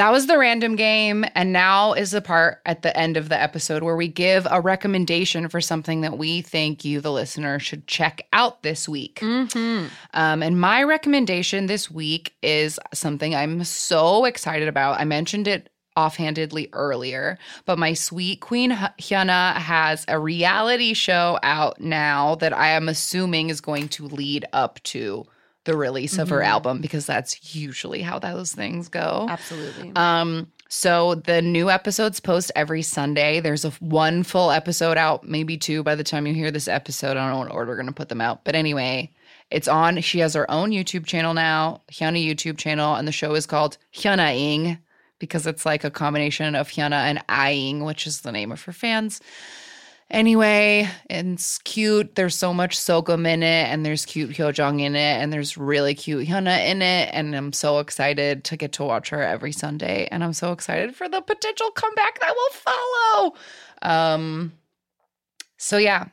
that 0.00 0.12
was 0.12 0.26
the 0.26 0.38
random 0.38 0.76
game, 0.76 1.26
and 1.34 1.52
now 1.52 1.92
is 1.92 2.12
the 2.12 2.22
part 2.22 2.62
at 2.64 2.80
the 2.80 2.96
end 2.96 3.18
of 3.18 3.28
the 3.28 3.38
episode 3.38 3.82
where 3.82 3.96
we 3.96 4.08
give 4.08 4.46
a 4.50 4.58
recommendation 4.58 5.46
for 5.46 5.60
something 5.60 6.00
that 6.00 6.16
we 6.16 6.40
think 6.40 6.86
you, 6.86 7.02
the 7.02 7.12
listener, 7.12 7.58
should 7.58 7.86
check 7.86 8.22
out 8.32 8.62
this 8.62 8.88
week. 8.88 9.20
mm-hmm. 9.20 9.88
Um, 10.14 10.42
and 10.42 10.58
my 10.58 10.82
recommendation 10.84 11.66
this 11.66 11.90
week 11.90 12.32
is 12.42 12.80
something 12.94 13.34
I'm 13.34 13.62
so 13.62 14.24
excited 14.24 14.68
about. 14.68 14.98
I 14.98 15.04
mentioned 15.04 15.46
it 15.46 15.68
offhandedly 15.98 16.70
earlier, 16.72 17.38
but 17.66 17.78
my 17.78 17.92
sweet 17.92 18.40
queen 18.40 18.70
Hyuna 18.70 19.56
has 19.56 20.06
a 20.08 20.18
reality 20.18 20.94
show 20.94 21.38
out 21.42 21.78
now 21.78 22.36
that 22.36 22.56
I 22.56 22.70
am 22.70 22.88
assuming 22.88 23.50
is 23.50 23.60
going 23.60 23.88
to 23.90 24.06
lead 24.06 24.46
up 24.54 24.82
to 24.84 25.26
the 25.64 25.76
release 25.76 26.16
of 26.18 26.28
her 26.30 26.40
Mhm. 26.40 26.46
album 26.46 26.80
because 26.80 27.04
that's 27.06 27.54
usually 27.54 28.02
how 28.02 28.18
those 28.18 28.52
things 28.52 28.88
go. 28.88 29.26
absolutely. 29.28 29.92
Um, 29.94 30.48
so 30.68 31.16
the 31.16 31.42
new 31.42 31.68
episodes 31.70 32.18
post 32.20 32.50
every 32.56 32.80
Sunday. 32.82 33.40
There's 33.40 33.64
a 33.64 33.70
one 33.80 34.22
full 34.22 34.50
episode 34.52 34.96
out, 34.96 35.24
maybe 35.28 35.56
two 35.58 35.82
by 35.82 35.94
the 35.96 36.04
time 36.04 36.26
you 36.26 36.32
hear 36.34 36.50
this 36.50 36.68
episode. 36.68 37.16
I 37.16 37.28
don't 37.28 37.32
know 37.32 37.38
what 37.40 37.52
order 37.52 37.72
we're 37.72 37.76
gonna 37.76 37.92
put 37.92 38.08
them 38.08 38.20
out, 38.20 38.44
but 38.44 38.54
anyway, 38.54 39.10
it's 39.50 39.68
on. 39.68 40.00
She 40.00 40.20
has 40.20 40.34
her 40.34 40.48
own 40.50 40.70
YouTube 40.70 41.04
channel 41.06 41.34
now, 41.34 41.82
Hyuna 41.92 42.24
YouTube 42.24 42.56
channel, 42.56 42.94
and 42.94 43.06
the 43.06 43.12
show 43.12 43.34
is 43.34 43.46
called 43.46 43.76
Hyuna 43.94 44.34
Ing 44.34 44.78
because 45.18 45.46
it's 45.46 45.66
like 45.66 45.84
a 45.84 45.90
combination 45.90 46.54
of 46.54 46.68
Hyuna 46.70 46.92
and 47.02 47.20
Aing, 47.28 47.84
which 47.84 48.06
is 48.06 48.20
the 48.22 48.32
name 48.32 48.50
of 48.52 48.62
her 48.62 48.72
fans. 48.72 49.20
Anyway, 50.10 50.88
it's 51.08 51.58
cute. 51.58 52.16
There's 52.16 52.34
so 52.34 52.52
much 52.52 52.76
Sogum 52.76 53.26
in 53.28 53.44
it, 53.44 53.68
and 53.68 53.86
there's 53.86 54.04
cute 54.04 54.30
Hyojong 54.30 54.80
in 54.80 54.96
it, 54.96 55.22
and 55.22 55.32
there's 55.32 55.56
really 55.56 55.94
cute 55.94 56.26
Hyuna 56.26 56.66
in 56.66 56.82
it. 56.82 57.10
And 57.12 57.34
I'm 57.36 57.52
so 57.52 57.78
excited 57.78 58.42
to 58.44 58.56
get 58.56 58.72
to 58.72 58.84
watch 58.84 59.10
her 59.10 59.22
every 59.22 59.52
Sunday. 59.52 60.08
And 60.10 60.24
I'm 60.24 60.32
so 60.32 60.50
excited 60.50 60.96
for 60.96 61.08
the 61.08 61.20
potential 61.20 61.70
comeback 61.70 62.18
that 62.20 62.34
will 62.34 62.50
follow. 62.50 63.34
Um, 63.82 64.52
so 65.58 65.76
yeah, 65.76 66.06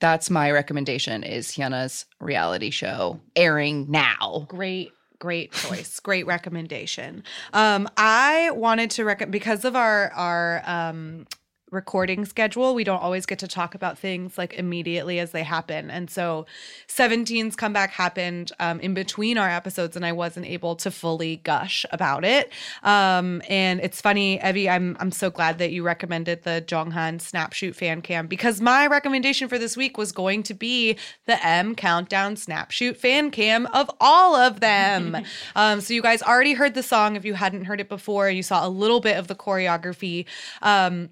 that's 0.00 0.30
my 0.30 0.50
recommendation 0.50 1.22
is 1.22 1.48
Hyuna's 1.48 2.06
reality 2.20 2.70
show 2.70 3.20
airing 3.34 3.90
now. 3.90 4.46
great 4.48 4.92
great 5.18 5.50
choice 5.50 5.98
great 6.02 6.26
recommendation 6.26 7.24
um 7.54 7.88
i 7.96 8.50
wanted 8.50 8.90
to 8.90 9.02
recommend 9.02 9.32
because 9.32 9.64
of 9.64 9.74
our 9.74 10.12
our 10.12 10.62
um 10.66 11.26
recording 11.72 12.24
schedule 12.24 12.76
we 12.76 12.84
don't 12.84 13.02
always 13.02 13.26
get 13.26 13.40
to 13.40 13.48
talk 13.48 13.74
about 13.74 13.98
things 13.98 14.38
like 14.38 14.54
immediately 14.54 15.18
as 15.18 15.32
they 15.32 15.42
happen. 15.42 15.90
And 15.90 16.08
so 16.08 16.46
17's 16.86 17.56
comeback 17.56 17.90
happened 17.90 18.52
um, 18.60 18.78
in 18.78 18.94
between 18.94 19.36
our 19.36 19.48
episodes 19.48 19.96
and 19.96 20.06
i 20.06 20.12
wasn't 20.12 20.46
able 20.46 20.76
to 20.76 20.92
fully 20.92 21.36
gush 21.38 21.84
about 21.90 22.24
it. 22.24 22.52
Um 22.84 23.42
and 23.48 23.80
it's 23.80 24.00
funny 24.00 24.40
evie 24.40 24.70
i'm 24.70 24.96
i'm 25.00 25.10
so 25.10 25.28
glad 25.28 25.58
that 25.58 25.72
you 25.72 25.82
recommended 25.82 26.44
the 26.44 26.62
Jeonghan 26.66 27.20
snapshoot 27.20 27.74
fan 27.74 28.00
cam 28.00 28.28
because 28.28 28.60
my 28.60 28.86
recommendation 28.86 29.48
for 29.48 29.58
this 29.58 29.76
week 29.76 29.98
was 29.98 30.12
going 30.12 30.44
to 30.44 30.54
be 30.54 30.96
the 31.24 31.44
m 31.44 31.74
countdown 31.74 32.36
snapshoot 32.36 32.96
fan 32.96 33.32
cam 33.32 33.66
of 33.66 33.90
all 34.00 34.36
of 34.36 34.60
them. 34.60 35.16
Um 35.56 35.80
so 35.80 35.94
you 35.94 36.02
guys 36.02 36.22
already 36.22 36.52
heard 36.52 36.74
the 36.74 36.82
song 36.82 37.16
if 37.16 37.24
you 37.24 37.34
hadn't 37.34 37.64
heard 37.64 37.80
it 37.80 37.88
before. 37.88 38.30
You 38.30 38.42
saw 38.42 38.66
a 38.66 38.68
little 38.68 39.00
bit 39.00 39.16
of 39.16 39.26
the 39.26 39.34
choreography. 39.34 40.26
Um 40.62 41.10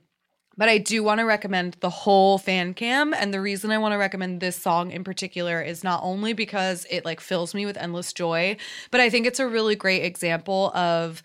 but 0.56 0.68
I 0.68 0.78
do 0.78 1.02
want 1.02 1.20
to 1.20 1.24
recommend 1.24 1.76
the 1.80 1.90
whole 1.90 2.38
fan 2.38 2.74
cam. 2.74 3.12
And 3.12 3.32
the 3.32 3.40
reason 3.40 3.70
I 3.70 3.78
want 3.78 3.92
to 3.92 3.98
recommend 3.98 4.40
this 4.40 4.56
song 4.56 4.90
in 4.90 5.04
particular 5.04 5.60
is 5.60 5.84
not 5.84 6.00
only 6.02 6.32
because 6.32 6.86
it 6.90 7.04
like 7.04 7.20
fills 7.20 7.54
me 7.54 7.66
with 7.66 7.76
endless 7.76 8.12
joy, 8.12 8.56
but 8.90 9.00
I 9.00 9.10
think 9.10 9.26
it's 9.26 9.40
a 9.40 9.48
really 9.48 9.76
great 9.76 10.04
example 10.04 10.70
of 10.74 11.22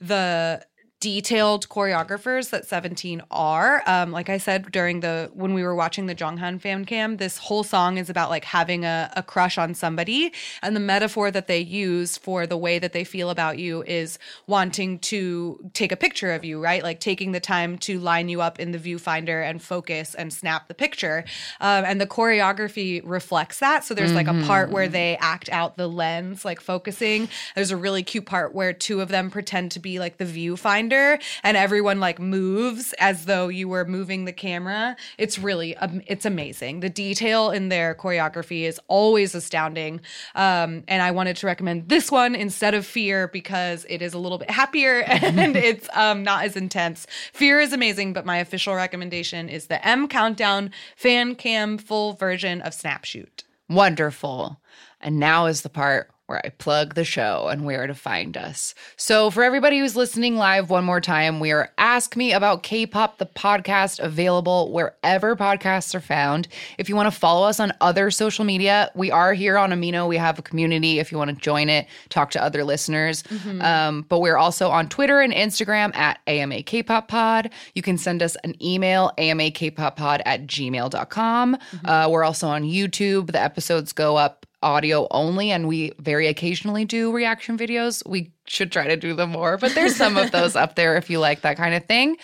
the 0.00 0.64
detailed 1.02 1.68
choreographers 1.68 2.50
that 2.50 2.64
17 2.64 3.22
are. 3.32 3.82
Um, 3.86 4.12
like 4.12 4.30
I 4.30 4.38
said 4.38 4.70
during 4.70 5.00
the 5.00 5.32
when 5.34 5.52
we 5.52 5.64
were 5.64 5.74
watching 5.74 6.06
the 6.06 6.14
Jeonghan 6.14 6.60
fan 6.60 6.84
cam, 6.84 7.16
this 7.16 7.38
whole 7.38 7.64
song 7.64 7.98
is 7.98 8.08
about 8.08 8.30
like 8.30 8.44
having 8.44 8.84
a, 8.84 9.12
a 9.16 9.22
crush 9.24 9.58
on 9.58 9.74
somebody. 9.74 10.32
And 10.62 10.76
the 10.76 10.80
metaphor 10.80 11.32
that 11.32 11.48
they 11.48 11.58
use 11.58 12.16
for 12.16 12.46
the 12.46 12.56
way 12.56 12.78
that 12.78 12.92
they 12.92 13.02
feel 13.02 13.30
about 13.30 13.58
you 13.58 13.82
is 13.82 14.20
wanting 14.46 15.00
to 15.00 15.68
take 15.72 15.90
a 15.90 15.96
picture 15.96 16.30
of 16.30 16.44
you, 16.44 16.62
right? 16.62 16.84
Like 16.84 17.00
taking 17.00 17.32
the 17.32 17.40
time 17.40 17.78
to 17.78 17.98
line 17.98 18.28
you 18.28 18.40
up 18.40 18.60
in 18.60 18.70
the 18.70 18.78
viewfinder 18.78 19.44
and 19.44 19.60
focus 19.60 20.14
and 20.14 20.32
snap 20.32 20.68
the 20.68 20.74
picture. 20.74 21.24
Um, 21.60 21.84
and 21.84 22.00
the 22.00 22.06
choreography 22.06 23.02
reflects 23.04 23.58
that. 23.58 23.82
So 23.82 23.92
there's 23.92 24.12
like 24.12 24.28
a 24.28 24.40
part 24.46 24.70
where 24.70 24.86
they 24.86 25.16
act 25.16 25.48
out 25.50 25.76
the 25.76 25.88
lens, 25.88 26.44
like 26.44 26.60
focusing. 26.60 27.28
There's 27.56 27.72
a 27.72 27.76
really 27.76 28.04
cute 28.04 28.26
part 28.26 28.54
where 28.54 28.72
two 28.72 29.00
of 29.00 29.08
them 29.08 29.32
pretend 29.32 29.72
to 29.72 29.80
be 29.80 29.98
like 29.98 30.18
the 30.18 30.24
viewfinder 30.24 30.91
and 30.92 31.56
everyone 31.56 32.00
like 32.00 32.18
moves 32.20 32.92
as 32.98 33.24
though 33.24 33.48
you 33.48 33.68
were 33.68 33.84
moving 33.84 34.24
the 34.24 34.32
camera. 34.32 34.96
It's 35.18 35.38
really, 35.38 35.76
um, 35.78 36.02
it's 36.06 36.24
amazing. 36.24 36.80
The 36.80 36.90
detail 36.90 37.50
in 37.50 37.68
their 37.68 37.94
choreography 37.94 38.62
is 38.62 38.80
always 38.88 39.34
astounding. 39.34 40.00
Um, 40.34 40.84
and 40.88 41.02
I 41.02 41.10
wanted 41.10 41.36
to 41.38 41.46
recommend 41.46 41.88
this 41.88 42.10
one 42.10 42.34
instead 42.34 42.74
of 42.74 42.86
Fear 42.86 43.28
because 43.28 43.86
it 43.88 44.02
is 44.02 44.14
a 44.14 44.18
little 44.18 44.38
bit 44.38 44.50
happier 44.50 45.00
and 45.06 45.56
it's 45.56 45.88
um, 45.94 46.22
not 46.22 46.44
as 46.44 46.56
intense. 46.56 47.06
Fear 47.32 47.60
is 47.60 47.72
amazing, 47.72 48.12
but 48.12 48.26
my 48.26 48.38
official 48.38 48.74
recommendation 48.74 49.48
is 49.48 49.66
the 49.66 49.86
M 49.86 50.08
Countdown 50.08 50.70
fan 50.96 51.34
cam 51.34 51.78
full 51.78 52.12
version 52.12 52.60
of 52.60 52.74
Snapshoot. 52.74 53.44
Wonderful. 53.68 54.60
And 55.00 55.18
now 55.18 55.46
is 55.46 55.62
the 55.62 55.68
part 55.68 56.11
where 56.26 56.40
I 56.44 56.50
plug 56.50 56.94
the 56.94 57.04
show 57.04 57.48
and 57.48 57.64
where 57.64 57.86
to 57.86 57.94
find 57.94 58.36
us. 58.36 58.74
So, 58.96 59.30
for 59.30 59.42
everybody 59.42 59.78
who's 59.78 59.96
listening 59.96 60.36
live 60.36 60.70
one 60.70 60.84
more 60.84 61.00
time, 61.00 61.40
we 61.40 61.50
are 61.52 61.70
Ask 61.78 62.16
Me 62.16 62.32
About 62.32 62.62
K 62.62 62.86
pop, 62.86 63.18
the 63.18 63.26
podcast, 63.26 63.98
available 63.98 64.72
wherever 64.72 65.36
podcasts 65.36 65.94
are 65.94 66.00
found. 66.00 66.48
If 66.78 66.88
you 66.88 66.96
want 66.96 67.12
to 67.12 67.18
follow 67.18 67.46
us 67.46 67.60
on 67.60 67.72
other 67.80 68.10
social 68.10 68.44
media, 68.44 68.90
we 68.94 69.10
are 69.10 69.34
here 69.34 69.58
on 69.58 69.70
Amino. 69.70 70.08
We 70.08 70.16
have 70.16 70.38
a 70.38 70.42
community 70.42 70.98
if 70.98 71.10
you 71.12 71.18
want 71.18 71.30
to 71.30 71.36
join 71.36 71.68
it, 71.68 71.86
talk 72.08 72.30
to 72.32 72.42
other 72.42 72.64
listeners. 72.64 73.24
Um, 73.60 74.06
but 74.08 74.20
we're 74.20 74.36
also 74.38 74.70
on 74.70 74.88
Twitter 74.88 75.20
and 75.20 75.32
Instagram 75.32 75.94
at 75.96 76.20
AMA 76.26 76.62
K 76.62 76.82
pop 76.82 77.08
Pod. 77.08 77.50
You 77.74 77.82
can 77.82 77.98
send 77.98 78.22
us 78.22 78.36
an 78.44 78.54
email, 78.62 79.10
amakpoppod 79.18 80.22
at 80.24 80.46
gmail.com. 80.46 81.58
Uh, 81.84 82.08
we're 82.10 82.24
also 82.24 82.46
on 82.48 82.62
YouTube. 82.62 83.32
The 83.32 83.40
episodes 83.42 83.92
go 83.92 84.16
up 84.16 84.46
audio 84.62 85.06
only 85.10 85.50
and 85.50 85.68
we 85.68 85.92
very 85.98 86.28
occasionally 86.28 86.84
do 86.84 87.12
reaction 87.12 87.58
videos. 87.58 88.06
We 88.08 88.32
should 88.46 88.72
try 88.72 88.86
to 88.86 88.96
do 88.96 89.14
them 89.14 89.30
more 89.30 89.56
but 89.56 89.74
there's 89.74 89.94
some 89.96 90.16
of 90.16 90.30
those 90.30 90.56
up 90.56 90.74
there 90.74 90.96
if 90.96 91.08
you 91.08 91.18
like 91.18 91.40
that 91.42 91.56
kind 91.56 91.74
of 91.74 91.84
thing 91.86 92.16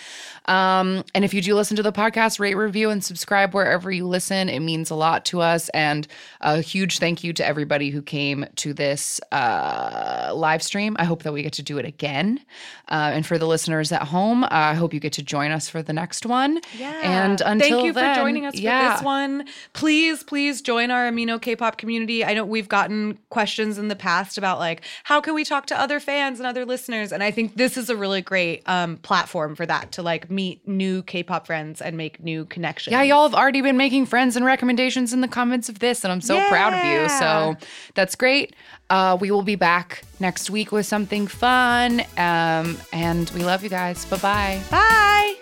um, 0.47 1.05
and 1.15 1.25
if 1.27 1.35
you 1.35 1.43
do 1.43 1.55
listen 1.55 1.77
to 1.77 1.83
the 1.83 1.93
podcast 1.93 2.41
rate 2.41 2.55
review 2.55 2.89
and 2.89 3.05
subscribe 3.05 3.55
wherever 3.55 3.91
you 3.91 4.07
listen 4.07 4.49
it 4.49 4.61
means 4.61 4.91
a 4.91 4.95
lot 4.95 5.25
to 5.27 5.41
us 5.41 5.69
and 5.71 6.09
a 6.41 6.61
huge 6.61 6.99
thank 6.99 7.23
you 7.23 7.33
to 7.33 7.47
everybody 7.47 7.91
who 7.91 8.03
came 8.03 8.47
to 8.57 8.73
this 8.73 9.21
uh, 9.33 10.33
live 10.35 10.63
stream 10.63 10.97
i 10.99 11.05
hope 11.05 11.23
that 11.23 11.33
we 11.33 11.43
get 11.43 11.53
to 11.53 11.63
do 11.63 11.79
it 11.79 11.85
again 11.85 12.41
uh, 12.89 13.11
and 13.13 13.27
for 13.27 13.39
the 13.39 13.47
listeners 13.47 13.93
at 13.93 14.03
home 14.03 14.43
uh, 14.45 14.49
i 14.51 14.75
hope 14.75 14.93
you 14.93 15.01
get 15.01 15.13
to 15.13 15.23
join 15.23 15.51
us 15.51 15.69
for 15.69 15.83
the 15.83 15.93
next 15.93 16.27
one 16.27 16.61
Yeah. 16.79 17.01
and 17.03 17.41
until 17.43 17.69
thank 17.69 17.85
you 17.85 17.93
then, 17.93 18.15
for 18.15 18.21
joining 18.23 18.47
us 18.47 18.55
yeah. 18.55 18.91
for 18.93 18.97
this 18.99 19.05
one. 19.05 19.45
Please, 19.73 20.23
please 20.25 20.63
join 20.63 20.91
our 20.91 21.11
Amino 21.11 21.41
K-pop 21.41 21.77
community. 21.79 22.25
I 22.25 22.35
know 22.35 22.45
we've 22.45 22.69
gotten 22.69 23.19
questions 23.31 23.79
in 23.79 23.89
the 23.89 23.97
past 23.97 24.39
about 24.39 24.59
like 24.59 24.83
how 25.05 25.21
can 25.21 25.35
we 25.35 25.45
talk 25.45 25.67
to 25.67 25.79
other 25.79 26.01
fans 26.09 26.41
and 26.41 26.47
other 26.47 26.65
listeners, 26.65 27.13
and 27.13 27.23
I 27.23 27.31
think 27.31 27.57
this 27.57 27.77
is 27.77 27.91
a 27.91 27.97
really 27.97 28.23
great 28.23 28.67
um, 28.67 28.97
platform 28.97 29.55
for 29.55 29.67
that 29.67 29.93
to 29.93 30.03
like 30.03 30.31
meet 30.31 30.67
new 30.67 31.03
K-pop 31.03 31.47
friends 31.47 31.83
and 31.83 31.99
make 31.99 32.25
new 32.25 32.47
connections. 32.47 32.93
Yeah, 32.93 33.03
y'all 33.03 33.25
have 33.29 33.35
already 33.35 33.61
been 33.61 33.77
making 33.77 34.07
friends 34.07 34.35
and 34.35 34.43
recommendations 34.43 35.13
in 35.13 35.21
the 35.21 35.29
comments 35.29 35.69
of 35.69 35.81
this, 35.81 36.05
and 36.05 36.13
I'm 36.13 36.23
so 36.23 36.41
proud 36.49 36.73
of 36.73 36.83
you. 36.83 37.11
So 37.11 37.57
that's 37.95 38.15
great. 38.15 38.57
Uh, 38.89 39.19
we 39.21 39.31
will 39.31 39.43
be 39.43 39.55
back 39.55 40.03
next 40.19 40.49
week 40.49 40.73
with 40.73 40.87
something 40.87 41.27
fun. 41.27 42.01
Um, 42.17 42.79
and 42.91 43.29
we 43.35 43.45
love 43.45 43.63
you 43.63 43.69
guys. 43.69 44.07
Bye 44.07 44.17
bye. 44.17 44.63
Bye. 44.71 45.35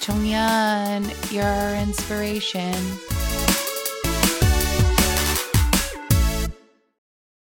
Chongyan, 0.00 1.12
your 1.30 1.76
inspiration. 1.82 2.72